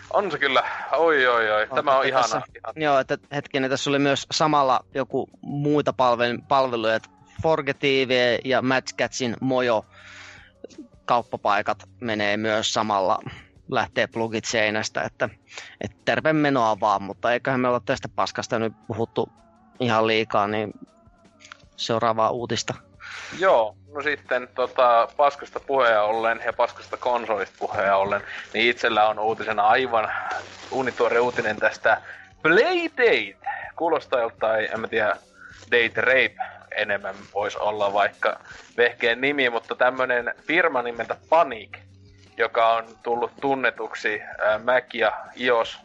[0.10, 2.22] On se kyllä, oi oi oi, tämä on ihana.
[2.22, 2.74] tässä- ihana.
[2.76, 7.10] Joo, että hetkinen, tässä oli myös samalla joku muita palvel- palveluja, että
[7.44, 9.86] Forgetive ja Match Catsin Mojo
[11.06, 13.20] kauppapaikat menee myös samalla,
[13.72, 15.30] lähtee plugit seinästä, että,
[15.82, 19.30] että terve menoa vaan, mutta eiköhän me olla tästä paskasta nyt puhuttu
[19.80, 20.74] ihan liikaa, niin
[21.76, 22.74] seuraavaa uutista.
[23.40, 28.22] Joo, no sitten tota, paskasta puheen ollen ja paskasta konsolista puheen ollen,
[28.54, 30.12] niin itsellä on uutisena aivan
[30.72, 32.02] unituore uutinen tästä
[32.42, 33.38] Playdate.
[33.76, 35.18] Kuulostaa joltain, en mä tiedä,
[35.72, 36.36] Date Rape
[36.76, 38.40] enemmän voisi olla vaikka
[38.78, 41.78] vehkeen nimi, mutta tämmönen firma nimeltä Panic,
[42.38, 44.22] joka on tullut tunnetuksi
[44.64, 45.80] Mac ja iOS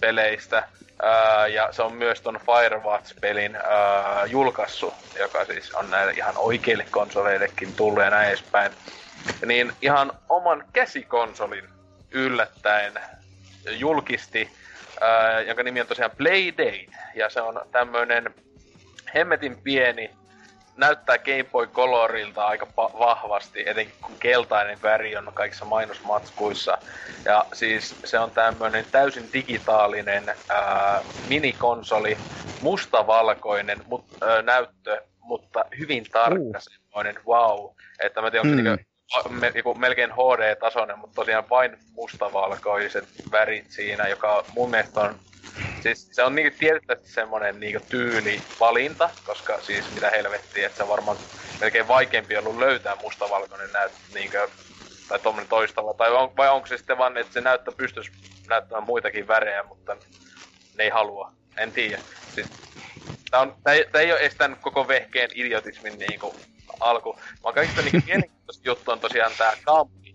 [0.00, 0.68] peleistä.
[1.02, 6.84] Ää, ja se on myös ton Firewatch-pelin ää, julkaissut, joka siis on näille ihan oikeille
[6.90, 8.72] konsoleillekin tullut ja näin edespäin.
[9.46, 11.68] Niin ihan oman käsikonsolin
[12.10, 12.92] yllättäen
[13.66, 14.50] julkisti,
[15.00, 16.86] ää, jonka nimi on tosiaan Playdate.
[17.14, 18.34] Ja se on tämmönen
[19.14, 20.10] hemmetin pieni,
[20.78, 26.78] näyttää Game Boy Colorilta aika pa- vahvasti, etenkin kun keltainen väri on kaikissa mainosmatskuissa.
[27.24, 32.18] Ja siis se on tämmönen täysin digitaalinen ää, minikonsoli,
[32.60, 37.70] mustavalkoinen mut, ää, näyttö, mutta hyvin tarkka semmoinen wow.
[38.02, 38.56] Että mä tiedän, Mm.
[38.56, 38.84] se niinku,
[39.28, 45.20] me, niinku melkein HD-tasoinen, mutta tosiaan vain mustavalkoiset värit siinä, joka mun mielestä on
[45.80, 50.88] Siis se on niinku tietysti semmonen niinku tyylivalinta, koska siis mitä helvettiä, että se on
[50.88, 51.18] varmaan
[51.60, 54.36] melkein vaikeampi ollut löytää mustavalkoinen näyt, niinku,
[55.08, 58.10] tai tommonen toistava, tai on, vai onko se sitten vaan, että se näyttää pystyisi
[58.48, 59.96] näyttämään muitakin värejä, mutta
[60.74, 61.32] ne ei halua.
[61.56, 61.98] En tiedä.
[62.34, 62.46] Siis,
[63.30, 66.34] tää, on, tää, ei, tää ei ole tän koko vehkeen idiotismin niinku
[66.80, 70.07] alku, vaan kaikista niinku mielenkiintoista juttu on tosiaan tää kampi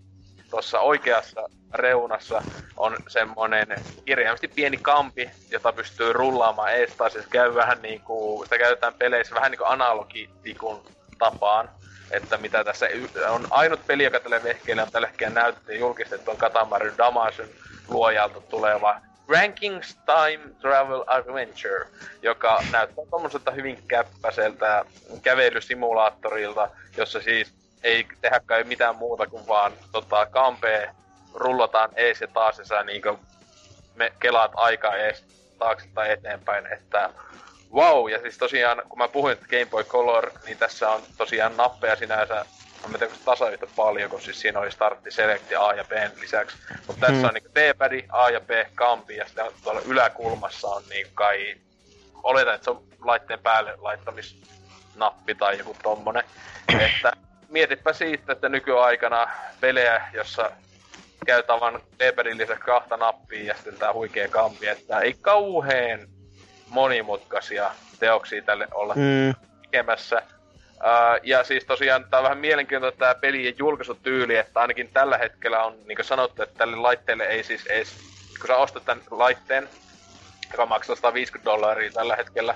[0.54, 2.42] tuossa oikeassa reunassa
[2.76, 3.66] on semmonen
[4.04, 7.12] kirjaimisesti pieni kampi, jota pystyy rullaamaan ees taas.
[7.12, 10.82] Se käy vähän niinku, sitä käytetään peleissä vähän niinku analogitikun
[11.18, 11.70] tapaan.
[12.10, 12.86] Että mitä tässä
[13.30, 17.48] on ainut peli, joka tälle vehkeelle on tällä hetkellä näytetty ja julkistettu on Katamari Damasun
[17.88, 21.86] luojalta tuleva Rankings Time Travel Adventure,
[22.22, 24.84] joka näyttää tommoselta hyvin käppäseltä
[25.22, 30.90] kävelysimulaattorilta, jossa siis ei tehdä kai mitään muuta kuin vaan tota, kampee
[31.34, 32.84] rullataan ees ja taas ja sä
[33.94, 35.24] me kelaat aika ees
[35.58, 37.10] taakse tai eteenpäin, että
[37.74, 41.56] wow, ja siis tosiaan, kun mä puhuin että Game Boy Color, niin tässä on tosiaan
[41.56, 42.40] nappeja sinänsä, mä
[42.84, 45.84] en tiedä, onko se tasa yhtä paljon, kun siis siinä oli startti, selekti A ja
[45.84, 46.56] B lisäksi.
[46.86, 47.24] Mutta tässä Hmm.
[47.24, 51.56] on niinku D-padi, A ja B, kampi, ja sitten tuolla yläkulmassa on niin kai,
[52.22, 56.24] oletan, että se on laitteen päälle laittamisnappi tai joku tommonen.
[56.80, 57.12] että
[57.48, 59.28] mietipä siitä, että nykyaikana
[59.60, 60.50] pelejä, jossa
[61.26, 66.08] käytetään vaan D-padin lisäksi kahta nappia ja sitten tää huikea kampi, että ei kauheen
[66.68, 70.22] monimutkaisia teoksia tälle olla Mm, tekemässä.
[70.74, 75.64] Uh, ja siis tosiaan tää on vähän mielenkiintoinen tää pelien julkaisutyyli, että ainakin tällä hetkellä
[75.64, 77.96] on niin sanottu, että tälle laitteelle ei siis edes,
[78.40, 79.68] kun sä ostat tämän laitteen,
[80.52, 82.54] joka maksaa 150 dollaria tällä hetkellä,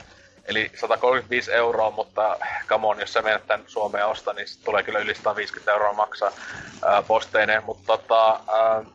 [0.48, 4.98] eli 135 euroa, mutta come on, jos sä menet tän Suomeen osta, niin tulee kyllä
[4.98, 8.86] yli 150 euroa maksaa uh, posteineen, mutta tota, uh,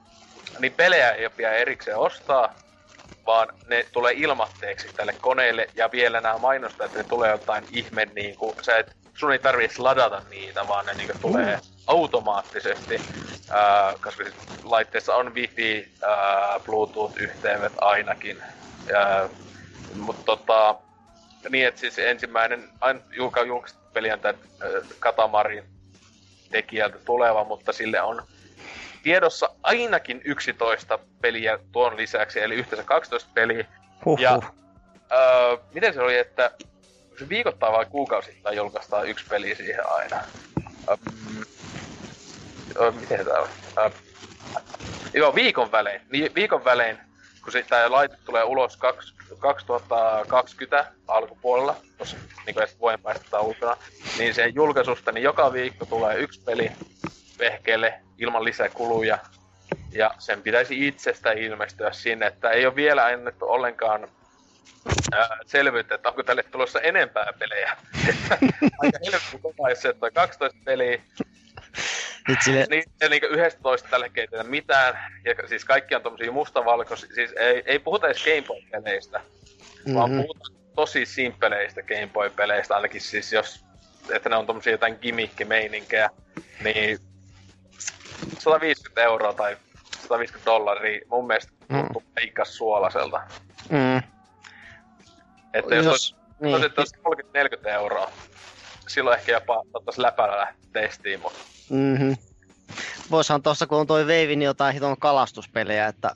[0.59, 2.53] niin pelejä ei ole vielä erikseen ostaa,
[3.25, 8.05] vaan ne tulee ilmatteeksi tälle koneelle, ja vielä nämä mainostaa, että ne tulee jotain ihme,
[8.15, 11.61] niin kuin, sä et, sun ei tarvitse ladata niitä, vaan ne niin kuin, tulee mm.
[11.88, 13.01] automaattisesti,
[13.51, 14.23] ää, koska
[14.63, 18.43] laitteessa on wifi, ää, bluetooth-yhteydet ainakin,
[19.95, 20.75] mutta tota,
[21.49, 22.70] niin, että siis ensimmäinen,
[23.11, 24.34] julka, julkaistu peli on tämä
[24.99, 25.64] Katamarin
[26.52, 28.24] tekijältä tuleva, mutta sille on
[29.03, 33.65] tiedossa ainakin 11 peliä tuon lisäksi, eli yhteensä 12 peliä.
[34.06, 34.20] Huhhuh.
[34.20, 34.40] Ja
[35.11, 36.52] öö, miten se oli, että
[37.20, 40.22] se viikoittain vai kuukausittain julkaistaan yksi peli siihen aina?
[42.82, 43.49] Öö, miten tää on?
[43.78, 43.90] Öö,
[45.14, 46.02] joo, viikon välein.
[46.11, 46.98] Niin, viikon välein,
[47.44, 53.78] kun tämä laite tulee ulos 2020 alkupuolella, tuossa niin kuin vuoden päästä ulkona,
[54.18, 56.72] niin sen julkaisusta, niin joka viikko tulee yksi peli
[57.40, 59.18] vehkeelle ilman lisäkuluja.
[59.91, 64.07] Ja sen pitäisi itsestä ilmestyä sinne, että ei ole vielä annettu ollenkaan
[65.45, 67.72] selvyyttä, että onko tälle tulossa enempää pelejä.
[68.82, 71.02] Aika helppo kova, jos se 12 peliä.
[72.29, 72.65] Itsille...
[72.69, 75.13] Niin, ja niin 11 tällä hetkellä mitään.
[75.25, 77.15] Ja siis kaikki on tommosia mustavalkoisia.
[77.15, 79.95] Siis ei, ei puhuta edes Game Boy-peleistä, mm-hmm.
[79.95, 83.65] vaan puhutaan tosi simppeleistä Game Boy-peleistä, ainakin siis jos,
[84.09, 86.09] että ne on tommosia jotain gimmick-meininkejä,
[86.63, 86.99] niin
[88.39, 89.57] 150 euroa tai
[90.01, 91.77] 150 dollaria mun mielestä mm.
[91.77, 92.13] tuntuu mm.
[92.13, 93.21] peikkas suolaselta.
[93.69, 93.97] Mm.
[95.53, 96.55] Että jos, jos niin.
[96.55, 96.95] olisi
[97.65, 98.11] 30-40 euroa,
[98.87, 101.39] silloin ehkä jopa ottais läpällä lähteä testiin, mutta...
[101.73, 102.17] Mm-hmm.
[103.11, 106.11] Voishan tossa, kun on toi Veivi, niin jotain hiton kalastuspelejä, että,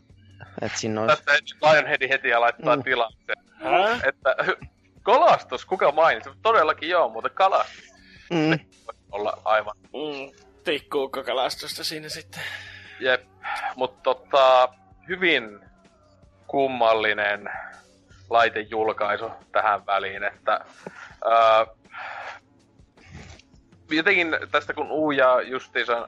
[0.61, 1.23] että siinä olisi...
[1.25, 2.83] Tästä Lionhead heti ja laittaa mm.
[2.83, 3.37] tilaukseen.
[4.03, 4.35] Että
[5.03, 6.29] kalastus, kuka mainitsi?
[6.41, 7.93] Todellakin joo, mutta kalastus.
[8.29, 8.59] Mm.
[9.11, 9.75] olla aivan...
[9.77, 12.41] Mm tikkuukkakalastusta siinä sitten.
[12.99, 13.23] Jep,
[13.75, 14.69] mutta tota,
[15.07, 15.59] hyvin
[16.47, 17.49] kummallinen
[18.29, 20.51] laitejulkaisu tähän väliin, että
[21.25, 21.65] ää,
[23.91, 26.07] jotenkin tästä kun Uja justiinsa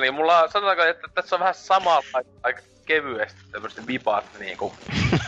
[0.00, 2.00] niin mulla sanotaanko, että tässä on vähän sama
[2.42, 4.74] aika kevyesti tämmöistä vipat niinku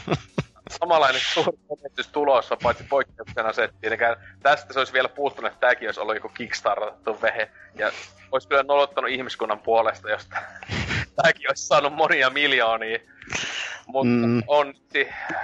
[0.80, 5.60] samanlainen suuri menetys tulossa, paitsi poikkeuksena se, että tietenkään tästä se olisi vielä puuttunut, että
[5.60, 7.50] tämäkin olisi ollut joku kickstartattu vehe.
[7.74, 7.92] Ja
[8.32, 10.28] olisi kyllä nolottanut ihmiskunnan puolesta, jos
[11.16, 12.98] tämäkin olisi saanut monia miljoonia.
[13.86, 14.42] Mutta mm.
[14.46, 14.74] on,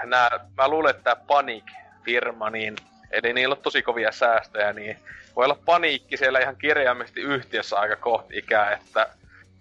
[0.05, 2.77] nää, mä luulen, että tämä Panic-firma, niin,
[3.11, 4.97] eli niillä on tosi kovia säästöjä, niin
[5.37, 9.09] voi olla paniikki siellä ihan kirjaimesti yhtiössä aika kohti ikää, että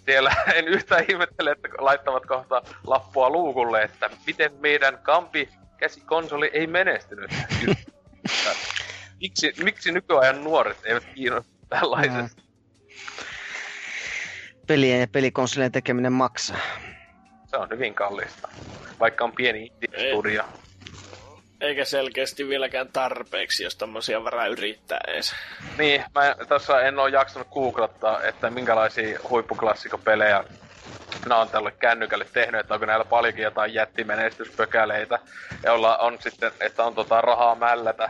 [0.06, 6.68] siellä en yhtään ihmettele, että laittavat kohta lappua luukulle, että miten meidän kampi käsikonsoli ei
[6.68, 7.32] menestynyt.
[9.22, 12.42] miksi, miksi nykyajan nuoret eivät kiinnosta tällaisesta?
[12.42, 12.48] Mm.
[14.68, 16.60] Pelien ja pelikonsolien tekeminen maksaa.
[17.46, 18.48] Se on hyvin kallista,
[19.00, 20.44] vaikka on pieni indie-studio.
[21.62, 25.36] Eikä selkeästi vieläkään tarpeeksi, jos tommosia varaa yrittää edes.
[25.78, 30.44] Niin, mä tässä en oo jaksanut googlettaa, että minkälaisia huippuklassikopelejä
[31.26, 35.20] nämä on tälle kännykälle tehnyt, että onko näillä paljonkin jotain jättimenestyspökäleitä,
[35.64, 38.10] jolla on sitten, että on tota rahaa mällätä.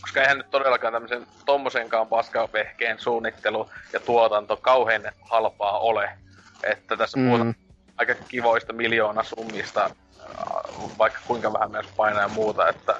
[0.00, 6.10] Koska eihän nyt todellakaan tämmöisen tommosenkaan paskavehkeen suunnittelu ja tuotanto kauhean halpaa ole.
[6.62, 7.26] Että tässä mm.
[7.26, 7.54] puhutaan
[7.96, 9.90] aika kivoista miljoona summista
[10.98, 12.96] vaikka kuinka vähän myös painaa ja muuta, että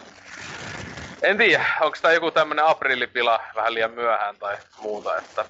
[1.23, 5.45] en tiedä, onko tämä joku tämmönen aprillipila vähän liian myöhään tai muuta, että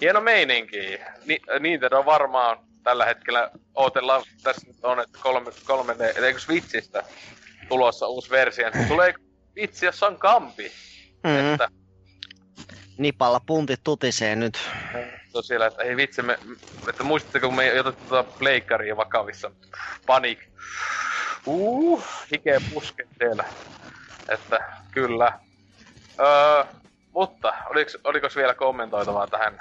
[0.00, 1.00] hieno meininki.
[1.26, 7.04] Ni, Nintendo on varmaan tällä hetkellä, ootellaan, tässä nyt on, että kolme, kolme eikö Switchistä
[7.68, 8.70] tulossa uusi versio.
[8.88, 9.14] Tulee
[9.56, 10.72] vitsi, jos on kampi.
[11.24, 11.52] Mm-hmm.
[11.52, 11.68] Että...
[12.98, 14.58] Nipalla puntit tutisee nyt.
[15.38, 16.38] Tosiaan, että ei vitsi, me,
[16.88, 19.50] että muistatteko, kun me ei otettu tuota pleikkaria vakavissa.
[20.06, 20.38] Panik.
[21.46, 23.44] Uh, hikeä pusket siellä.
[24.28, 24.58] Että
[24.90, 25.38] kyllä.
[26.20, 26.64] Öö,
[27.12, 29.60] mutta oliko, oliko vielä kommentoitavaa tähän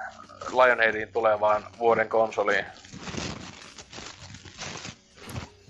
[0.51, 2.65] Lionheadin tulevaan vuoden konsoliin?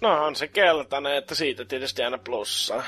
[0.01, 2.83] No on se keltainen, että siitä tietysti aina plussaa.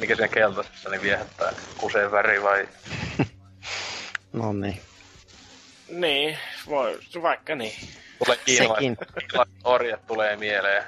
[0.00, 1.52] Mikä siinä keltaisessa niin viehättää?
[1.78, 2.68] Kuseen väri vai?
[4.32, 4.80] no niin.
[5.88, 6.38] Niin,
[6.68, 7.72] voi, vaikka niin.
[8.24, 8.96] Tulee Sekin.
[9.64, 10.84] orjat tulee mieleen.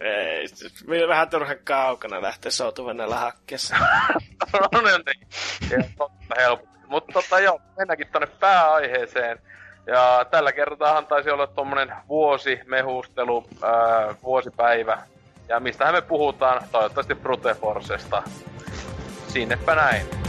[0.00, 3.76] ei, Ei, siis me vähän turhan kaukana lähteä soutuvennellä hakkeessa.
[4.72, 5.26] no niin,
[5.70, 6.78] ihan totta helposti.
[6.86, 9.38] Mutta tota joo, mennäänkin tonne pääaiheeseen.
[9.86, 14.98] Ja tällä kertaahan taisi olla tuommoinen vuosi mehustelu, ää, vuosipäivä.
[15.48, 16.62] Ja mistähän me puhutaan?
[16.72, 18.22] Toivottavasti Brute Forcesta.
[19.28, 20.27] Sinnepä näin.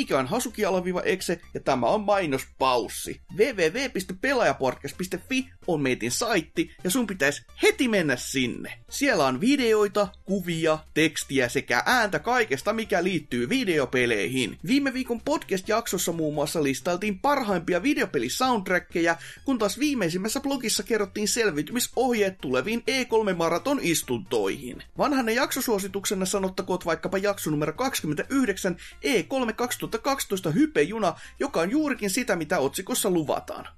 [0.00, 3.20] Meikä on Hasuki-Exe ja tämä on mainospaussi.
[3.40, 8.78] www.pelaajapodcast.fi on meitin saitti ja sun pitäisi heti mennä sinne.
[8.90, 14.58] Siellä on videoita, kuvia, tekstiä sekä ääntä kaikesta, mikä liittyy videopeleihin.
[14.66, 22.82] Viime viikon podcast-jaksossa muun muassa listailtiin parhaimpia videopelisoundtrackeja, kun taas viimeisimmässä blogissa kerrottiin selviytymisohjeet tuleviin
[22.90, 24.82] E3-maraton istuntoihin.
[24.98, 32.58] Vanhanne jaksosuosituksena sanottakoot vaikkapa jakso numero 29 E3 2012 hypejuna, joka on juurikin sitä, mitä
[32.58, 33.29] otsikossa luvataan.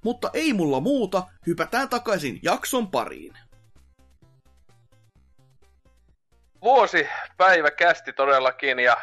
[0.04, 3.32] Mutta ei mulla muuta, hypätään takaisin jakson pariin.
[6.62, 8.96] Vuosi päivä kästi todellakin ja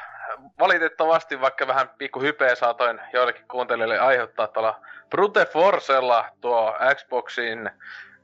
[0.60, 7.70] valitettavasti vaikka vähän pikku hypeä saatoin joillekin kuuntelijoille aiheuttaa tuolla Brute Forcella tuo Xboxin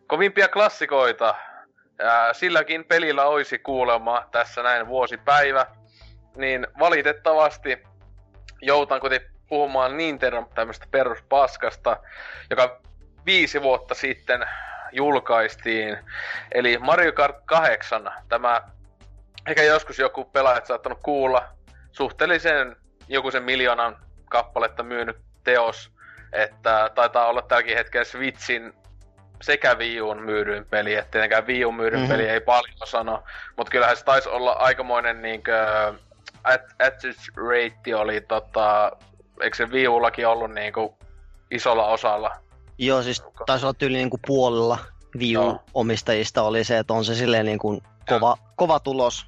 [0.08, 1.36] kovimpia klassikoita.
[2.00, 5.66] Ja silläkin pelillä olisi kuulemma tässä näin vuosipäivä
[6.38, 7.84] niin valitettavasti
[8.62, 11.98] joutan kuitenkin puhumaan Nintendo tämmöistä peruspaskasta,
[12.50, 12.82] joka
[13.26, 14.46] viisi vuotta sitten
[14.92, 15.98] julkaistiin.
[16.52, 18.62] Eli Mario Kart 8, tämä
[19.48, 21.48] ehkä joskus joku pelaajat saattanut kuulla,
[21.92, 22.76] suhteellisen
[23.08, 23.98] joku sen miljoonan
[24.30, 25.92] kappaletta myynyt teos,
[26.34, 28.74] että taitaa olla tälläkin hetkellä Switchin
[29.42, 32.18] sekä Wii Uun myydyin peli, että tietenkään Wii Uun myydyin mm-hmm.
[32.18, 33.24] peli ei paljon sano,
[33.58, 35.54] mutta kyllähän se taisi olla aikamoinen niinkö,
[36.80, 38.92] attach rate oli tota,
[39.42, 40.98] eikö se viullakin ollut niinku
[41.52, 42.32] isolla osalla?
[42.78, 44.78] Joo, siis taisi olla tyyli niinku puolella
[45.20, 49.26] viu omistajista oli se, että on se silleen niinku kova, kova tulos.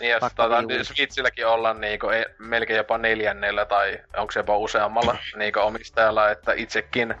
[0.00, 0.48] Niin, ja tota,
[0.82, 6.52] Switchilläkin olla niinku, e, melkein jopa neljännellä tai onko se jopa useammalla niinku omistajalla, että
[6.52, 7.14] itsekin,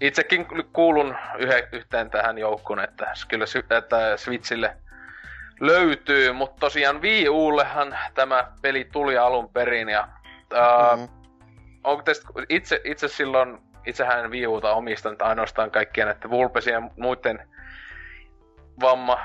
[0.00, 3.44] itsekin kuulun yhe, yhteen tähän joukkoon, että kyllä
[3.78, 4.76] että Switchille
[5.60, 10.08] löytyy, mutta tosiaan Wii Ullehan tämä peli tuli alun perin ja
[10.52, 11.17] uh, mm-hmm.
[11.88, 17.48] Onko tästä, itse, itse silloin, itsehän Wii Uta omistan ainoastaan kaikkien näiden Vulpesin ja muiden
[18.80, 19.18] vamma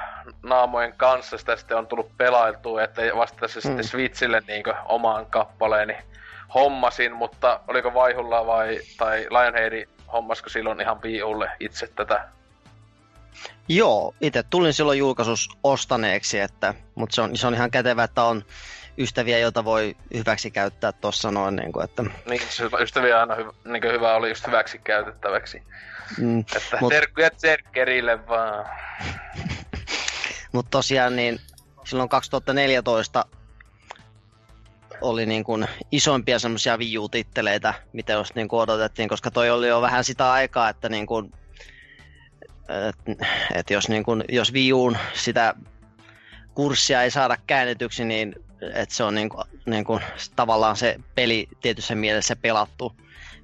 [0.43, 1.37] naamojen kanssa.
[1.37, 3.61] Sitä sitten on tullut pelailtua, että vasta tässä mm.
[3.61, 5.97] sitten Switchille niin omaan kappaleeni
[6.53, 12.29] hommasin, mutta oliko Vaihulla vai, tai Lionheadi hommasko silloin ihan Wii Ulle itse tätä?
[13.67, 18.23] Joo, itse tulin silloin julkaisus ostaneeksi, että, mutta se on, se on ihan kätevä, että
[18.23, 18.43] on
[18.97, 21.55] ystäviä, joita voi hyväksi käyttää tuossa noin.
[21.55, 22.03] Niin, kuin, että...
[22.03, 22.41] niin
[22.81, 25.63] ystäviä aina hyvä, niin kuin hyvä oli just hyväksi käytettäväksi.
[26.17, 26.89] Mm, että mut...
[26.89, 28.65] terkkuja Zerkerille vaan.
[30.51, 31.39] mutta tosiaan niin
[31.83, 33.25] silloin 2014
[35.01, 39.67] oli niin kuin isompia semmoisia Wii titteleitä mitä jos niin kuin odotettiin, koska toi oli
[39.67, 41.31] jo vähän sitä aikaa, että niin kuin
[42.89, 43.25] että
[43.55, 45.55] et jos, niin kun, jos viuun sitä
[46.53, 48.35] kurssia ei saada käännetyksi, niin
[48.73, 50.01] että se on niin kun, niin kun,
[50.35, 52.95] tavallaan se peli tietyssä mielessä pelattu,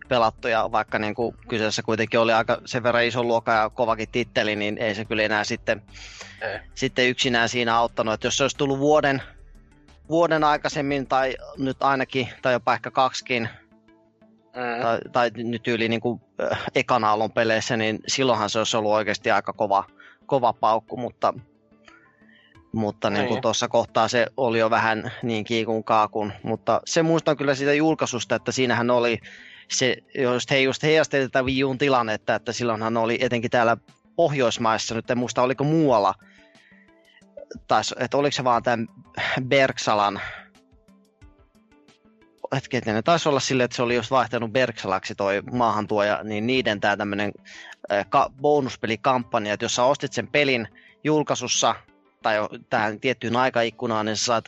[0.07, 4.09] pelattu ja vaikka niin kuin kyseessä kuitenkin oli aika sen verran iso luokka ja kovakin
[4.11, 5.81] titteli, niin ei se kyllä enää sitten,
[6.41, 6.59] ei.
[6.75, 8.13] sitten yksinään siinä auttanut.
[8.13, 9.21] Että jos se olisi tullut vuoden,
[10.09, 13.49] vuoden aikaisemmin tai nyt ainakin, tai jopa ehkä kaksikin,
[14.55, 14.81] mm.
[14.81, 16.21] tai, tai nyt yli niin kuin,
[16.51, 19.83] äh, ekan aallon peleissä, niin silloinhan se olisi ollut oikeasti aika kova,
[20.25, 21.33] kova paukku, mutta,
[22.71, 23.41] mutta niin kuin niin.
[23.41, 28.35] tuossa kohtaa se oli jo vähän niin kiikun kaakun, mutta se muistan kyllä siitä julkaisusta,
[28.35, 29.19] että siinähän oli
[29.71, 33.77] se, just, he just heijasteli tätä Wii Uun tilannetta, että silloinhan oli etenkin täällä
[34.15, 36.13] Pohjoismaissa, nyt en muista oliko muualla,
[37.67, 38.87] taisi, että oliko se vaan tämän
[39.47, 40.21] Berksalan
[42.55, 46.79] hetki, ne taisi olla silleen, että se oli just vaihtanut Berksalaksi toi maahantuoja, niin niiden
[46.79, 47.31] tämä tämmöinen
[48.09, 50.67] ka- bonuspelikampanja, että jos sä ostit sen pelin
[51.03, 51.75] julkaisussa
[52.23, 52.37] tai
[52.69, 54.45] tähän tiettyyn aikaikkunaan, niin sä saat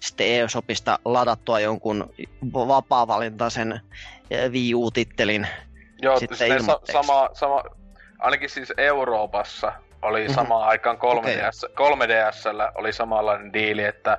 [0.00, 2.14] sitten eShopista ladattua jonkun
[2.54, 3.80] vapaa-valintaisen
[4.50, 5.46] Wii U-tittelin
[6.02, 7.62] Joo, sitten sama, sama,
[8.18, 9.72] ainakin siis Euroopassa
[10.02, 10.34] oli Mhm.
[10.34, 14.18] samaan aikaan 3DS, 3DSllä oli samanlainen diili, että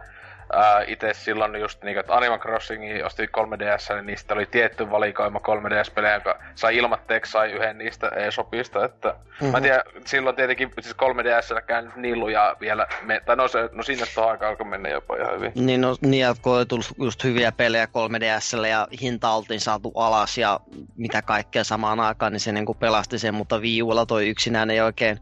[0.56, 5.40] ää, itse silloin just niin, että Animal Crossingia osti 3DS, niin niistä oli tietty valikoima
[5.40, 9.48] 3DS-pelejä, joka sai ilmatteeksi sai yhden niistä eShopista, että mm-hmm.
[9.48, 14.06] mä en tiedä, silloin tietenkin siis 3DSlläkään niluja vielä, me, tai no, se, no sinne
[14.16, 15.52] tuohon aikaan alkoi mennä jopa ihan hyvin.
[15.56, 19.92] Niin, no, niin että kun oli tullut just hyviä pelejä 3DSlle ja hinta oltiin saatu
[19.96, 20.60] alas ja
[20.96, 24.70] mitä kaikkea samaan aikaan, niin se niin kuin pelasti sen, mutta Wii Ulla toi yksinään
[24.70, 25.20] ei oikein,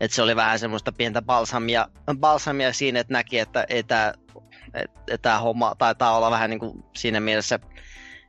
[0.00, 1.86] että se oli vähän semmoista pientä balsamia,
[2.16, 4.14] balsamia siinä, että näki, että ei tää,
[4.76, 7.58] että, tämä homma taitaa olla vähän niin kuin siinä mielessä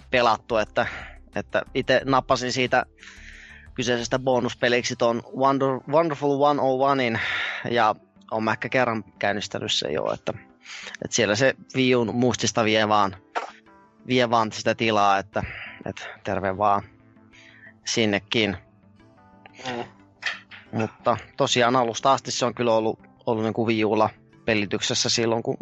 [0.09, 0.87] pelattu, että,
[1.35, 2.85] että itse nappasin siitä
[3.73, 7.19] kyseisestä bonuspeliksi ton Wonder, Wonderful 101in
[7.71, 7.95] ja
[8.31, 10.33] on ehkä kerran käynnistänyt se jo, että,
[11.05, 13.15] että siellä se viun mustista vie vaan,
[14.07, 15.43] vie vaan sitä tilaa, että,
[15.85, 16.83] että terve vaan
[17.85, 18.57] sinnekin.
[19.67, 19.83] Mm.
[20.71, 24.09] Mutta tosiaan alusta asti se on kyllä ollut, ollut niin kuin viulla
[24.45, 25.57] pelityksessä silloin, kun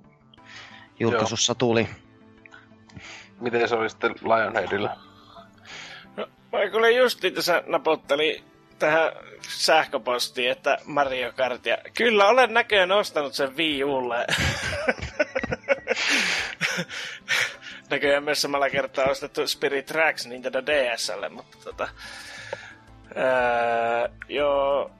[0.99, 1.87] julkaisussa tuli.
[3.41, 4.95] Miten se oli sitten Lionheadillä?
[6.17, 8.43] No, mä kuulin just tässä napottelin
[8.79, 9.11] tähän
[9.47, 14.25] sähköpostiin, että Mario Kart ja kyllä olen näköjään ostanut sen Wii Ulle.
[17.89, 21.87] näköjään myös samalla kertaa ostettu Spirit Tracks Nintendo DSlle, mutta tota...
[23.17, 24.91] Öö, joo,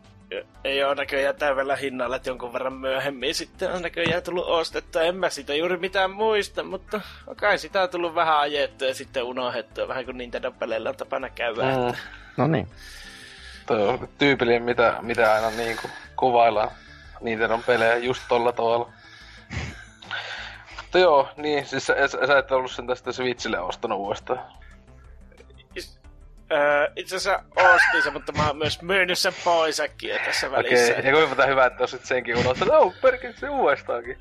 [0.64, 5.02] ei ole näköjään täydellä hinnalla, että jonkun verran myöhemmin sitten on näköjään tullut ostettua.
[5.02, 7.02] En mä sitä juuri mitään muista, mutta
[7.36, 11.62] kai sitä on tullut vähän ajettua ja sitten unohdettua, vähän kuin Nintendo-peleillä on tapana käydä.
[11.62, 11.88] Mm.
[11.88, 12.02] Että...
[12.38, 12.68] No niin.
[13.66, 16.72] Toi on tyypillinen, mitä, mitä aina niin kuin kuvaillaan
[17.22, 18.92] Nintendon pelejä just tolla tavalla.
[20.76, 24.40] Mutta joo, niin, siis sä, sä, sä et ollut sen tästä Switchille ostanut uudestaan.
[26.52, 30.58] Öö, itse asiassa ostin sen, mutta mä oon myös myynyt sen pois äkkiä tässä Okei,
[30.58, 30.94] välissä.
[30.94, 31.06] okay.
[31.06, 32.76] ja kuinka hyvä, että olisit senkin unohtanut.
[32.76, 34.18] Oh, perkele se uudestaankin.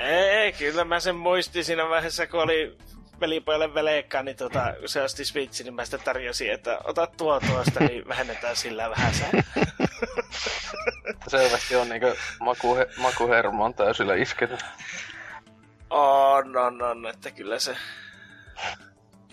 [0.00, 2.76] Ei, kyllä mä sen muistin siinä vaiheessa, kun oli
[3.20, 7.40] velipojalle veleikka, niin tota, kun se osti Switch, niin mä sitä tarjosin, että ota tuo
[7.40, 9.26] tuosta, niin vähennetään sillä vähän se.
[11.28, 14.64] Selvästi on niinku makuhe, makuhermo on täysillä iskenyt.
[15.90, 17.76] On, on, on, että kyllä se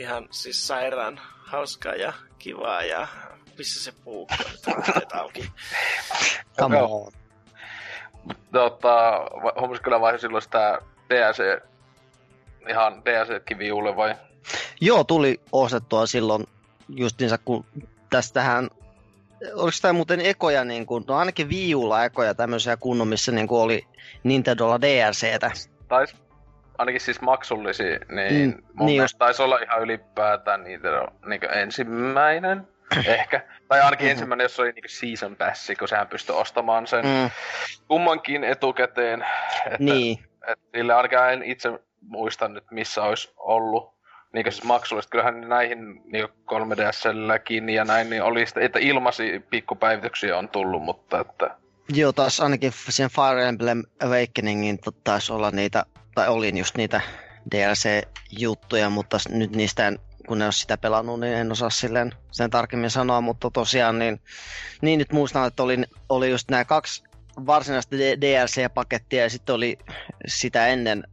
[0.01, 3.07] ihan siis sairaan hauskaa ja kivaa ja
[3.57, 4.35] missä se puukko
[4.95, 5.51] nyt auki.
[6.59, 7.05] Come Joo.
[7.05, 7.11] on.
[8.51, 9.25] Tota,
[9.59, 11.63] huomasin kyllä vaihe silloin sitä DSC,
[12.69, 14.15] ihan DSC-kiviulle vai?
[14.81, 16.47] Joo, tuli ostettua silloin
[16.89, 17.65] justiinsa, kun
[18.09, 18.69] tästähän
[19.53, 23.61] oliko tämä muuten ekoja, niin kuin, no ainakin viulla ekoja tämmöisiä kunnon, missä niin kuin
[23.61, 23.87] oli
[24.23, 25.51] Nintendolla DLCtä.
[25.87, 26.15] Tais
[26.81, 30.87] ainakin siis maksullisia, niin Mm, mun niin mielestä taisi olla ihan ylipäätään niitä
[31.25, 32.67] niin ensimmäinen,
[33.05, 33.41] ehkä.
[33.67, 34.11] Tai ainakin Mhm.
[34.11, 37.11] ensimmäinen, jos oli niin season passi, kun sehän pystyi ostamaan sen mm.
[37.11, 37.29] Mm,
[37.87, 39.25] kummankin etukäteen.
[39.65, 43.93] Että, niin, että sille ainakaan en itse muista nyt, missä olisi ollut
[44.33, 45.09] niin siis maksullista.
[45.09, 51.19] Kyllähän näihin niin 3DSlläkin ja näin, niin oli sitä, että ilmasi pikkupäivityksiä on tullut, mutta
[51.19, 51.55] että
[51.93, 55.85] joo, taas ainakin sen Fire Emblem Awakeningin taisi olla niitä,
[56.15, 57.01] tai oli just niitä
[57.55, 62.49] DLC-juttuja, mutta nyt niistä en, kun en ole sitä pelannut, niin en osaa silleen sen
[62.49, 64.21] tarkemmin sanoa, mutta tosiaan niin,
[64.81, 65.77] niin nyt muistan, että oli,
[66.09, 67.03] oli just nämä kaksi
[67.45, 69.77] varsinaista DLC-pakettia ja sitten oli
[70.27, 71.03] sitä ennen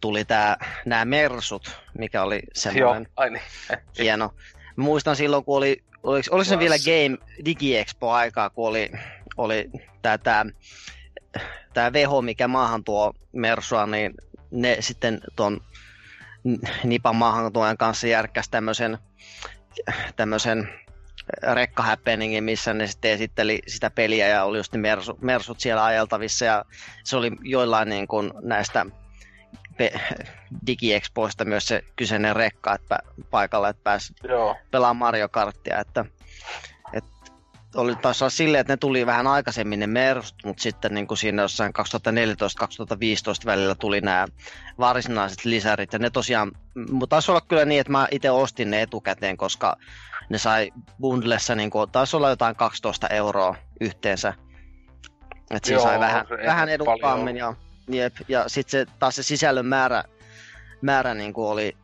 [0.00, 3.42] tuli tää, nämä Mersut, mikä oli joo, semmoinen ai niin.
[3.98, 4.34] hieno.
[4.76, 8.90] Muistan silloin, kun oli, oliko, oliko se vielä Game Digi-Expo-aikaa, kun oli,
[9.36, 9.70] oli
[10.02, 10.46] tää, tää,
[11.74, 14.14] tää veho, mikä maahan tuo Mersua, niin
[14.50, 15.60] ne sitten tuon
[16.84, 18.98] Nipan maahantuojan kanssa järkkäsi tämmöisen,
[20.16, 20.68] tämmöisen
[21.54, 26.44] rekkahappeningin, missä ne sitten esitteli sitä peliä ja oli just ne mersu, mersut siellä ajeltavissa
[26.44, 26.64] ja
[27.04, 28.86] se oli joillain niin kuin näistä
[29.76, 30.00] pe-
[30.66, 32.98] DigiExpoista myös se kyseinen rekka että
[33.30, 34.56] paikalla, että pääsi Joo.
[34.70, 36.04] pelaamaan Mario Karttia, että
[37.76, 41.18] oli taas olla silleen, että ne tuli vähän aikaisemmin ne mersut, mutta sitten niin kuin
[41.18, 41.72] siinä jossain
[43.42, 44.26] 2014-2015 välillä tuli nämä
[44.78, 46.52] varsinaiset lisärit, ja ne tosiaan,
[46.90, 49.76] mutta taisi olla kyllä niin, että mä itse ostin ne etukäteen, koska
[50.28, 50.70] ne sai
[51.00, 54.34] bundlessa, niin kuin, taisi olla jotain 12 euroa yhteensä,
[55.50, 57.54] Että siinä sai vähän, vähän edukkaammin ja,
[57.88, 60.04] jep, ja sitten se, taas se sisällön määrä,
[60.82, 61.76] määrä niin kuin oli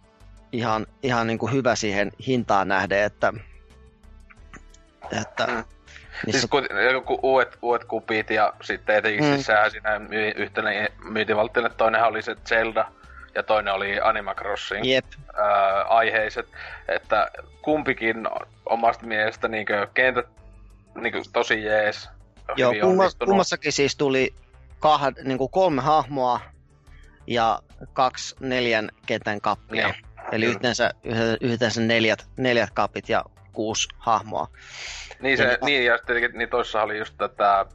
[0.52, 3.32] ihan, ihan niin kuin hyvä siihen hintaan nähden, että,
[5.20, 5.64] että
[6.26, 9.28] Niissä, Siis kun, joku uudet, uudet kupit ja sitten etenkin Mm.
[9.30, 9.34] mm.
[9.34, 10.70] siis sehän siinä my, yhtenä
[11.04, 12.84] myyntivalttina, toinen oli se Zelda
[13.34, 16.48] ja toinen oli Animal Crossing jep, ää, aiheiset,
[16.88, 17.30] että
[17.62, 18.28] kumpikin
[18.66, 20.26] omasta mielestä niinkö kentät
[20.94, 22.08] niinkö tosi jees.
[22.56, 24.34] Joo, kumma, kummassakin siis tuli
[24.78, 26.40] kahd, niin kolme hahmoa
[27.26, 27.58] ja
[27.92, 29.88] kaksi neljän kentän kappia.
[29.88, 34.48] Niin, Eli yhteensä, yh- yhteensä neljät, neljät kapit ja kuusi hahmoa.
[35.22, 37.66] Niin, se, Eli- niin ja sitten niin toissa oli just tätä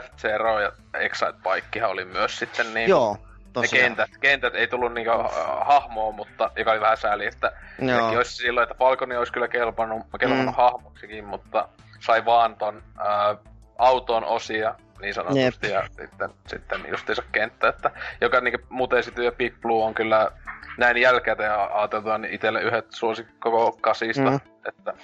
[0.00, 2.90] F-Zero ja Excite Bikehan oli myös sitten niin.
[2.90, 3.84] Joo, ne tosiaan.
[3.84, 5.26] kentät, kentät ei tullut niinku äh,
[5.66, 8.08] hahmoa, mutta joka oli vähän sääli, että Joo.
[8.08, 10.52] Olisi silloin, että Falconi olisi kyllä kelpannut, kelpannut Mm.
[10.54, 11.68] hahmoksikin, mutta
[12.00, 13.36] sai vaan ton ää,
[13.78, 19.32] auton osia niin sanotusti ja sitten, sitten justiinsa kenttä, että joka niinku muuten esity ja
[19.32, 20.30] Big Blue on kyllä
[20.78, 24.40] näin jälkeen ja ajateltaan niin itselle yhdet suosikki koko kasista, mm.
[24.68, 24.94] että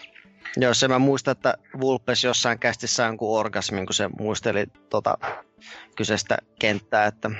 [0.56, 5.18] Joo, se mä muistan, että Vulpes jossain kästissä jonkun orgasmin, kun se muisteli tota
[5.96, 7.30] kyseistä kenttää, että,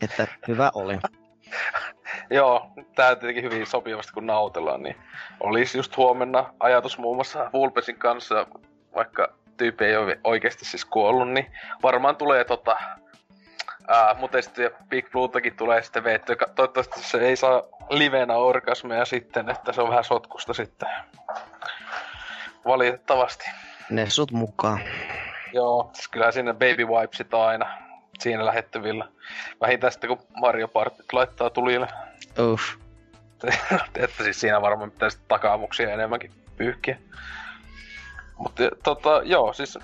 [0.00, 0.98] että hyvä oli.
[2.30, 4.96] joo, tää tietenkin hyvin sopivasti kun nautellaan, niin
[5.40, 8.46] olisi just huomenna ajatus muun muassa Vulpesin kanssa,
[8.94, 11.46] vaikka tyyppi ei ole oikeasti siis kuollut, niin
[11.82, 12.76] varmaan tulee tota
[13.88, 16.36] Ää, mutta sitten Big Bluetakin tulee sitten veettyä.
[16.54, 20.88] Toivottavasti se ei saa livenä orgasmeja sitten, että se on vähän sotkusta sitten.
[22.64, 23.50] Valitettavasti.
[23.90, 24.80] Nessut mukaan.
[25.52, 27.78] Joo, siis kyllä siinä baby wipesit aina
[28.18, 29.08] siinä lähettävillä.
[29.60, 31.88] Vähintään sitten kun Mario Partit laittaa tulille.
[32.52, 32.62] Uff.
[33.96, 36.98] että siis siinä varmaan pitäisi takaamuksia enemmänkin pyyhkiä.
[38.38, 39.82] Mutta tota, joo, siis äh,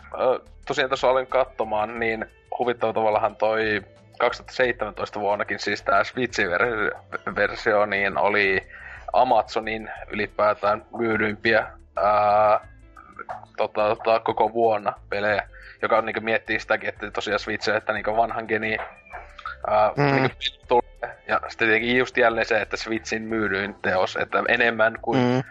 [0.66, 2.26] tosiaan tuossa olin katsomaan, niin
[2.58, 3.82] huvittava tavallahan toi
[4.18, 8.66] 2017 vuonnakin siis tämä Switch-versio niin oli
[9.12, 11.66] Amazonin ylipäätään myydyimpiä
[12.02, 12.68] ää,
[13.56, 15.48] tota, tota, koko vuonna pelejä,
[15.82, 18.78] joka on, niinku, miettii sitäkin, että tosiaan Switch, että niinku vanhan geni
[19.66, 20.04] ää, Mm.
[20.04, 20.28] niinku,
[20.68, 21.16] tulee.
[21.28, 25.42] Ja sitten tietenkin just jälleen se, että Switchin myydyin teos, että enemmän kuin Mm.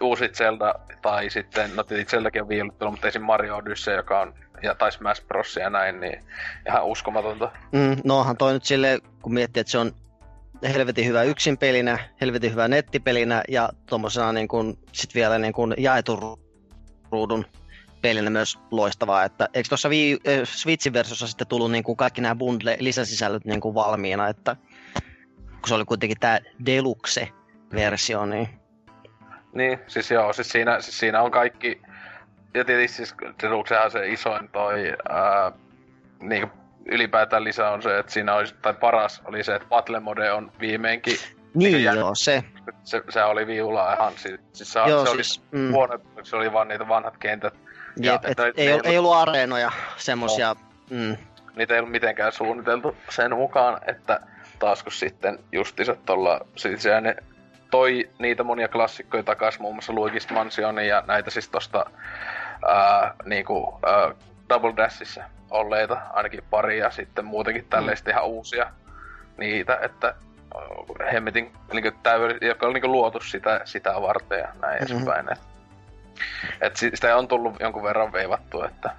[0.00, 3.22] uusit Zelda, tai sitten, no tietysti Zeldakin on viiluttu, mutta esim.
[3.22, 5.56] Mario Odyssey, joka on, ja, tai Smash Bros.
[5.56, 6.24] ja näin, niin
[6.68, 7.50] ihan uskomatonta.
[7.72, 9.92] Mm, no onhan toi nyt silleen, kun miettii, että se on
[10.62, 16.18] helvetin hyvä yksinpelinä, helvetin hyvä nettipelinä ja tuommoisena niin kuin, sit vielä niin kuin jaetun
[16.18, 16.40] ru-
[17.12, 17.46] ruudun
[18.02, 19.24] pelinä myös loistavaa.
[19.24, 23.60] Että, eikö tuossa äh, Switchin versiossa sitten tullut niin kuin kaikki nämä bundle lisäsisällöt niin
[23.60, 24.56] kuin valmiina, että
[25.50, 28.48] kun se oli kuitenkin tämä Deluxe-versio, niin
[29.52, 31.82] Niin, siis joo, siis siinä, siis siinä on kaikki,
[32.54, 35.52] ja tietysti siis Deluxehan se isoin toi, ää,
[36.20, 36.50] niin
[36.86, 40.52] ylipäätään lisä on se, että siinä olisi, tai paras oli se, että Battle Mode on
[40.60, 41.16] viimeinkin,
[41.54, 42.44] niin jän- joo, se,
[42.84, 46.36] se, se oli viulla ihan, siis, siis se, joo se oli siis, mm, huono, se
[46.36, 47.54] oli vaan niitä vanhat kentät,
[47.96, 50.56] ja jep, et, että ei, ne- ol- ei ollut areenoja semmosia,
[50.90, 51.16] mm,
[51.56, 54.20] niitä ei ollut mitenkään suunniteltu sen mukaan, että
[54.58, 57.16] taas kun sitten justiinsa tuolla, siis se ne
[57.70, 61.90] toi niitä monia klassikkoja takas, muun muassa Luigi's Mansionin ja näitä siis tosta
[62.68, 64.14] ää, niinku, ää,
[64.48, 68.72] Double Dashissa olleita, ainakin pari ja sitten muutenkin tälleen sitten ihan uusia
[69.38, 70.06] niitä, että
[70.54, 74.92] ää, hemmetin, niinku, täydellis, joka oli niinku luotu sitä, sitä varten ja näin Mhm.
[74.92, 75.32] edespäin.
[75.32, 75.38] Et,
[76.60, 78.90] et si- sitä on tullut jonkun verran veivattu, että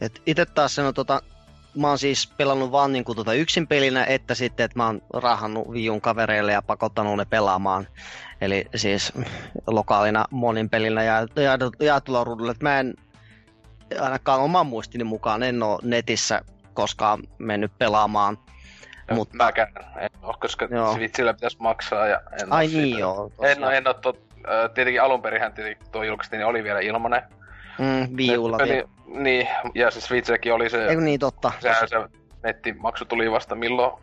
[0.00, 1.22] Et itse taas sen on tota,
[1.76, 5.72] mä oon siis pelannut vaan niinku tota yksin pelinä, että sitten, että mä oon rahannut
[5.72, 7.86] viun kavereille ja pakottanut ne pelaamaan.
[8.40, 9.12] Eli siis
[9.66, 11.14] lokaalina monin pelinä ja
[11.80, 12.50] jaetulla ruudulla.
[12.52, 12.94] Et mä en
[14.00, 16.42] ainakaan oman muistini mukaan en oo netissä
[16.74, 18.38] koskaan mennyt pelaamaan.
[18.38, 19.14] Mutta...
[19.14, 20.92] Mutta- Mäkään en oo, koska Joo.
[20.94, 23.00] Switchillä pitäisi maksaa ja en Ai niin siitä.
[23.00, 23.32] joo.
[23.42, 24.20] En, en oo tot,
[24.74, 27.22] tietenkin alun perinhän tietenkin tuo julkaistiin, niin oli vielä ilmanen.
[27.78, 28.88] Mm, viulla vielä.
[29.06, 31.52] Niin, ja se Switchilläkin oli se, Eikö niin totta?
[31.60, 31.96] sehän se
[32.42, 34.02] nettimaksu tuli vasta milloin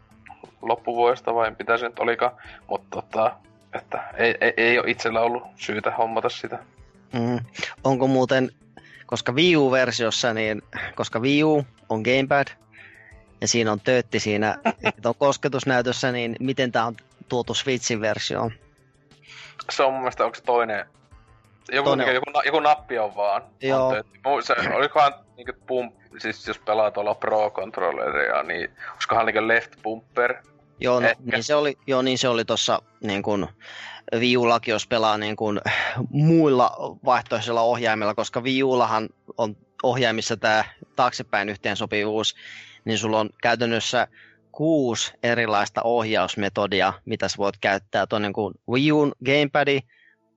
[0.62, 2.32] loppuvuodesta vai mitä se nyt olikaan.
[2.68, 3.36] Mutta tota,
[3.74, 6.60] että ei, ei, ei ole itsellä ollut syytä hommata sitä.
[7.14, 7.40] Mm.
[7.84, 8.50] Onko muuten,
[9.06, 10.62] koska Wii U-versiossa, niin
[10.96, 12.48] koska Wii U on gamepad
[13.42, 16.96] ja siinä on töötti siinä että on kosketusnäytössä, niin miten tämä on
[17.30, 18.52] tuotu Switchin versioon?
[19.72, 20.86] Se on mun mielestä, onko se toinen...
[21.72, 22.16] Joku, Toinen toinen.
[22.16, 23.42] joku, joku nappi on vaan.
[23.62, 24.04] Joo.
[24.26, 30.36] On se, olikohan niinku pump, siis jos pelaa tuolla Pro-controlleria, niin olisikohan niinku left bumper?
[30.80, 33.48] Joo, no, niin se oli, joo, niin se oli tuossa niin kuin
[34.20, 35.62] Wii Ullakin, jos pelaa niin kuin
[36.10, 36.72] muilla
[37.06, 40.64] vaihtoehtoisilla ohjaimilla, koska Wii Ullahan on ohjaimissa tämä
[40.96, 42.36] taaksepäin yhteensopivuus,
[42.86, 44.08] niin sulla on käytännössä
[44.52, 48.08] kuusi erilaista ohjausmetodia, mitä sä voit käyttää.
[48.08, 49.80] Tuon niin kuin Wii Uun gamepadi,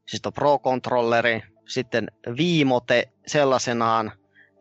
[0.07, 4.13] siis on Pro-controlleri, sitten viimote sellaisenaan,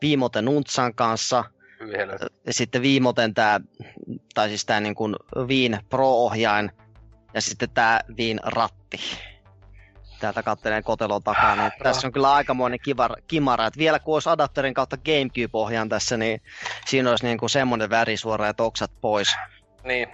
[0.01, 1.43] viimote Nuntsan kanssa,
[1.79, 2.17] Vielä.
[2.47, 3.59] ja sitten viimoten tämä,
[4.33, 5.15] tai siis tämä niin kuin
[5.47, 6.71] Viin Pro-ohjain,
[7.36, 8.99] ja sitten tämä Viin ratti.
[10.20, 13.66] Täältä kattelee kotelon takaa, niin tässä on kyllä aikamoinen kivar, kimara.
[13.68, 16.41] Et vielä kun olisi adapterin kautta Gamecube-ohjaan tässä, niin
[16.86, 19.36] siinä olisi niin kuin semmoinen värisuora ja oksat pois.
[19.84, 20.10] Niin.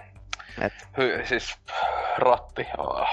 [0.60, 0.72] Et.
[0.98, 1.58] Hy, siis
[2.18, 2.66] ratti.
[2.78, 3.08] Oh.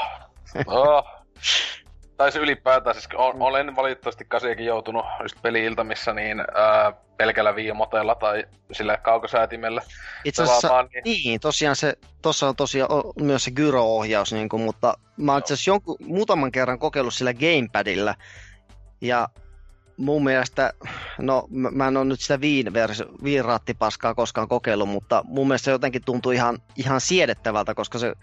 [0.68, 1.06] Oh.
[2.20, 8.16] Tai se ylipäätään, siis on, olen valitettavasti kasiakin joutunut just peli-iltamissa niin ää, pelkällä viimotella
[8.16, 9.82] tai sillä kaukosäätimellä
[10.24, 14.62] Itse asiassa, niin niin, tosiaan se, tuossa on tosiaan o- myös se gyro-ohjaus, niin kuin,
[14.62, 18.16] mutta mä oon itse asiassa jonkun, muutaman kerran kokeillut sillä gamepadilla,
[19.02, 19.28] ja
[20.00, 20.74] mun mielestä,
[21.18, 25.66] no mä, en ole nyt sitä viin, versio, viin rattipaskaa koskaan kokeillut, mutta mun mielestä
[25.66, 28.14] se jotenkin tuntuu ihan, ihan siedettävältä, koska se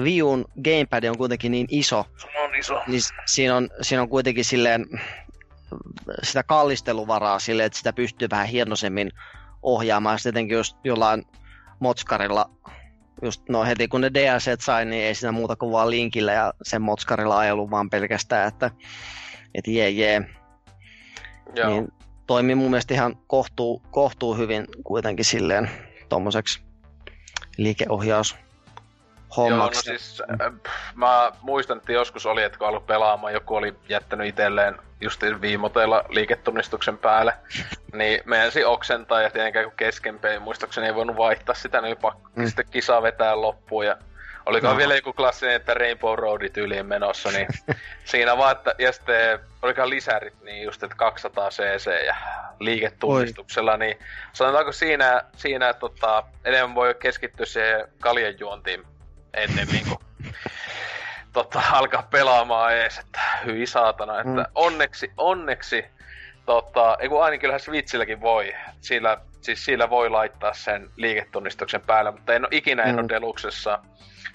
[0.00, 2.82] Wii Uun gamepad on kuitenkin niin iso, se on iso.
[2.86, 4.86] niin siinä on, siinä on kuitenkin silleen
[6.22, 9.10] sitä kallisteluvaraa silleen, että sitä pystyy vähän hienosemmin
[9.62, 10.18] ohjaamaan.
[10.18, 11.24] Sitten tietenkin jos jollain
[11.80, 12.50] motskarilla,
[13.22, 16.54] just no heti kun ne DLC sai, niin ei siinä muuta kuin vaan linkillä ja
[16.62, 18.70] sen motskarilla ajelu vaan pelkästään, että
[19.54, 20.39] et jee jee.
[21.54, 21.68] Joo.
[21.70, 21.92] Niin
[22.26, 25.70] toimii mun mielestä ihan kohtuu, kohtuu hyvin kuitenkin silleen
[26.08, 26.60] tommoseksi
[27.56, 28.36] liikeohjaus
[29.36, 33.56] Joo, no siis äh, pff, mä muistan, että joskus oli, että kun aloin pelaamaan, joku
[33.56, 37.32] oli jättänyt itselleen just viimoteilla liiketunnistuksen päälle,
[37.98, 42.46] niin meidän oksentaa ja tietenkään kun keskenpäin muistaakseni ei voinut vaihtaa sitä, niin pakko Mm.
[42.46, 43.96] sitten kisaa vetää loppuun ja
[44.46, 44.78] Olikohan Joo.
[44.78, 47.46] vielä joku klassinen, että Rainbow Road tyyliin menossa, niin
[48.04, 52.16] siinä vaan, että, ja sitten olikohan lisärit, niin just, että 200 cc ja
[52.60, 53.98] liiketunnistuksella, niin
[54.32, 58.82] sanotaanko siinä, siinä tota, enemmän voi keskittyä siihen kaljanjuontiin
[59.34, 60.32] ennemmin kuin
[61.32, 64.44] tota, alkaa pelaamaan ees, että hyi saatana, että Mm.
[64.54, 65.84] onneksi, onneksi,
[66.46, 72.10] tota, ei kun ainakin kyllähän Switchilläkin voi, sillä, siis sillä voi laittaa sen liiketunnistuksen päälle,
[72.10, 72.98] mutta en ole ikinä en Mm.
[72.98, 73.78] ole Deluxessa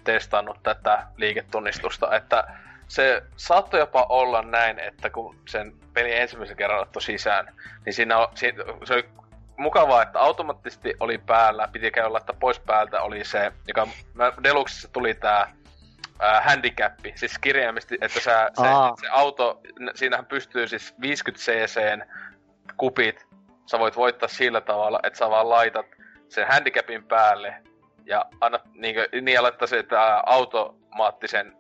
[0.05, 2.47] testannut tätä liiketunnistusta, että
[2.87, 7.55] se saattoi jopa olla näin, että kun sen pelin ensimmäisen kerran ottoi sisään,
[7.85, 8.27] niin siinä on,
[8.83, 9.09] se oli
[9.57, 13.87] mukavaa, että automaattisesti oli päällä, piti käydä laittaa pois päältä, oli se, joka
[14.43, 15.55] Deluxessa tuli tää
[16.19, 18.95] ää, handicappi, siis kirjaimesti, että sä, se, Aa.
[19.01, 19.61] se auto,
[19.95, 21.99] siinähän pystyy siis 50 cc
[22.77, 23.27] kupit,
[23.71, 25.85] sä voit voittaa sillä tavalla, että sä vaan laitat
[26.29, 27.55] sen handicapin päälle
[28.05, 28.25] ja
[28.73, 31.57] niinkö, niin ja laittaa se tää automaattisen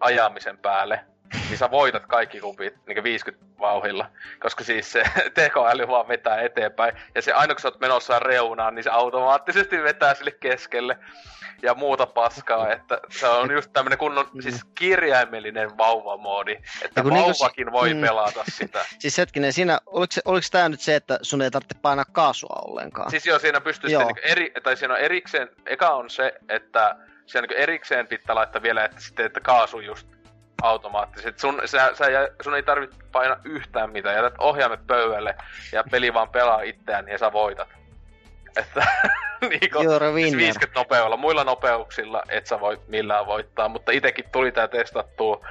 [0.00, 1.00] ajamisen päälle,
[1.32, 4.10] niin sä voitat kaikki kupit niin 50 vauhilla.
[4.40, 5.02] Koska siis se
[5.34, 6.94] tekoäly vaan vetää eteenpäin.
[7.14, 10.98] Ja se aina kun sä oot menossa reunaan, niin se automaattisesti vetää sille keskelle.
[11.62, 16.52] Ja muuta paskaa, että se on just tämmönen kunnon, siis kirjaimellinen vauvamoodi.
[16.82, 18.00] Että niinku vauvakin voi mm.
[18.00, 18.84] pelata sitä.
[18.98, 22.62] Siis hetkinen, siinä, oliko, se, oliko tämä nyt se, että sun ei tarvitse painaa kaasua
[22.64, 23.10] ollenkaan?
[23.10, 24.00] Siis joo, siinä pystyy Joo.
[24.00, 26.96] sitten niin eri, tai siinä on erikseen, eka on se, että
[27.26, 30.08] siinä niin erikseen pitää laittaa vielä, että sitten, että kaasu just
[30.62, 31.40] automaattisesti.
[31.40, 32.04] Sun, sä, sä,
[32.42, 35.34] sun ei tarvitse painaa yhtään mitään, jätät ohjaimet pöydälle
[35.72, 37.68] ja peli vaan pelaa itseään ja sä voitat.
[38.56, 38.86] Että
[39.40, 40.38] niinku, siis winner.
[40.38, 41.16] 50 nopeudella.
[41.16, 45.46] Muilla nopeuksilla et sä voi millään voittaa, mutta itekin tuli tää testattua,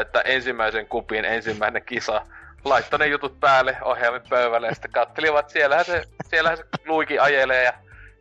[0.00, 2.26] että ensimmäisen kupin ensimmäinen kisa
[2.64, 7.64] laittoi ne jutut päälle ohjaimen pöydälle ja sitten kattelivat, siellähän se, siellähän se luiki ajelee
[7.64, 7.72] ja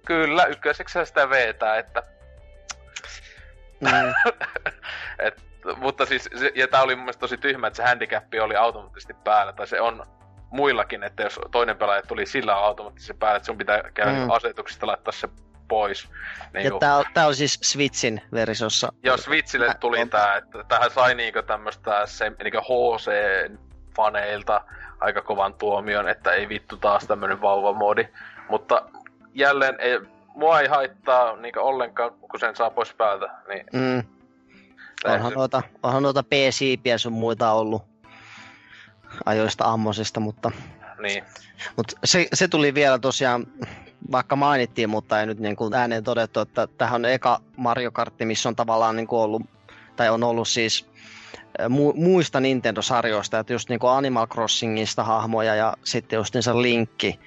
[0.05, 2.03] kyllä, ykköseksi se sitä vetää, että
[3.79, 4.13] Mm,
[5.25, 8.55] et, mutta siis, se, ja tää oli mun mielestä tosi tyhmä, että se handicap oli
[8.55, 10.05] automaattisesti päällä, tai se on
[10.49, 14.29] muillakin, että jos toinen pelaaja tuli sillä automaattisesti päällä, että sun pitää käydä Mm.
[14.29, 15.29] asetuksista laittaa se
[15.67, 16.09] pois.
[16.53, 18.93] Niin ja tää, on- tää on siis Switchin versiossa.
[19.03, 24.61] jos Switchille tuli on- tää, että tähän sai niinku tämmöstä se, niinku HC-faneilta
[24.99, 28.07] aika kovan tuomion, että ei vittu taas tämmönen vauvamoodi.
[28.49, 28.81] Mutta
[29.33, 29.99] jälleen ei,
[30.35, 33.29] mua ei haittaa niinku ollenkaan, kun sen saa pois päältä.
[33.47, 34.03] Niin, Mm,
[35.13, 37.83] onhan, noita, onhan noita P-siipiä sun muita ollut
[39.25, 40.51] ajoista ammosista, mutta,
[41.01, 41.23] niin.
[41.77, 43.47] mutta se, se, tuli vielä tosiaan,
[44.11, 48.25] vaikka mainittiin, mutta ei nyt niin kuin ääneen todettu, että tähän on eka Mario Kartti,
[48.25, 49.41] missä on tavallaan niin kuin ollut,
[49.95, 50.89] tai on ollut siis
[51.69, 57.19] mu, muista Nintendo-sarjoista, että just niin kuin Animal Crossingista hahmoja ja sitten just se linkki,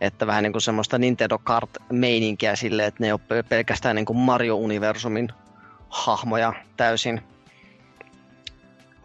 [0.00, 4.06] että vähän niin kuin semmoista Nintendo Kart-meininkiä silleen, että ne ei ole pel- pelkästään niin
[4.06, 5.28] kuin Mario-universumin
[5.88, 7.22] hahmoja täysin.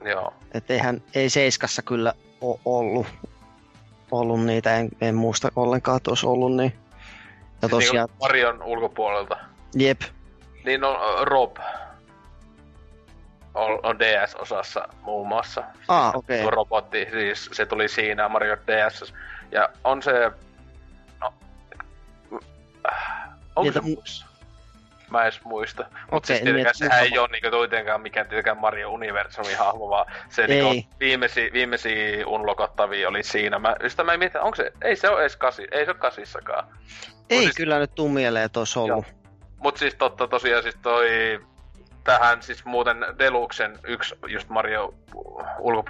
[0.06, 0.34] Joo.
[0.54, 3.08] Että eihän, ei Seiskassa kyllä ole ollut.
[4.12, 6.76] ollut niitä, en, en muista ollenkaan, että olisi ollut niin.
[7.62, 8.10] Ja siis tosiaan...
[8.10, 9.38] Niin Marion ulkopuolelta.
[9.76, 10.02] Jep.
[10.66, 11.58] Niin on Rob.
[13.54, 15.64] On, on DS-osassa muun muassa.
[15.88, 16.40] Ah, okei.
[16.40, 16.52] Okay.
[16.52, 19.14] robotti, siis se tuli siinä Mario DS.
[19.52, 20.32] Ja on se...
[21.22, 21.34] No,
[23.56, 23.82] onko Niitä...
[24.06, 24.26] se
[25.12, 25.84] Mä edes muista.
[25.84, 29.90] Mutta okay, siis tietenkään niin, sehän ei ole niinku kuitenkaan mikään tietenkään Mario Universumin hahmo,
[29.90, 33.60] vaan se niinku viimeisi, viimeisi unlokottavia oli siinä.
[33.60, 36.00] Mä, sitä mä en miettiä, onko se, ei se ole edes kasi, ei se ole
[36.00, 36.68] kasissakaan.
[37.30, 39.06] Ei siis, kyllä nyt tuu mieleen, että olisi ollut.
[39.58, 41.08] Mut siis totta tosiaan siis toi
[42.04, 44.94] tähän siis muuten Deluxen yksi just Mario
[45.60, 45.90] ulko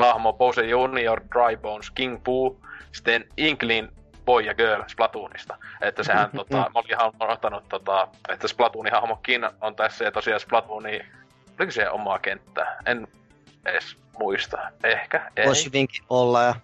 [0.00, 2.56] hahmo Bowser Junior, Dry Bones, King Boo,
[2.92, 3.88] sitten Inklin
[4.24, 5.56] Boy ja Girl Splatoonista.
[5.80, 10.40] Että sehän tota, mä olin ihan ottanut tota, että Splatoonin hahmokin on tässä ja tosiaan
[10.40, 11.00] Splatooni,
[11.58, 12.76] oliko se omaa kenttää?
[12.86, 13.08] En
[13.66, 14.58] edes muista.
[14.84, 15.46] Ehkä, ei.
[15.46, 16.54] Voisi hyvinkin olla ja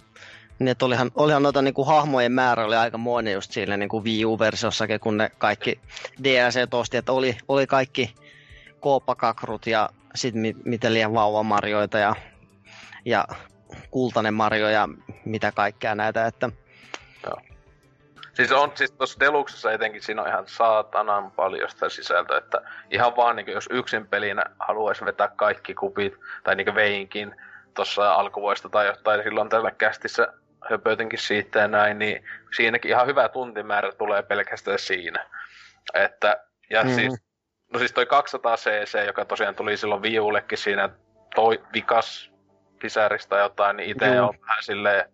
[0.59, 3.89] niin, että olihan, olihan noita niin kuin hahmojen määrä oli aika monen just siinä niin
[3.89, 5.81] kuin Wii U-versiossakin, kun ne kaikki
[6.25, 8.15] DLC tosti, että oli, oli kaikki
[8.81, 12.15] kooppakakrut ja sitten mi, mitä liian vauvamarjoita ja,
[13.05, 13.25] ja
[13.91, 14.89] kultainen marjo ja
[15.25, 16.51] mitä kaikkea näitä, että...
[17.27, 17.41] Joo.
[18.35, 22.61] Siis on, siis tuossa Deluxessa etenkin siinä on ihan saatanan paljon sitä sisältöä, että
[22.91, 26.15] ihan vaan niin jos yksin pelinä haluaisi vetää kaikki kupit,
[26.45, 27.37] tai niin veinkin
[27.75, 30.33] tuossa alkuvuodesta tai jotain silloin tällä kästissä
[30.71, 32.25] höpötinkin siitä ja näin, niin
[32.57, 35.27] siinäkin ihan hyvä tuntimäärä tulee pelkästään siinä.
[35.95, 36.37] Että,
[36.71, 36.97] ja mm-hmm.
[36.97, 37.23] siis,
[37.73, 40.89] no siis toi 200 cc, joka tosiaan tuli silloin viullekin siinä
[41.35, 42.36] toi vikas
[42.81, 45.05] Fisäristä jotain, niin itse on vähän silleen,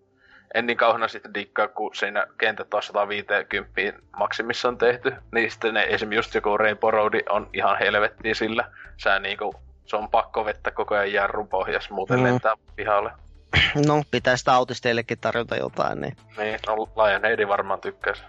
[0.55, 5.15] en niin kauheena sitten dikkaa, kun siinä kentät on 150 maksimissa on tehty.
[5.35, 8.73] Niin sitten ne, esimerkiksi just joku Rainbow Road on ihan helvettiä sillä.
[8.97, 9.55] Sä niinku,
[9.87, 12.25] se on pakko vettä koko ajan jarrun pohjas, muuten mm.
[12.25, 13.11] lentää pihalle.
[13.87, 16.17] No, pitää sitä autisteillekin tarjota jotain, niin...
[16.37, 18.23] Niin, no Lionheadi varmaan tykkäisi.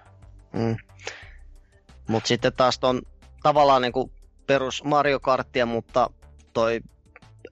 [0.52, 0.78] Mm.
[2.08, 3.02] Mut sitten taas on
[3.44, 4.12] tavallaan niinku
[4.48, 6.10] perus Mario Karttia, mutta
[6.54, 6.80] toi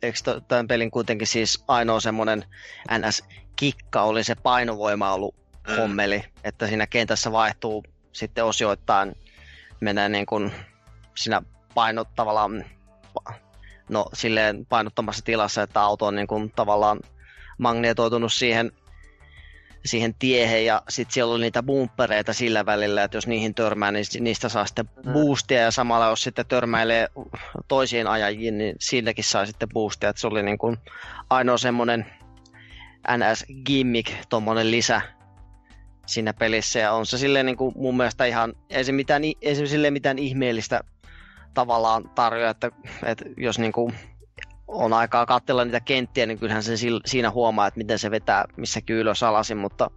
[0.02, 2.46] eikö tämän pelin kuitenkin siis ainoa semmoinen
[2.92, 5.36] NS-kikka oli se painovoima ollut
[5.68, 5.76] mm.
[5.76, 9.16] hommeli, että siinä kentässä vaihtuu sitten osioittain
[9.80, 10.52] menee niin kuin
[11.16, 11.42] siinä
[11.74, 12.66] painot tavallaan
[13.90, 17.00] no silleen painottamassa tilassa, että auto on niin kuin tavallaan
[17.58, 18.72] magnetoitunut siihen
[19.86, 24.06] siihen tiehen ja sitten siellä oli niitä bumpereita sillä välillä, että jos niihin törmää, niin
[24.20, 25.14] niistä saa sitten mm.
[25.14, 27.08] boostia ja samalla jos sitten törmäilee
[27.68, 30.78] toisiin ajajiin, niin silläkin saa sitten boostia, että se oli niin kuin
[31.30, 32.06] ainoa semmoinen
[33.08, 35.02] NS-gimmick, tuommoinen lisä
[36.06, 39.56] siinä pelissä ja on se silleen niin kuin mun mielestä ihan, ei se, mitään, ei
[39.56, 40.82] se silleen mitään ihmeellistä
[41.54, 42.72] tavallaan tarjoa, että,
[43.06, 43.96] että jos niin kuin
[44.72, 46.74] on aikaa katsella niitä kenttiä, niin kyllähän se
[47.06, 49.92] siinä huomaa, että miten se vetää missäkin ylös alasin, mutta,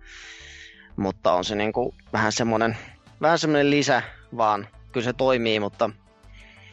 [0.96, 2.76] mutta on se niinku vähän semmoinen
[3.20, 4.02] vähän semmoinen lisä
[4.36, 4.68] vaan.
[4.92, 5.90] Kyllä se toimii, mutta...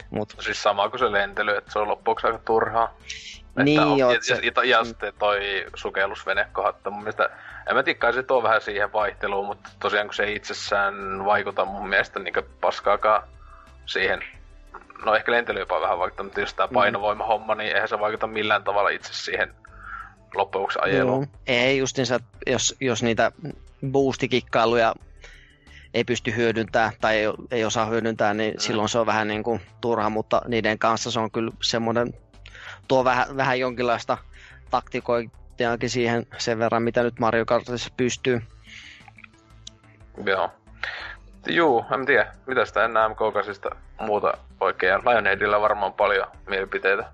[0.09, 0.35] mutta...
[0.37, 2.93] No siis sama kuin se lentely, että se on loppuksi aika turhaa.
[3.63, 4.39] Niin, on, joo, ja, se...
[4.55, 7.29] ja, ja, sitten toi sukellusvenekohta, mun mielestä,
[7.69, 11.89] en mä tiedä, se tuo vähän siihen vaihteluun, mutta tosiaan kun se itsessään vaikuta mun
[11.89, 13.23] mielestä niin paskaakaan
[13.85, 14.23] siihen
[15.05, 16.73] no ehkä lentely jopa vähän vaikuttaa, mutta jos tämä mm.
[16.73, 19.53] painovoimahomma, niin eihän se vaikuta millään tavalla itse siihen
[20.35, 21.23] loppujen ajeluun.
[21.23, 21.39] Joo.
[21.47, 23.31] Ei justiinsa, jos, jos niitä
[23.91, 24.95] boostikikkailuja
[25.93, 28.59] ei pysty hyödyntämään tai ei, ei osaa hyödyntää, niin mm.
[28.59, 32.13] silloin se on vähän niin kuin turha, mutta niiden kanssa se on kyllä semmoinen,
[32.87, 34.17] tuo vähän, vähän jonkinlaista
[34.69, 38.41] taktikointiakin siihen sen verran, mitä nyt Mario Kartissa pystyy.
[40.25, 40.51] Joo.
[41.47, 42.33] Juu, en tiedä.
[42.47, 44.99] Mitä sitä enää MK8 muuta oikein.
[44.99, 47.11] Lionheadillä varmaan paljon mielipiteitä.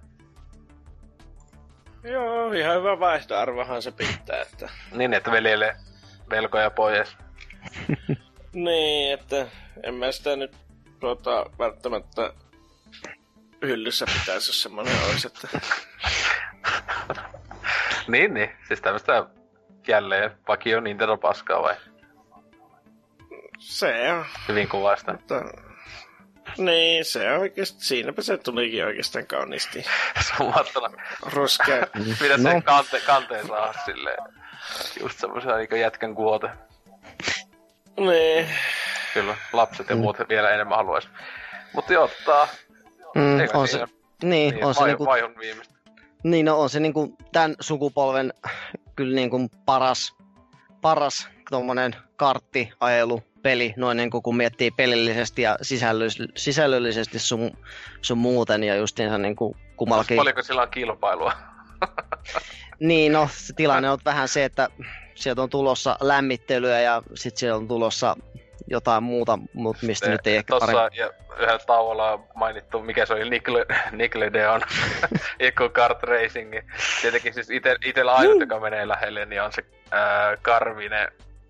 [2.04, 4.42] Joo, ihan hyvä vaihtoarvohan se pitää.
[4.42, 4.70] Että...
[4.92, 5.76] niin, että veljelle
[6.30, 7.18] velkoja pois.
[8.54, 9.48] niin, että
[9.84, 10.56] en mä sitä nyt
[11.00, 12.34] tuota, välttämättä
[13.62, 15.48] hyllyssä pitäisi, jos semmoinen olisi, että...
[18.08, 18.52] niin, niin.
[18.68, 19.26] Siis tämmöistä
[19.88, 21.76] jälleen vakio Nintendo paskaa vai?
[23.58, 24.26] Se on.
[24.48, 25.12] Hyvin kuvasta.
[25.12, 25.44] Mutta
[26.58, 29.86] niin, se on oikeasti, siinäpä se tulikin oikeastaan kauniisti.
[30.38, 30.90] Sumattuna.
[31.22, 31.88] Ruskea.
[32.22, 32.52] Mitä no.
[32.52, 34.18] se kante, kanteen saa silleen,
[35.02, 36.50] just semmoisen niin jätkän kuote.
[37.98, 38.48] Niin.
[39.14, 40.02] Kyllä, lapset ja mm.
[40.02, 41.08] muut vielä enemmän haluaisi.
[41.74, 42.48] Mutta jotta...
[43.16, 43.86] Mm, on se,
[44.24, 45.74] niin, niin, on se niinku, vaihun viimeistä.
[46.24, 48.34] Niin, no on se niinku tämän sukupolven
[48.96, 50.16] kyllä niinku paras,
[50.82, 57.58] paras tommonen karttiajelu peli, noin niin kuin kun miettii pelillisesti ja sisällöllisesti, sisällöllisesti sun,
[58.02, 60.18] sun muuten ja justiinsa niin kuin kummallakin...
[60.18, 61.34] Paljonko sillä on kilpailua?
[62.80, 64.70] niin, no se tilanne on vähän se, että
[65.16, 68.16] sieltä on tulossa lämmittelyä ja sitten sieltä on tulossa
[68.68, 71.00] jotain muuta, mutta mistä nyt ei ehkä Tossa paremmin.
[71.00, 74.62] ja yhdellä tauolla on mainittu, mikä se oli, Nikle, Nickelodeon,
[75.40, 76.54] joku kart racing.
[77.02, 81.08] Tietenkin siis ite, itellä ainut, joka menee lähelle, niin on se ää, Karvine.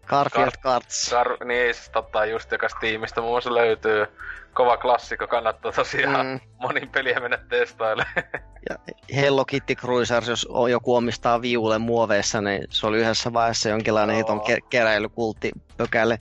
[0.08, 1.14] Garfield Kar- Karts.
[1.14, 4.08] Kar- niin, siis totta, just joka Steamista muun muassa löytyy
[4.54, 6.40] kova klassikko, kannattaa tosiaan mm.
[6.58, 8.24] monin peliä mennä testailemaan.
[8.70, 8.76] ja
[9.16, 14.18] Hello Kitty Cruisers, jos joku omistaa viulle muoveissa, niin se oli yhdessä vaiheessa jonkinlainen no.
[14.18, 16.20] hiton ke- keräilykultti pökälle.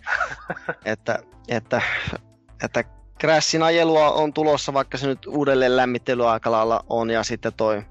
[0.84, 1.18] että,
[1.48, 1.82] että,
[2.64, 2.84] että
[3.20, 7.82] Crashin ajelua on tulossa, vaikka se nyt uudelleen lämmittelyaikalailla on, ja sitten toi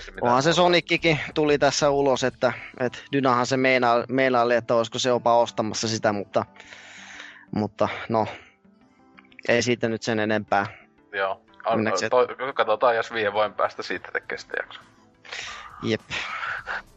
[0.00, 4.98] se Onhan se Sonickikin tuli tässä ulos, että, että Dynahan se meina, meinaili, että olisiko
[4.98, 6.44] se jopa ostamassa sitä, mutta,
[7.50, 8.26] mutta no,
[9.48, 10.66] ei siitä nyt sen enempää.
[11.12, 11.40] Joo.
[11.66, 14.84] On, to, katsotaan, jos vie voin päästä siitä tekemään sitä jaksoa.
[15.82, 16.00] Jep.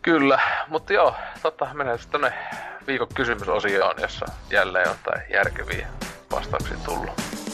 [0.01, 2.37] Kyllä, mutta joo, tota, mennään sitten tonne
[2.87, 5.87] viikon kysymysosioon, jossa jälleen on jotain järkeviä
[6.31, 7.44] vastauksia tullut.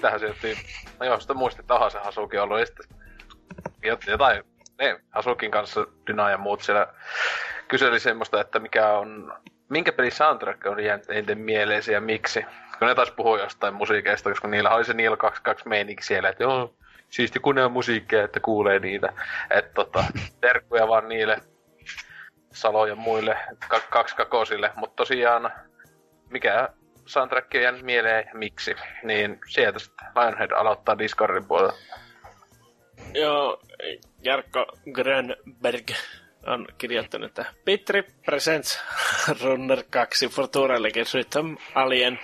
[0.00, 0.60] Mitähän sieltä,
[1.00, 2.86] no joo, sitä muistin, että aha, se Hasuki on ollut, ja sitten
[4.06, 4.44] jotain,
[4.78, 6.86] ne Hasukin kanssa Dyna ja muut siellä
[7.68, 9.34] kyseli semmoista, että mikä on,
[9.68, 12.46] minkä peli soundtrack on jäänyt eniten mieleesi ja miksi.
[12.78, 16.42] Kun ne taas puhuu jostain musiikeista, koska niillä oli se Niil 22 meininki siellä, että
[16.42, 16.74] joo,
[17.08, 19.12] siisti kun ne on musiikkeja, että kuulee niitä.
[19.50, 20.04] Että tota,
[20.40, 21.38] terkkuja vaan niille
[22.52, 23.36] Salo ja muille
[23.90, 25.52] kaksi kakosille, mutta tosiaan
[26.30, 26.68] mikä
[27.10, 31.72] soundtrack on jäänyt mieleen ja miksi, niin sieltä sitten Lionhead aloittaa Discordin puolella.
[33.14, 33.60] Joo,
[34.22, 35.90] Jarkko Grönberg
[36.46, 38.80] on kirjoittanut, että Petri Presents
[39.42, 42.18] Runner 2 Future Legends Rhythm Alien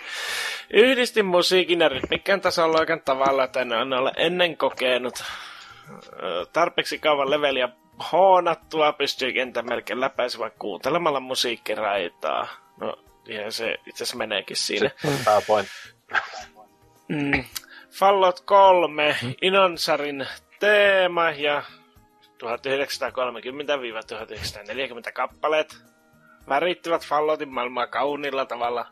[0.71, 5.25] yhdisti musiikin ja rytmikkään tasoloikan tavalla, että en ole ennen kokenut.
[6.53, 7.69] Tarpeeksi kauan leveliä
[8.13, 12.49] hoonattua pystyy kentän melkein läpäisemään kuuntelemalla musiikkiraitaa.
[12.81, 14.91] No, ja se itse asiassa meneekin siinä.
[15.03, 15.09] Se
[15.47, 15.69] point.
[17.09, 17.45] Mm.
[17.91, 20.27] Fallot 3, Inonsarin
[20.61, 21.63] teema ja
[22.23, 22.27] 1930-1940
[25.15, 25.77] kappaleet
[26.49, 28.87] värittivät Fallotin maailmaa kauniilla tavalla.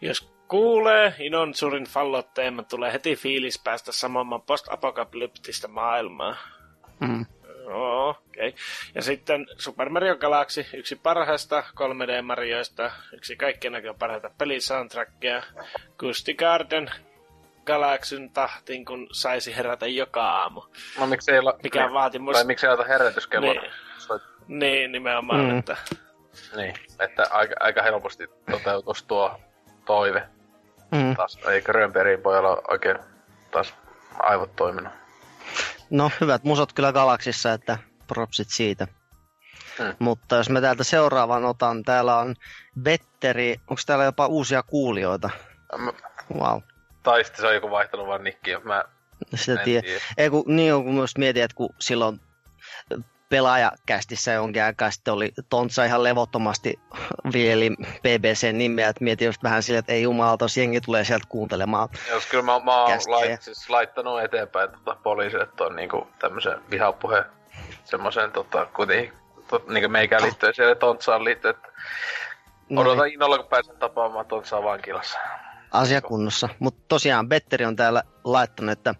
[0.00, 6.36] Jos kuulee Inonsurin Fallot-teeman, tulee heti fiilis päästä samaan post-apokalyptista maailmaa.
[7.00, 7.26] Mm.
[7.72, 8.48] Joo, okei.
[8.48, 8.60] Okay.
[8.94, 15.42] Ja sitten Super Mario Galaxy, yksi parhaista 3D-marioista, yksi kaikkien näköjään parhaita pelisoundtrackia.
[15.98, 16.90] Gusti Garden
[17.66, 20.62] Galaxyn tahtiin, kun saisi herätä joka aamu.
[20.98, 21.58] No miksi ei olla...
[21.62, 22.36] Mikä niin, vaatimus...
[22.36, 23.52] Tai miksi ei ota herätyskello?
[23.52, 23.70] Niin,
[24.48, 25.58] niin nimenomaan, mm.
[25.58, 25.76] että...
[26.56, 29.40] Niin, että aika, aika helposti toteutus tuo
[29.84, 30.22] toive.
[30.90, 31.16] Mm.
[31.16, 32.98] Taas ei Grönbergin pojalla oikein
[33.50, 33.74] taas
[34.18, 34.92] aivot toiminut.
[35.92, 38.88] No, hyvät musot kyllä Galaksissa, että propsit siitä.
[39.78, 39.96] Hmm.
[39.98, 42.34] Mutta jos mä täältä seuraavan otan, täällä on
[42.84, 45.30] Vetteri, onko täällä jopa uusia kuulijoita?
[45.78, 45.92] Mä...
[46.34, 46.60] Wow.
[47.02, 48.84] Tai sitten se on joku vaihtanut vaan nikkiä, mä
[49.34, 49.88] sitä tiedä.
[50.16, 52.20] Ei, kun, niin on, kun myös mietin, että kun silloin
[53.32, 56.80] pelaajakästissä jonkin aikaa sitten oli Tontsa ihan levottomasti
[57.32, 57.70] vieli
[58.02, 61.88] BBC nimeä, että mietin just vähän sille, että ei jumalauta, jos jengi tulee sieltä kuuntelemaan.
[62.10, 67.24] Jos kyllä mä, mä oon lait, siis laittanut eteenpäin tota, poliisille tuon niinku tämmöisen vihapuheen
[67.84, 69.12] semmoisen tota, kuitenkin
[69.48, 71.68] tot, niinku meikään liittyen siellä Tontsaan liittyen, että
[72.76, 75.18] odotan innolla, kun pääsen tapaamaan Tontsaa vankilassa
[75.70, 76.48] asiakunnossa.
[76.58, 78.94] Mutta tosiaan Betteri on täällä laittanut, että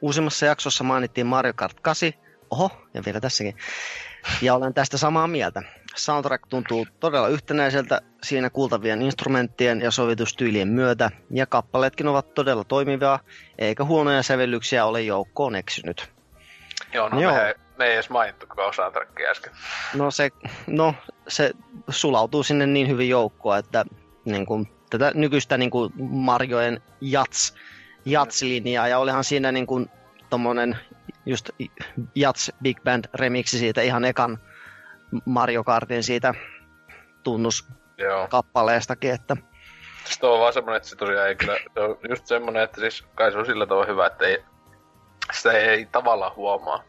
[0.00, 2.12] uusimmassa jaksossa mainittiin Mario Kart 8,
[2.52, 3.56] oho, ja vielä tässäkin.
[4.42, 5.62] Ja olen tästä samaa mieltä.
[5.96, 13.18] Soundtrack tuntuu todella yhtenäiseltä siinä kuultavien instrumenttien ja sovitustyylien myötä, ja kappaleetkin ovat todella toimivia,
[13.58, 16.10] eikä huonoja sävellyksiä ole joukkoon eksynyt.
[16.92, 17.32] Joo, no Joo.
[17.32, 19.52] Me, me ei edes mainittu koko soundtrackia äsken.
[19.94, 20.30] No se,
[20.66, 20.94] no,
[21.28, 21.50] se
[21.88, 23.84] sulautuu sinne niin hyvin joukkoon, että
[24.24, 27.54] niin kuin, tätä nykyistä niin kuin Marjoen jats,
[28.04, 29.90] jats-linjaa, ja olihan siinä niin kuin,
[30.30, 30.78] tommonen
[31.26, 31.50] just
[32.14, 34.38] jats Big Band remixi siitä ihan ekan
[35.24, 36.34] Mario Kartin siitä
[37.22, 39.36] tunnuskappaleestakin, että
[40.04, 42.80] Siis tuo on vaan semmonen, että se tosiaan ei kyllä, se on just semmonen, että
[42.80, 44.44] siis kai se on sillä tavalla hyvä, että ei,
[45.32, 46.84] sitä ei tavallaan huomaa.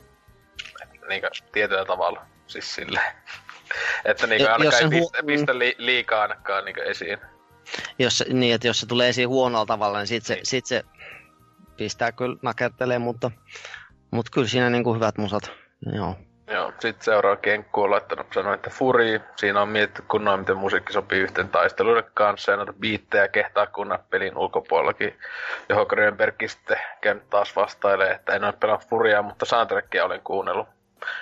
[1.10, 3.14] Niinkö tietyllä tavalla, siis silleen.
[4.05, 7.18] Että niinkö ainakaan ei huo- pistä, pistä li, liikaa ainakaan niinkö esiin.
[7.99, 10.84] jos, se- niin, että jos se tulee esiin huonolla tavalla, niin sit se, sit se
[11.77, 13.31] pistää kyllä nakertelee, mutta,
[14.14, 15.52] mutta kyllä siinä niin kuin hyvät musat.
[15.95, 16.15] Joo.
[16.48, 20.94] Joo, sitten seuraava kenkku on laittanut sanoa, että Furi, siinä on mietitty kunnolla, miten musiikki
[20.94, 25.19] sopii yhteen taisteluiden kanssa ja noita biittejä kehtaa kunnan pelin ulkopuolellakin,
[25.69, 30.68] johon Grönbergkin sitten käynyt taas vastailee, että en ole pelannut Furia, mutta soundtrackia olen kuunnellut.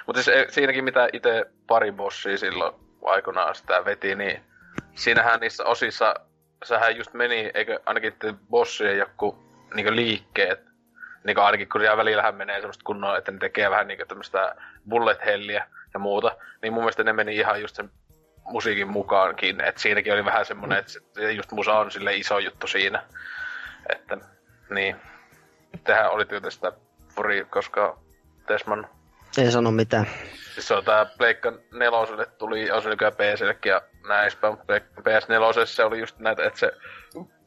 [0.06, 2.74] Mutta siis siinäkin mitä itse pari bossia silloin
[3.06, 4.42] aikanaan sitä veti, niin
[4.96, 6.16] siinähän niissä osissa,
[6.64, 8.14] sehän just meni, eikö ainakin
[8.50, 9.44] bossien joku
[9.74, 10.71] niin liikkeet,
[11.24, 14.56] niin ainakin kun siellä välillähän menee semmoista kunnolla, että ne tekee vähän niin tämmöistä
[14.90, 17.92] bullet helliä ja muuta, niin mun mielestä ne meni ihan just sen
[18.44, 23.04] musiikin mukaankin, että siinäkin oli vähän semmoinen, että just musa on sille iso juttu siinä,
[23.90, 24.18] että
[24.70, 24.96] niin.
[25.84, 26.72] Tehän oli tietysti sitä
[27.16, 28.00] Furi, koska
[28.48, 28.88] Tesman,
[29.38, 30.08] Ei sano mitään.
[30.54, 35.66] siis se on tää Pleikka neloselle tuli, on se nykyään PCllekin ja näin mutta PS4
[35.66, 36.72] se oli just näitä, että se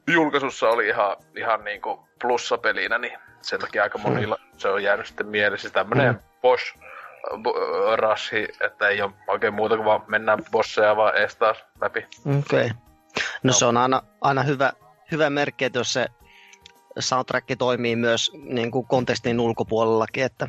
[0.06, 5.26] julkaisussa oli ihan, ihan niinku plussapelinä, niin sen takia aika monilla se on jäänyt sitten
[5.26, 6.18] mielessä tämmönen Mm.
[6.42, 6.74] boss
[7.34, 12.06] bo- rashi, että ei ole oikein muuta kuin vaan mennään bosseja vaan ees taas läpi.
[12.38, 12.64] Okei.
[12.66, 12.70] Okay.
[13.42, 14.72] No se on aina, aina hyvä,
[15.12, 16.06] hyvä merkki, että jos se
[16.98, 20.48] soundtrack toimii myös niin kuin kontekstin ulkopuolellakin, että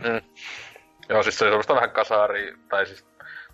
[1.10, 3.06] Joo, siis se on semmoista vähän kasari, tai siis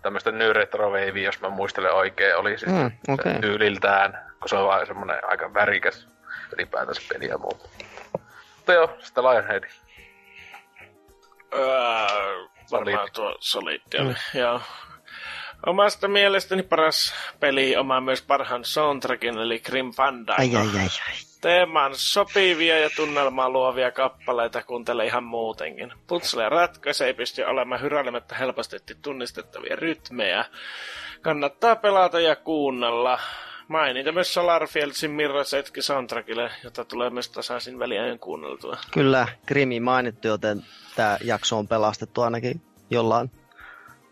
[0.02, 3.40] tämmöistä new retro wavea, jos mä muistelen oikein, oli siis Mm, se okei.
[3.40, 6.08] tyyliltään, kun se on vaan semmoinen aika värikäs
[6.52, 7.68] ylipäätänsä peli ja muuta.
[8.56, 9.64] Mutta joo, sitten Lionhead.
[11.54, 13.12] Öö, varmaan Solid.
[13.12, 14.60] tuo Solid oli, joo.
[15.66, 20.42] Omasta mielestäni paras peli omaa myös parhaan soundtrackin, eli Grim Fandango.
[20.42, 21.14] ai ai ai ai.
[21.40, 25.92] Teemaan sopivia ja tunnelmaa luovia kappaleita kuuntele ihan muutenkin.
[26.06, 30.44] Putsle ratkaise ei pysty olemaan hyräilemättä helposti tunnistettavia rytmejä.
[31.22, 33.18] Kannattaa pelata ja kuunnella.
[33.72, 38.76] Mainita myös Solarfieldsin Mirror's Edge soundtrackille, jota tulee myös tasaisin väliajan kuunneltua.
[38.90, 40.64] Kyllä, Grimi mainittu, joten
[40.96, 43.30] tämä jakso on pelastettu ainakin jollain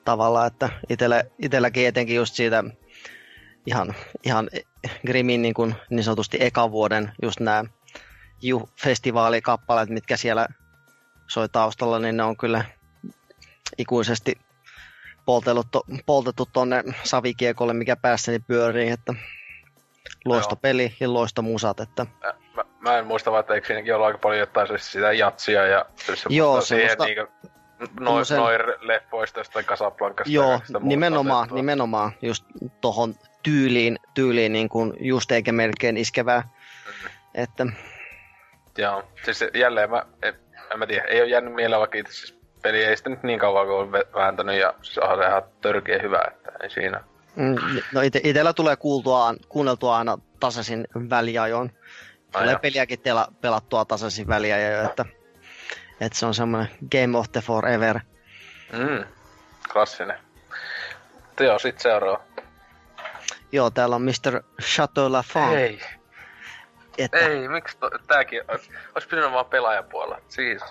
[0.04, 2.64] tavalla, että itellä, itelläkin etenkin just siitä
[3.66, 4.50] ihan, ihan
[5.06, 7.64] Grimin niin, kuin niin sanotusti ekan vuoden just nämä
[8.82, 10.48] festivaalikappaleet, mitkä siellä
[11.28, 12.64] soi taustalla, niin ne on kyllä
[13.78, 14.34] ikuisesti
[16.06, 19.14] poltettu tonne savikiekolle, mikä päässäni pyörii, että
[20.24, 24.18] loistopeli ja loistomusat, että Mä, mä, mä en muista vaan, että eikö siinäkin ollut aika
[24.18, 27.50] paljon jotain siis sitä jatsia ja siis Joo, semmoista siihen niinku
[28.00, 30.30] noin Tommosen- noin leffoista jostain Casablancasta.
[30.32, 31.56] ja Joo, muusta nimenomaan, otettua.
[31.56, 32.44] nimenomaan just
[32.80, 36.48] tohon tyyliin, tyyliin niin kuin just eikä melkein iskevää.
[37.34, 37.66] Että
[38.78, 40.34] Joo, siis jälleen mä, en,
[40.72, 43.38] en mä tiedä, ei ole jäänyt mieleen vaikka itse siis peli ei sitä nyt niin
[43.38, 47.04] kauan kuin on vääntänyt ja siis onhan se ihan törkeä hyvä, että ei siinä.
[47.40, 47.56] Mm,
[47.92, 51.70] no ite, itellä tulee kuultua, kuunneltua aina tasaisin väliajoin.
[52.34, 52.60] Ai Tulee joo.
[52.60, 55.04] peliäkin tela, pelattua tasaisin väliajoin, että,
[56.00, 58.00] että se on semmoinen Game of the Forever.
[58.72, 59.04] Mm,
[59.72, 60.18] klassinen.
[61.26, 62.20] Mutta joo, sit seuraava.
[63.52, 64.42] Joo, täällä on Mr.
[64.62, 65.54] Chateau Lafont.
[65.54, 65.80] Ei,
[66.98, 68.42] Että ei, miksi to, tääkin,
[68.94, 70.62] ois pitänyt vaan pelaajapuolella, siis.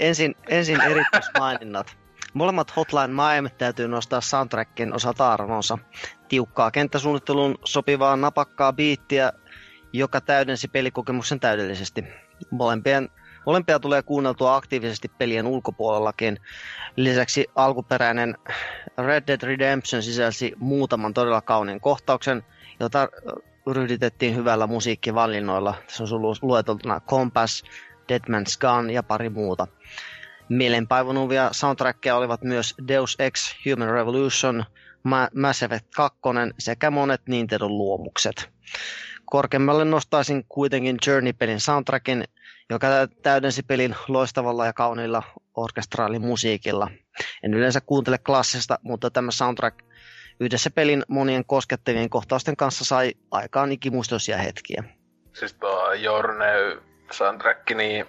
[0.00, 1.96] Ensin, ensin erityismaininnat.
[2.36, 5.78] Molemmat Hotline Miami täytyy nostaa soundtrackin osalta arvonsa.
[6.28, 9.32] Tiukkaa kenttäsuunnitteluun sopivaa napakkaa biittiä,
[9.92, 12.04] joka täydensi pelikokemuksen täydellisesti.
[12.50, 13.08] Molempien,
[13.46, 16.38] molempia tulee kuunneltua aktiivisesti pelien ulkopuolellakin.
[16.96, 18.38] Lisäksi alkuperäinen
[18.98, 22.42] Red Dead Redemption sisälsi muutaman todella kauniin kohtauksen,
[22.80, 23.08] jota
[23.72, 25.74] ryhditettiin hyvällä musiikkivalinnoilla.
[25.86, 26.08] Se on
[26.42, 27.64] lueteltuna Compass,
[28.08, 29.66] Dead Man's Gun ja pari muuta.
[30.48, 34.64] Mielenpaivonuvia soundtrackeja olivat myös Deus Ex Human Revolution,
[35.02, 36.18] Ma- Mass Effect 2
[36.58, 38.50] sekä monet Nintendo luomukset.
[39.24, 42.24] Korkeammalle nostaisin kuitenkin Journey-pelin soundtrackin,
[42.70, 42.86] joka
[43.22, 45.22] täydensi pelin loistavalla ja kauniilla
[45.54, 46.90] orkestraalimusiikilla.
[47.42, 49.78] En yleensä kuuntele klassista, mutta tämä soundtrack
[50.40, 54.84] yhdessä pelin monien koskettavien kohtausten kanssa sai aikaan ikimuistoisia hetkiä.
[55.32, 56.46] Siis tuo Jorne
[57.10, 58.06] soundtrack, niin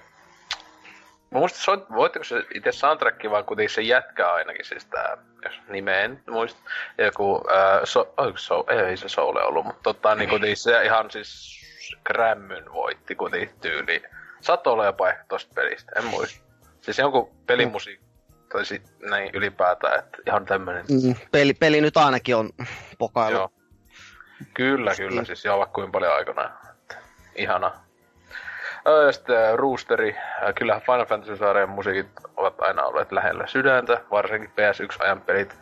[1.32, 5.54] Mä muistan, soit, voitteko se itse soundtrack vai kuitenkin se jätkä ainakin, siis tää, jos
[5.70, 6.60] nimeä en muista,
[6.98, 11.62] joku, ää, so, so, ei se Soule ollut, mutta tota, niin kuitenkin se ihan siis
[12.06, 14.04] Grämmyn voitti kuitenkin tyyli.
[14.42, 16.46] Saattaa olla jopa ehkä tosta pelistä, en muista.
[16.82, 18.06] Siis jonkun pelimusiikki,
[18.50, 20.86] tai sit näin ylipäätään, että ihan tämmönen.
[20.90, 22.50] Mm, peli, peli nyt ainakin on
[22.98, 23.36] pokailu.
[23.36, 23.50] Joo.
[24.54, 25.26] Kyllä, kyllä, niin.
[25.26, 26.52] siis joo, kuin paljon aikana.
[27.36, 27.87] Ihana.
[29.12, 30.16] Sitten Roosteri.
[30.56, 32.08] Kyllä Final Fantasy-sarjan musiikit
[32.38, 35.56] ovat aina olleet lähellä sydäntä, varsinkin PS1-ajan pelit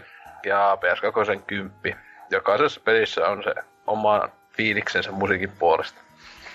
[0.00, 0.04] 7-9
[0.44, 1.98] ja PS2 10.
[2.30, 3.54] Jokaisessa pelissä on se
[3.86, 6.00] oma fiiliksensä musiikin puolesta.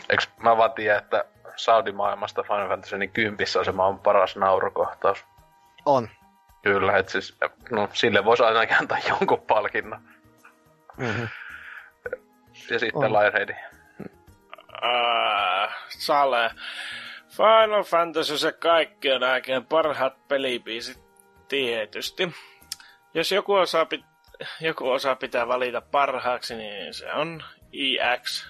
[0.09, 5.25] Eikö mä vaan tiedä, että Saudi-maailmasta Final Fantasy niin kympissä on se maan paras naurukohtaus?
[5.85, 6.09] On.
[6.63, 7.37] Kyllä, että siis,
[7.71, 10.01] no, sille voisi ainakin antaa jonkun palkinnon.
[10.97, 11.27] Mm-hmm.
[12.69, 13.57] Ja sitten Lionheadin.
[14.83, 16.51] Äh, Sale.
[17.27, 20.99] Final Fantasy se kaikkien aikojen parhaat pelipiisit
[21.47, 22.33] tietysti.
[23.13, 27.43] Jos joku osaa, pit- joku osaa pitää valita parhaaksi, niin se on
[27.73, 28.47] EX.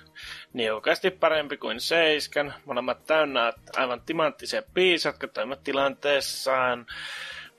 [0.54, 2.54] Niukasti parempi kuin Seiskan.
[2.66, 6.86] Molemmat täynnä aivan timanttisia biisejä, jotka toimivat tilanteessaan,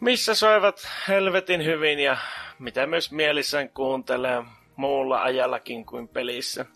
[0.01, 2.16] missä soivat helvetin hyvin ja
[2.59, 4.42] mitä myös mielissään kuuntelee
[4.76, 6.66] muulla ajallakin kuin pelissä.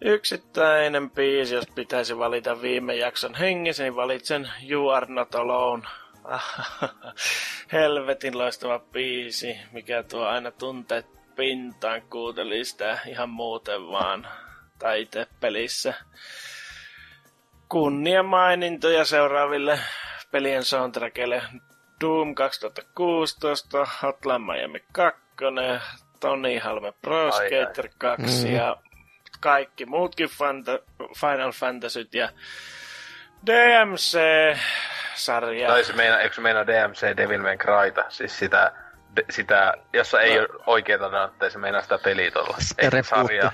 [0.00, 5.82] Yksittäinen biisi, jos pitäisi valita viime jakson hengessä, niin valitsen You Are Not Alone.
[7.72, 11.06] Helvetin loistava biisi, mikä tuo aina tunteet
[11.36, 14.28] pintaan, kuunteli sitä ihan muuten vaan.
[14.78, 15.94] Tai itse pelissä.
[17.68, 19.78] Kunnia mainintoja seuraaville
[20.30, 21.42] pelien soundtrackille.
[22.00, 25.20] Doom 2016, Hotline Miami 2,
[26.20, 28.54] Tony Halme Pro Skater 2 mm.
[28.54, 28.76] ja
[29.46, 30.82] kaikki muutkin Fanta-
[31.20, 32.28] Final Fantasyt ja
[33.46, 34.58] DMC-sarja.
[35.68, 38.04] Tai se meina, eikö se meina DMC Devil May Cryta?
[38.08, 38.72] Siis sitä,
[39.16, 40.40] de, sitä jossa ei no.
[40.40, 42.56] ole oikeeta nantteja, se meinaa sitä peliä tuolla.
[42.78, 43.52] Ei sarjaa.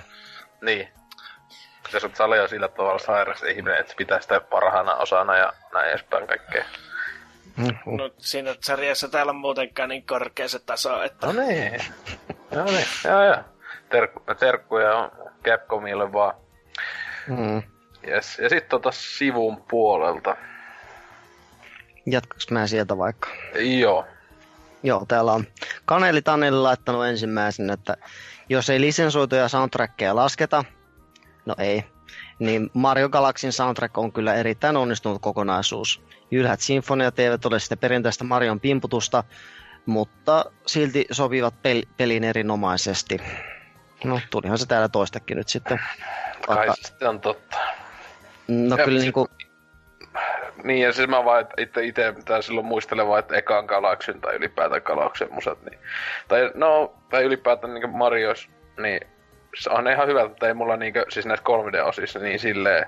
[0.63, 0.89] Niin.
[1.93, 6.27] Jos olet salia sillä tavalla sairas ihminen, että pitää sitä parhaana osana ja näin edespäin
[6.27, 6.65] kaikkea.
[7.57, 7.97] Mm-hmm.
[7.97, 11.27] No siinä sarjassa täällä on muutenkaan niin korkea se taso, että...
[11.27, 11.85] No niin.
[12.51, 13.37] No niin, joo joo.
[13.89, 16.35] Terkku, terkkuja on Capcomille vaan.
[17.29, 17.63] Mm.
[18.09, 18.39] Yes.
[18.39, 20.37] Ja sitten tota sivun puolelta.
[22.07, 23.29] Jatkaks mä sieltä vaikka?
[23.81, 24.07] Joo.
[24.83, 25.45] Joo, täällä on
[25.85, 27.97] Kaneli Taneli laittanut ensimmäisen, että
[28.49, 30.65] jos ei lisensoituja soundtrackeja lasketa,
[31.47, 31.85] no ei,
[32.39, 36.03] niin Mario Galaxin soundtrack on kyllä erittäin onnistunut kokonaisuus.
[36.31, 39.25] Jylhät sinfoniat eivät ole sitä perinteistä Marion pimputusta,
[39.87, 43.21] mutta silti sopivat pel- peliin erinomaisesti.
[44.05, 45.81] No, tulihan se täällä toistakin nyt sitten.
[46.49, 46.67] Vaikka...
[46.67, 47.57] Kai se on totta.
[48.49, 49.29] No ja kyllä siis, niinku...
[50.65, 54.35] Niin, ja siis mä vaan itse, itse mitä silloin muistelen vaan, että ekan Galaksin tai
[54.35, 55.79] ylipäätään Galaksin musat, niin...
[56.29, 58.49] Tai no, tai ylipäätään niinku Marios,
[58.79, 59.01] niin
[59.55, 62.87] se on ihan hyvä, että ei mulla niinku, siis näissä 3D-osissa niin silleen...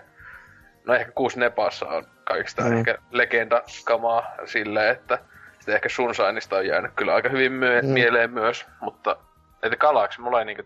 [0.86, 2.78] No ehkä kuusi Nepassa on kaikista mm.
[2.78, 5.18] ehkä legenda-kamaa silleen, että
[5.58, 7.88] sitten ehkä Sunshineista on jäänyt kyllä aika hyvin myö- mm.
[7.88, 9.16] mieleen myös, mutta
[9.62, 10.62] että Galaxy mulla ei niinku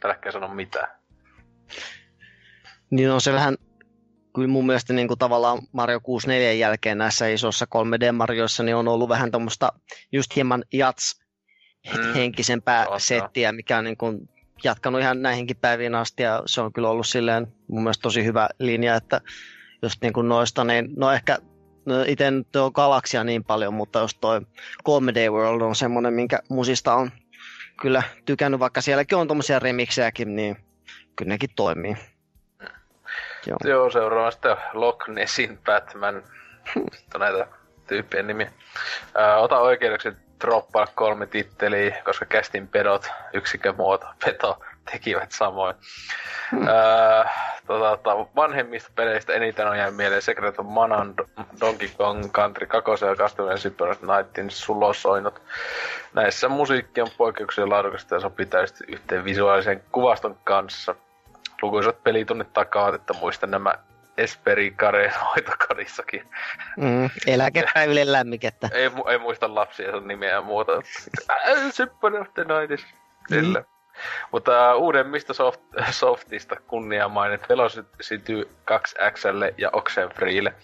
[0.00, 0.88] tällä sano mitään.
[2.90, 3.56] Niin on se vähän,
[4.34, 9.08] kyllä mun mielestä niin kuin tavallaan Mario 64 jälkeen näissä isossa 3D-marjoissa niin on ollut
[9.08, 9.72] vähän tuommoista
[10.12, 11.20] just hieman jats
[11.96, 12.14] mm.
[12.14, 14.28] henkisempää mm, settiä, mikä on niin kuin
[14.64, 18.48] jatkanut ihan näihinkin päiviin asti ja se on kyllä ollut silleen mun mielestä tosi hyvä
[18.58, 19.20] linja, että
[19.82, 21.38] just niin kuin noista, niin no ehkä
[21.86, 24.40] no itse nyt on galaksia niin paljon, mutta jos toi
[24.88, 27.10] 3D World on semmoinen, minkä musista on
[27.80, 30.56] kyllä tykännyt, vaikka sielläkin on tuommoisia remiksejäkin, niin
[31.16, 31.96] kyllä nekin toimii.
[33.46, 36.22] Joo, Joo seuraava sitten Loch Nessin Batman.
[37.18, 37.46] näitä
[37.86, 38.50] tyyppien nimi.
[39.14, 44.60] Ää, ota oikeudeksi droppaa kolme titteliä, koska kästin pedot, yksikkömuoto, peto
[44.92, 45.74] tekivät samoin.
[46.50, 46.66] Hmm.
[47.66, 51.06] Tota, tota, vanhemmista peleistä eniten on jäänyt mieleen Secret of Mana,
[51.60, 55.42] Donkey Kong Country 2 ja Castlevania Super Nightin sulosoinut.
[56.14, 60.94] Näissä musiikki on poikkeuksellisen laadukasta ja sopii täysin yhteen visuaalisen kuvaston kanssa.
[61.62, 63.74] Lukuisat pelitunnit takaa, että muistan nämä
[64.18, 66.28] Esperi Kareen hoitokodissakin.
[66.76, 68.68] Mm, eläkepäiville lämmikettä.
[68.72, 70.72] ei, ei muista lapsia sen nimeä ja muuta.
[71.70, 72.86] Super of the Nightis.
[73.28, 73.58] Sille.
[73.58, 73.75] Mm.
[74.32, 75.60] Mutta uudemmista soft,
[75.90, 80.54] softista kunnia mainit Velocity 2Xlle ja Oxenfreelle.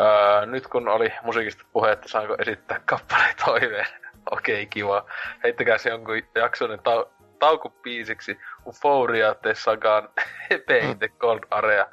[0.00, 3.86] Uh, nyt kun oli musiikista puhetta, saanko esittää kappaleen toiveen?
[4.30, 5.04] Okei, okay, kiva.
[5.42, 10.08] Heittäkää se jonkun jaksonen tau- taukupiisiksi Euphoria The Sagan
[10.68, 11.86] Pain the Cold Area.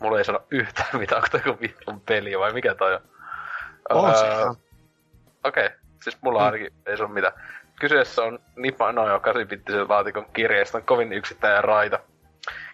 [0.00, 4.16] Mulla ei sano yhtään mitään, onko toi vittun peli vai mikä toi on?
[4.16, 4.26] Se
[5.44, 5.78] Okei, okay.
[6.02, 6.44] siis mulla mm.
[6.44, 7.32] ainakin ei se ole mitään.
[7.82, 10.26] Kyseessä on Nipa Nojo 8-bittisen laatikon
[10.74, 11.98] on kovin yksittäinen raita.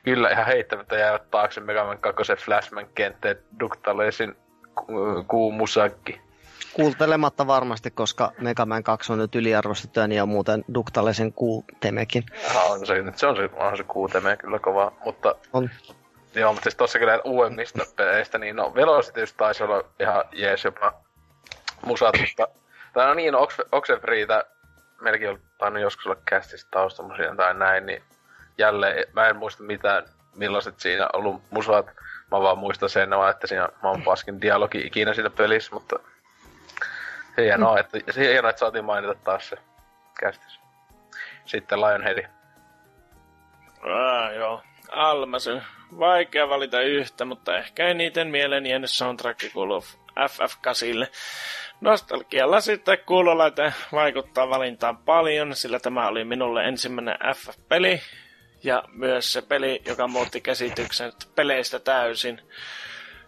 [0.04, 4.36] Kyllä ihan heittämättä jäävät taakse Mega Man 2 Flashman kentteet Ductalesin
[5.28, 6.20] kuumusakki.
[6.72, 12.24] Kuultelematta varmasti, koska Mega Man 2 on nyt yliarvostettu ja niin muuten Ductalesen kuutemekin.
[12.68, 15.34] On se, se on se, on se kuuteme kyllä kova, mutta...
[15.52, 15.70] On.
[16.34, 20.92] Joo, mutta siis tossa kyllä uudemmista peleistä, niin no Velocity taisi olla ihan jees jopa
[21.86, 22.48] musat, mutta...
[22.92, 24.44] Tai no niin, no, Oxenfreetä
[25.00, 28.02] melkein on tainnut joskus olla kästissä taustamusia tai näin, niin
[28.58, 30.04] jälleen mä en muista mitään,
[30.34, 31.86] millaiset siinä on ollut musat.
[32.30, 35.98] Mä vaan muistan sen, että siinä on paskin dialogi ikinä siinä pelissä, mutta
[37.36, 37.80] hienoa, mm.
[37.80, 39.58] että, hienoa, että saatiin mainita taas se
[40.20, 40.60] kästissä.
[41.44, 42.24] Sitten Lionhead.
[43.82, 44.62] Ah, joo.
[44.88, 45.62] Almasy.
[45.98, 49.84] Vaikea valita yhtä, mutta ehkä eniten mieleen jäänyt soundtrack kuuluu
[50.18, 51.06] FF8.
[51.80, 58.00] Nostalgialla sitten kuulolaite vaikuttaa valintaan paljon, sillä tämä oli minulle ensimmäinen FF-peli
[58.64, 62.40] ja myös se peli, joka muutti käsityksen peleistä täysin.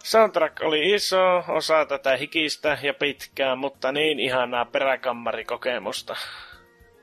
[0.05, 6.17] Soundtrack oli iso osa tätä hikistä ja pitkää, mutta niin ihanaa peräkammarikokemusta.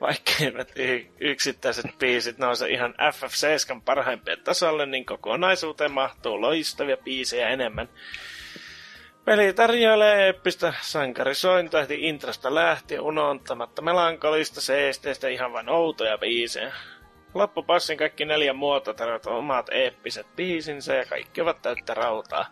[0.00, 0.72] Vaikka eivät
[1.20, 7.88] yksittäiset biisit nouse ihan FF7 parhaimpien tasolle, niin kokonaisuuteen mahtuu loistavia biisejä enemmän.
[9.28, 16.72] Peli tarjoilee eeppistä sankarisointa heti intrasta lähtien unohtamatta melankolista seesteistä ihan vain outoja biisejä.
[17.34, 22.46] Loppupassin kaikki neljä muotoa tarjoavat omat eeppiset biisinsä ja kaikki ovat täyttä rautaa.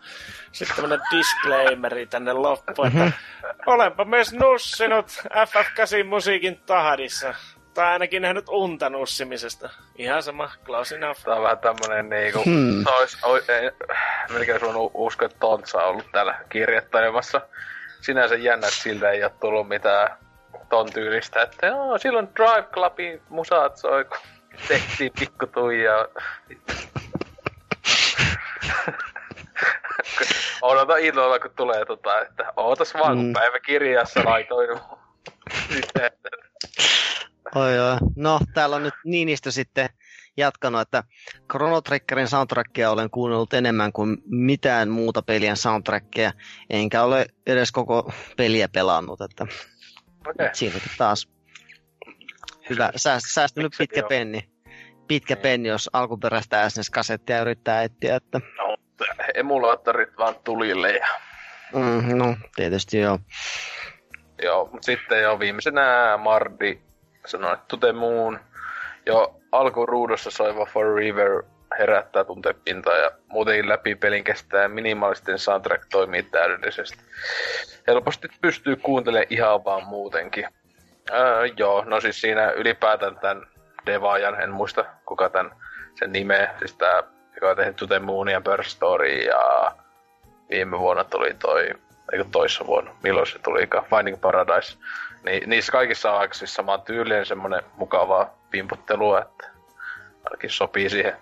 [0.51, 3.53] Sitten tämmönen disclaimeri tänne loppuun, että mm-hmm.
[3.65, 7.33] olenpa myös nussinut FF8 musiikin tahdissa.
[7.77, 9.69] Tai ainakin nähnyt unta nussimisesta.
[9.97, 11.23] Ihan sama, close enough.
[11.23, 12.43] Tää on vähän tämmönen niinku...
[12.45, 12.83] Hmm.
[12.99, 13.71] Ois, ois, ei,
[14.33, 17.41] melkein sun usko, että Tontsa on ollut täällä kirjoittajamassa.
[18.01, 20.17] Sinänsä jännä, että siltä ei oo tullut mitään
[20.69, 24.17] ton tyylistä, että joo, silloin Drive Clubin musaat soi, kun
[24.67, 26.05] tehtiin pikku tuijaa.
[30.61, 33.23] Odota innolla, kun tulee tota, että ootas vaan, mm.
[33.23, 34.69] kun päiväkirjassa laitoin
[37.55, 37.97] Oi, oi.
[38.15, 39.89] No, täällä on nyt Niinistö sitten
[40.37, 41.03] jatkanut, että
[41.51, 46.31] Chrono Triggerin soundtrackia olen kuunnellut enemmän kuin mitään muuta pelien soundtrackia,
[46.69, 49.47] enkä ole edes koko peliä pelannut, että
[50.27, 50.49] okay.
[50.53, 51.29] siinäkin taas
[52.69, 54.49] hyvä, säästynyt pitkä penni.
[55.07, 55.41] Pitkä niin.
[55.41, 58.41] penni, jos alkuperäistä SNES-kasettia yrittää etsiä, että...
[58.57, 58.77] No,
[59.35, 61.07] emulaattorit vaan tulille ja...
[61.73, 63.19] Mm, no, tietysti joo.
[64.43, 66.81] Joo, mutta sitten jo viimeisenä Mardi
[67.29, 68.39] sanoi, että To the Moon.
[69.05, 71.43] Jo alkuruudussa soiva For River
[71.79, 76.97] herättää tuntepintaa ja muutenkin läpi pelin kestää minimalistinen soundtrack toimii täydellisesti.
[77.87, 80.47] Helposti pystyy kuuntelemaan ihan vaan muutenkin.
[81.11, 83.47] Öö, joo, no siis siinä ylipäätään tämän
[83.85, 85.51] devaajan, en muista kuka tämän
[85.99, 87.03] sen nimeä, siis tää,
[87.35, 89.71] joka on tehnyt To the Moon ja Bird Story ja
[90.49, 91.69] viime vuonna tuli toi,
[92.13, 94.77] eikö toissa vuonna, milloin se tuli, Finding Paradise.
[95.23, 99.49] Niin, niissä kaikissa on aika siis samaan tyyliin semmonen mukavaa pimputtelua, että
[100.23, 101.17] ainakin sopii siihen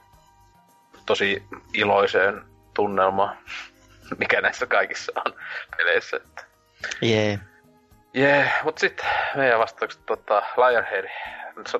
[1.05, 1.43] tosi
[1.73, 2.41] iloiseen
[2.73, 3.37] tunnelmaan,
[4.19, 5.33] mikä näissä kaikissa on
[5.77, 6.19] peleissä.
[7.01, 7.27] Jee.
[7.27, 7.39] Yeah.
[8.13, 9.05] Jee, yeah, mut sitten
[9.35, 11.09] meidän vastaukset tota, Lionhead.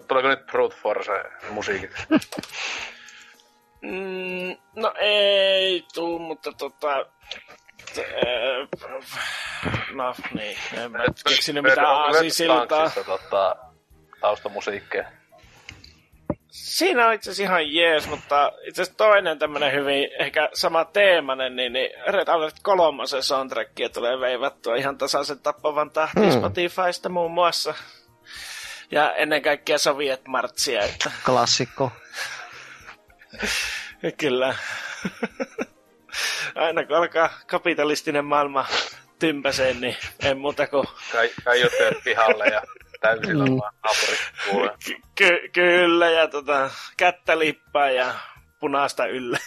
[0.08, 1.12] Tuleeko nyt Brute Force
[1.50, 1.92] musiikit?
[3.82, 7.06] mm, no ei tuu, mutta tota...
[9.94, 12.90] no niin, en mä keksinyt mitään aasisiltaa.
[13.06, 13.56] Tota,
[14.22, 15.12] taustamusiikkeja.
[16.52, 21.56] Siinä on itse asiassa ihan jees, mutta itse asiassa toinen tämmönen hyvin ehkä sama teemanen,
[21.56, 26.40] niin, niin Red Alert 3 soundtrackia tulee veivattua ihan tasaisen tappavan tahtiin hmm.
[26.40, 27.74] Spotifysta muun muassa.
[28.92, 30.84] Ja ennen kaikkea Soviet Martsia.
[30.84, 31.12] Että...
[31.26, 31.92] Klassikko.
[34.18, 34.56] Kyllä.
[36.56, 38.66] Aina kun alkaa kapitalistinen maailma
[39.20, 40.88] tympäsee, niin en muuta kuin...
[41.12, 41.30] Kai,
[42.04, 42.62] pihalle ja
[43.02, 43.58] täysillä mm.
[43.58, 44.20] vaan naapurit
[44.86, 48.14] Ky- ky- kyllä, ja tota, kättä lippaa ja
[48.60, 49.38] punaista yllä.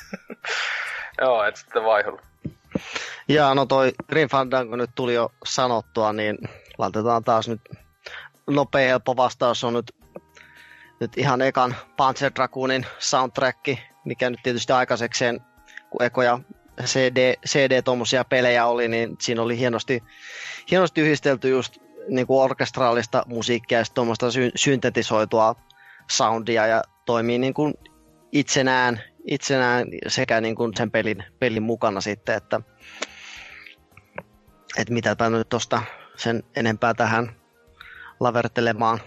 [1.20, 2.22] Joo, et sitten vaihulla.
[3.28, 6.38] Ja no toi Green Fandango nyt tuli jo sanottua, niin
[6.78, 7.60] laitetaan taas nyt
[8.46, 9.92] nopea helppo vastaus on nyt
[11.00, 13.58] nyt ihan ekan Panzer Dragoonin soundtrack,
[14.04, 15.40] mikä nyt tietysti aikaisekseen,
[15.90, 16.38] kun ekoja
[16.84, 20.02] CD, CD tuommoisia pelejä oli, niin siinä oli hienosti,
[20.70, 21.78] hienosti yhdistelty just
[22.08, 25.54] niin kuin orkestraalista musiikkia ja tuommoista sy- syntetisoitua
[26.10, 27.74] soundia ja toimii niin kuin
[28.32, 32.60] itsenään, itsenään sekä niin kuin sen pelin, pelin mukana sitten, että,
[34.78, 35.82] että mitäpä nyt tuosta
[36.16, 37.36] sen enempää tähän
[38.20, 39.00] lavertelemaan.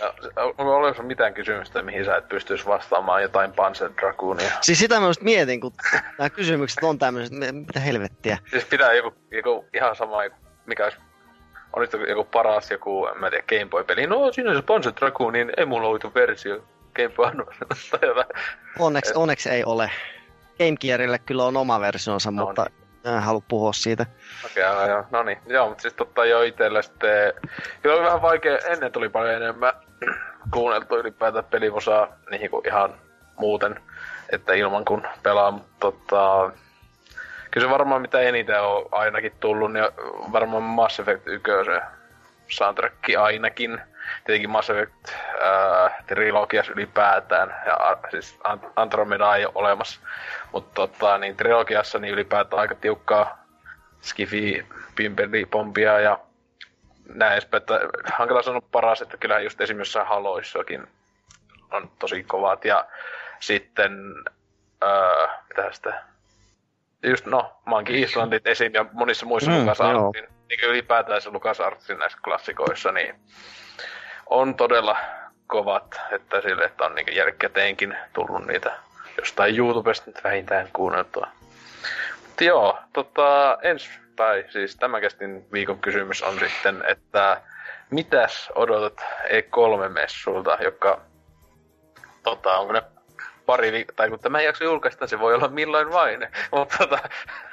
[0.00, 4.50] Ja, onko olemassa mitään kysymystä, mihin sä et pystyisi vastaamaan jotain Panzer Dragoonia?
[4.60, 5.72] Siis sitä mä just mietin, kun
[6.18, 8.38] nämä kysymykset on tämmöiset, mitä helvettiä.
[8.50, 10.16] Siis pitää joku, joku ihan sama,
[10.66, 10.98] mikä olisi
[11.76, 14.06] olisi joku paras joku, en mä tiedä, Game Boy-peli.
[14.06, 16.64] No siinä on se Panzer Dragoon, niin emuloitu versio
[16.94, 17.26] Game Boy
[18.78, 19.90] Onneksi, onneksi ei ole.
[20.58, 22.85] Game Gearille kyllä on oma versionsa, no, mutta niin.
[23.06, 24.06] En halua puhua siitä.
[24.44, 25.38] Okei, okay, joo, no niin.
[25.46, 27.34] Joo, mutta siis totta jo itselle sitten...
[27.84, 29.72] Oli vähän vaikea, ennen tuli paljon enemmän
[30.54, 32.94] kuunneltu ylipäätään peliosaa niin kuin ihan
[33.36, 33.80] muuten,
[34.30, 36.50] että ilman kun pelaa, mutta tota,
[37.50, 39.84] kyllä se varmaan mitä eniten on ainakin tullut, niin
[40.32, 41.50] varmaan Mass Effect 1
[42.48, 43.80] soundtrack ainakin.
[44.24, 48.38] Tietenkin Mass Effect äh, trilogias ylipäätään, ja siis
[48.76, 50.00] Andromeda ei ole olemassa.
[50.52, 53.44] Mutta tota, niin trilogiassa niin ylipäätään aika tiukkaa
[54.00, 56.18] skifi, pimpeli, pompia ja
[57.14, 57.60] näin edespäin.
[57.60, 57.80] Että
[58.12, 60.86] hankala sanoa paras, että kyllä just esimerkiksi Haloissakin
[61.70, 62.64] on tosi kovat.
[62.64, 62.86] Ja
[63.40, 63.92] sitten,
[64.84, 66.02] äh, mitä sitä
[67.02, 68.74] just no, Monkey Islandit esim.
[68.74, 73.14] ja monissa muissa mm, LucasArtsin, niin ylipäätään se LucasArtsin näissä klassikoissa, niin
[74.30, 74.96] on todella
[75.46, 78.72] kovat, että sille, että on niin jälkikäteenkin tullut niitä
[79.18, 81.26] jostain YouTubesta nyt vähintään kuunneltua.
[82.26, 87.40] Mutta joo, tota, ensi tai siis tämän kestin viikon kysymys on sitten, että
[87.90, 91.00] mitäs odotat E3-messulta, joka
[92.22, 92.82] tota, onko ne
[93.46, 96.28] pari viikkoa, tai kun tämä jakso julkaistaan, se voi olla milloin vain.
[96.52, 96.98] mutta tota,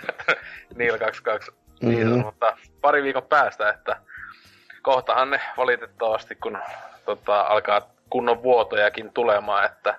[0.76, 1.90] Niil 22, mm-hmm.
[1.90, 3.98] niin, mutta pari viikon päästä, että
[4.84, 6.58] kohtahan ne valitettavasti, kun
[7.06, 9.98] tota, alkaa kunnon vuotojakin tulemaan, että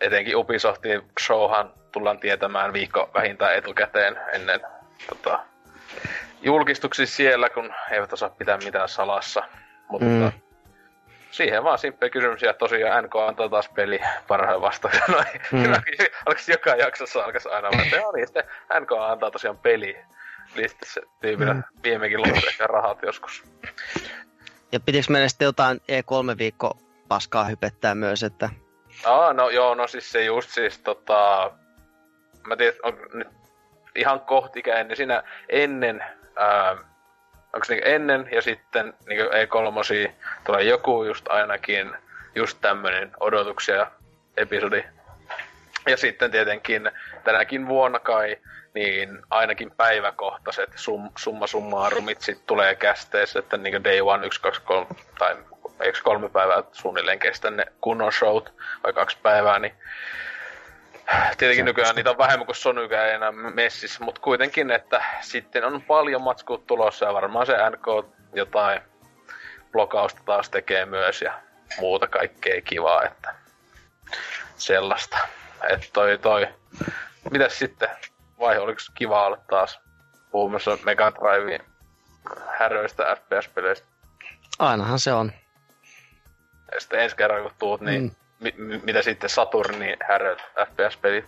[0.00, 4.60] etenkin Ubisoftin showhan tullaan tietämään viikko vähintään etukäteen ennen
[5.08, 5.38] tota,
[6.42, 9.42] julkistuksissa siellä, kun eivät osaa pitää mitään salassa.
[9.88, 10.32] Mutta mm
[11.30, 15.02] siihen vaan simppeli kysymys, ja tosiaan NK antaa taas peli parhaan vastauksen.
[15.16, 15.72] No, mm.
[16.26, 18.44] alkaisi joka jaksossa alkaisi aina että joo niin, sitten
[18.80, 19.98] NK antaa tosiaan peli
[20.54, 21.62] listassa tyypillä mm.
[21.84, 23.44] viimekin loppuun rahat joskus.
[24.72, 26.78] Ja pitikö meidän sitten jotain E3 viikko
[27.08, 28.50] paskaa hypettää myös, että...
[29.04, 31.50] Aa, no joo, no siis se just siis tota...
[32.46, 33.28] Mä tiedän, on nyt
[33.94, 36.04] ihan kohtikäin, niin siinä ennen
[36.36, 36.70] ää,
[37.54, 40.12] onko niin ennen ja sitten niin E3
[40.46, 41.92] tulee joku just ainakin
[42.34, 43.90] just tämmöinen odotuksia
[44.36, 44.84] episodi.
[45.88, 46.90] Ja sitten tietenkin
[47.24, 48.36] tänäkin vuonna kai
[48.74, 54.60] niin ainakin päiväkohtaiset sum, summa summarumit sit tulee kästeessä, että niin day one, yksi, kaksi,
[54.60, 54.86] kolme,
[55.18, 55.36] tai
[55.80, 58.52] eikö kolme päivää suunnilleen kestä ne kunnon showt,
[58.84, 59.74] vai kaksi päivää, niin
[61.38, 65.82] Tietenkin nykyään niitä on vähemmän kuin Sonykään ei enää messissä, mutta kuitenkin, että sitten on
[65.82, 68.80] paljon matskua tulossa ja varmaan se NK jotain
[69.72, 71.40] blokausta taas tekee myös ja
[71.80, 73.34] muuta kaikkea kivaa, että
[74.56, 75.18] sellaista.
[75.68, 76.48] Että toi toi,
[77.30, 77.88] mitäs sitten,
[78.40, 79.80] vai oliko kiva olla taas
[80.30, 81.60] puhumassa Mega Drivein
[82.58, 83.86] häröistä FPS-peleistä?
[84.58, 85.32] Ainahan se on.
[86.72, 88.10] Ja sitten ensi kerran kun tuut, niin mm
[88.40, 91.24] mi- mitä sitten Saturni häröt FPS-pelit?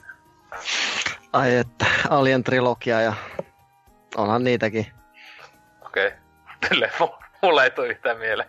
[1.33, 3.13] Ai että, Alien Trilogia ja
[4.17, 4.87] onhan niitäkin.
[5.87, 6.13] Okei.
[6.67, 7.09] Okay.
[7.43, 8.49] Mulle ei tule yhtään mieleen.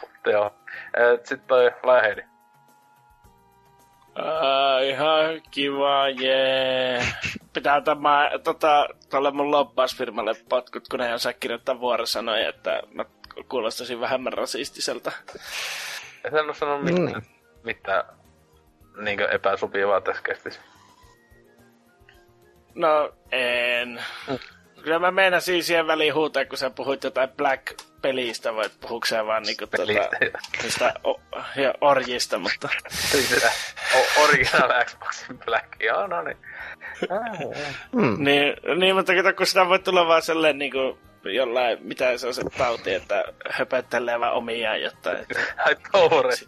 [0.00, 0.54] Mutta joo.
[1.24, 2.22] Sitten toi Lähedi.
[4.18, 6.92] Uh, ihan kiva, jee.
[6.92, 7.16] Yeah.
[7.52, 13.04] Pitää tämä, tota, tolle mun lobbausfirmalle potkut, kun ei osaa kirjoittaa vuorosanoja, että mä
[13.48, 15.12] kuulostasin vähemmän rasistiselta.
[16.24, 17.12] Et en ole sanonut mitään.
[17.12, 18.04] Mm mitään
[18.96, 20.60] niinkö epäsopivaa tässä kestissä?
[22.74, 24.02] No, en.
[24.28, 24.38] Mm.
[24.82, 29.42] Kyllä mä meinasin siihen väliin huutaa, kun sä puhuit jotain Black-pelistä, vai puhuuko sä vaan
[29.42, 29.82] niinku tota,
[30.62, 31.20] mistä o-
[31.56, 32.68] ja orjista, mutta...
[33.96, 36.36] o- original Xboxin Black, joo no niin.
[37.92, 38.24] Hmm.
[38.24, 42.34] niin, niin, mutta kato, kun sitä voi tulla vaan sellainen niinku jollain, mitä se on
[42.34, 45.16] se tauti, että höpöttelee vaan omiaan jotain.
[45.16, 45.40] Että...
[45.66, 46.46] Ai touretti.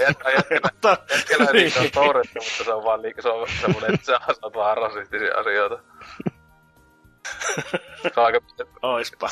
[0.00, 4.20] Jätkellä niin se on touretti, mutta se on vaan liikaa, se on semmoinen, että sä
[4.28, 5.78] osaat vaan rasistisia asioita.
[8.02, 8.40] Se on aika...
[8.82, 9.28] Oispa.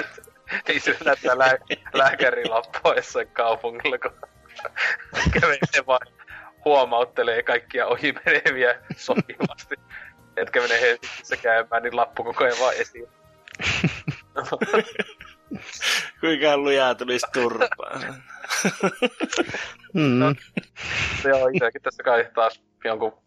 [0.68, 1.58] niin se näyttää lää-
[1.92, 4.12] lääkärin lappuessa kaupungilla, kun
[5.32, 6.06] Kävelee vaan
[6.64, 9.74] huomauttelee kaikkia ohi meneviä sopivasti.
[10.36, 13.08] Etkä mene Helsingissä käymään, niin lappu koko ajan vaan esiin.
[16.20, 18.22] Kuinka lujaa tulisi turpaan.
[19.94, 20.18] Mm.
[20.18, 20.34] No.
[21.24, 23.22] Joo, itsekin tässä kai taas jonkun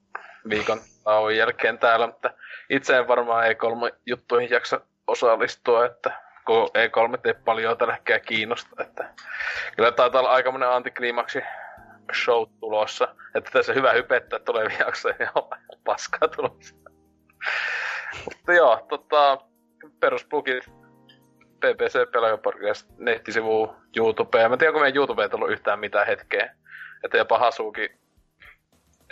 [0.50, 2.34] viikon tauon jälkeen täällä, mutta
[2.70, 9.14] itse en varmaan E3-juttuihin jaksa osallistua, että kun E3 ei paljon tällä hetkellä kiinnosta, että
[9.76, 11.42] kyllä taitaa olla aika monen antikliimaksi
[12.24, 15.32] show tulossa, että tässä hyvä hypettä tulevia jaksoja ja
[15.84, 16.76] paskaa tulossa.
[18.26, 19.38] Mutta joo, tota,
[20.00, 20.64] perusplugit
[21.60, 24.40] PPC Pelaajaporkast nettisivu YouTube.
[24.42, 26.56] Ja mä en tiedä, onko meidän YouTubeen tullut yhtään mitään hetkeä.
[27.04, 27.92] Että jopa Hasuki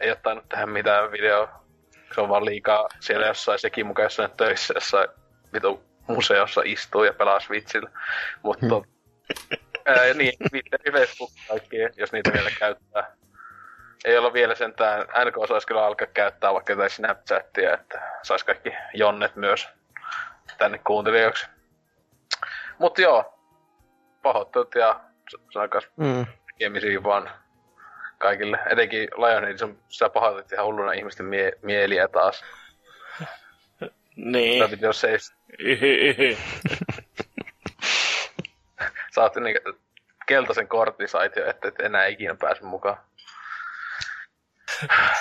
[0.01, 1.63] ei ole tainnut tehdä mitään videoa.
[2.15, 5.09] Se on vaan liikaa siellä jossain sekin mukaan jossain töissä, jossain
[5.53, 7.89] vitu museossa istuu ja pelaa Switchillä.
[8.43, 8.83] Mutta hmm.
[9.85, 13.15] ää, niin, Twitter, Facebook, kaikki, jos niitä vielä käyttää.
[14.05, 18.73] Ei olla vielä sentään, NK saisi kyllä alkaa käyttää vaikka jotain Snapchatia, että saisi kaikki
[18.93, 19.67] jonnet myös
[20.57, 21.47] tänne kuuntelijoiksi.
[22.77, 23.39] Mut joo,
[24.21, 24.99] pahoittelut ja
[25.53, 26.25] sanakas Mm.
[26.47, 27.29] tekemisiin vaan
[28.23, 28.59] kaikille.
[28.69, 29.57] Etenkin Lionhead,
[29.89, 32.43] sä pahoitit ihan hulluna ihmisten mie- mieliä taas.
[34.15, 34.63] Niin.
[34.63, 34.85] Sä piti
[35.59, 36.37] ei
[39.11, 39.55] saat niin,
[40.25, 42.97] keltaisen kortin sait jo, että et enää ikinä pääse mukaan.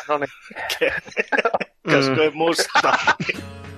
[0.08, 0.30] No niin,
[1.92, 2.92] Koska musta.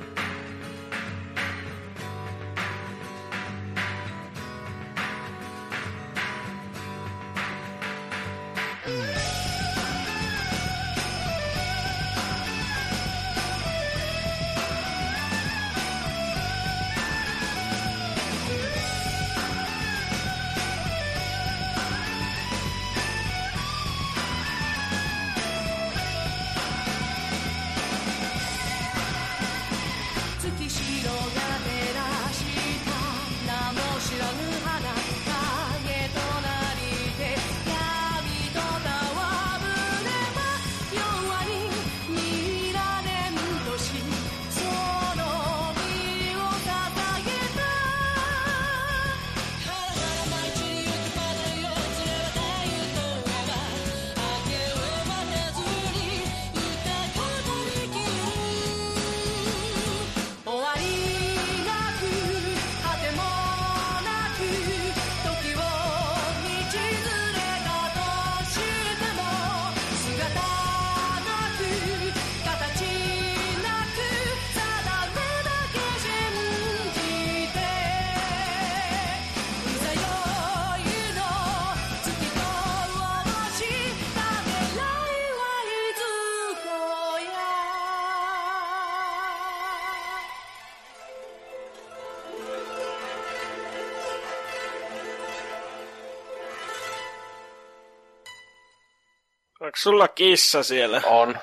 [99.85, 101.01] sulla kissa siellä?
[101.05, 101.39] on.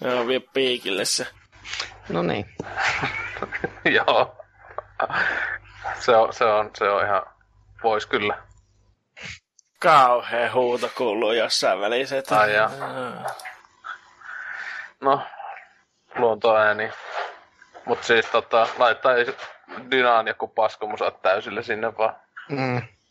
[0.00, 1.26] Joo, vie piikille se.
[2.08, 2.54] No niin.
[3.96, 4.36] Joo.
[6.00, 7.22] Se on, se on, se on ihan,
[7.82, 8.38] vois kyllä.
[9.78, 12.18] Kauhea huuto kuuluu jossain välissä.
[12.18, 12.38] Että...
[12.38, 12.70] Ai jaa.
[15.00, 15.22] No,
[16.14, 16.90] luontoääni.
[17.86, 19.36] Mut siis tota, laittaa ei-
[19.90, 22.16] dynaan joku paskomusat täysille sinne vaan.
[22.48, 22.82] Mm.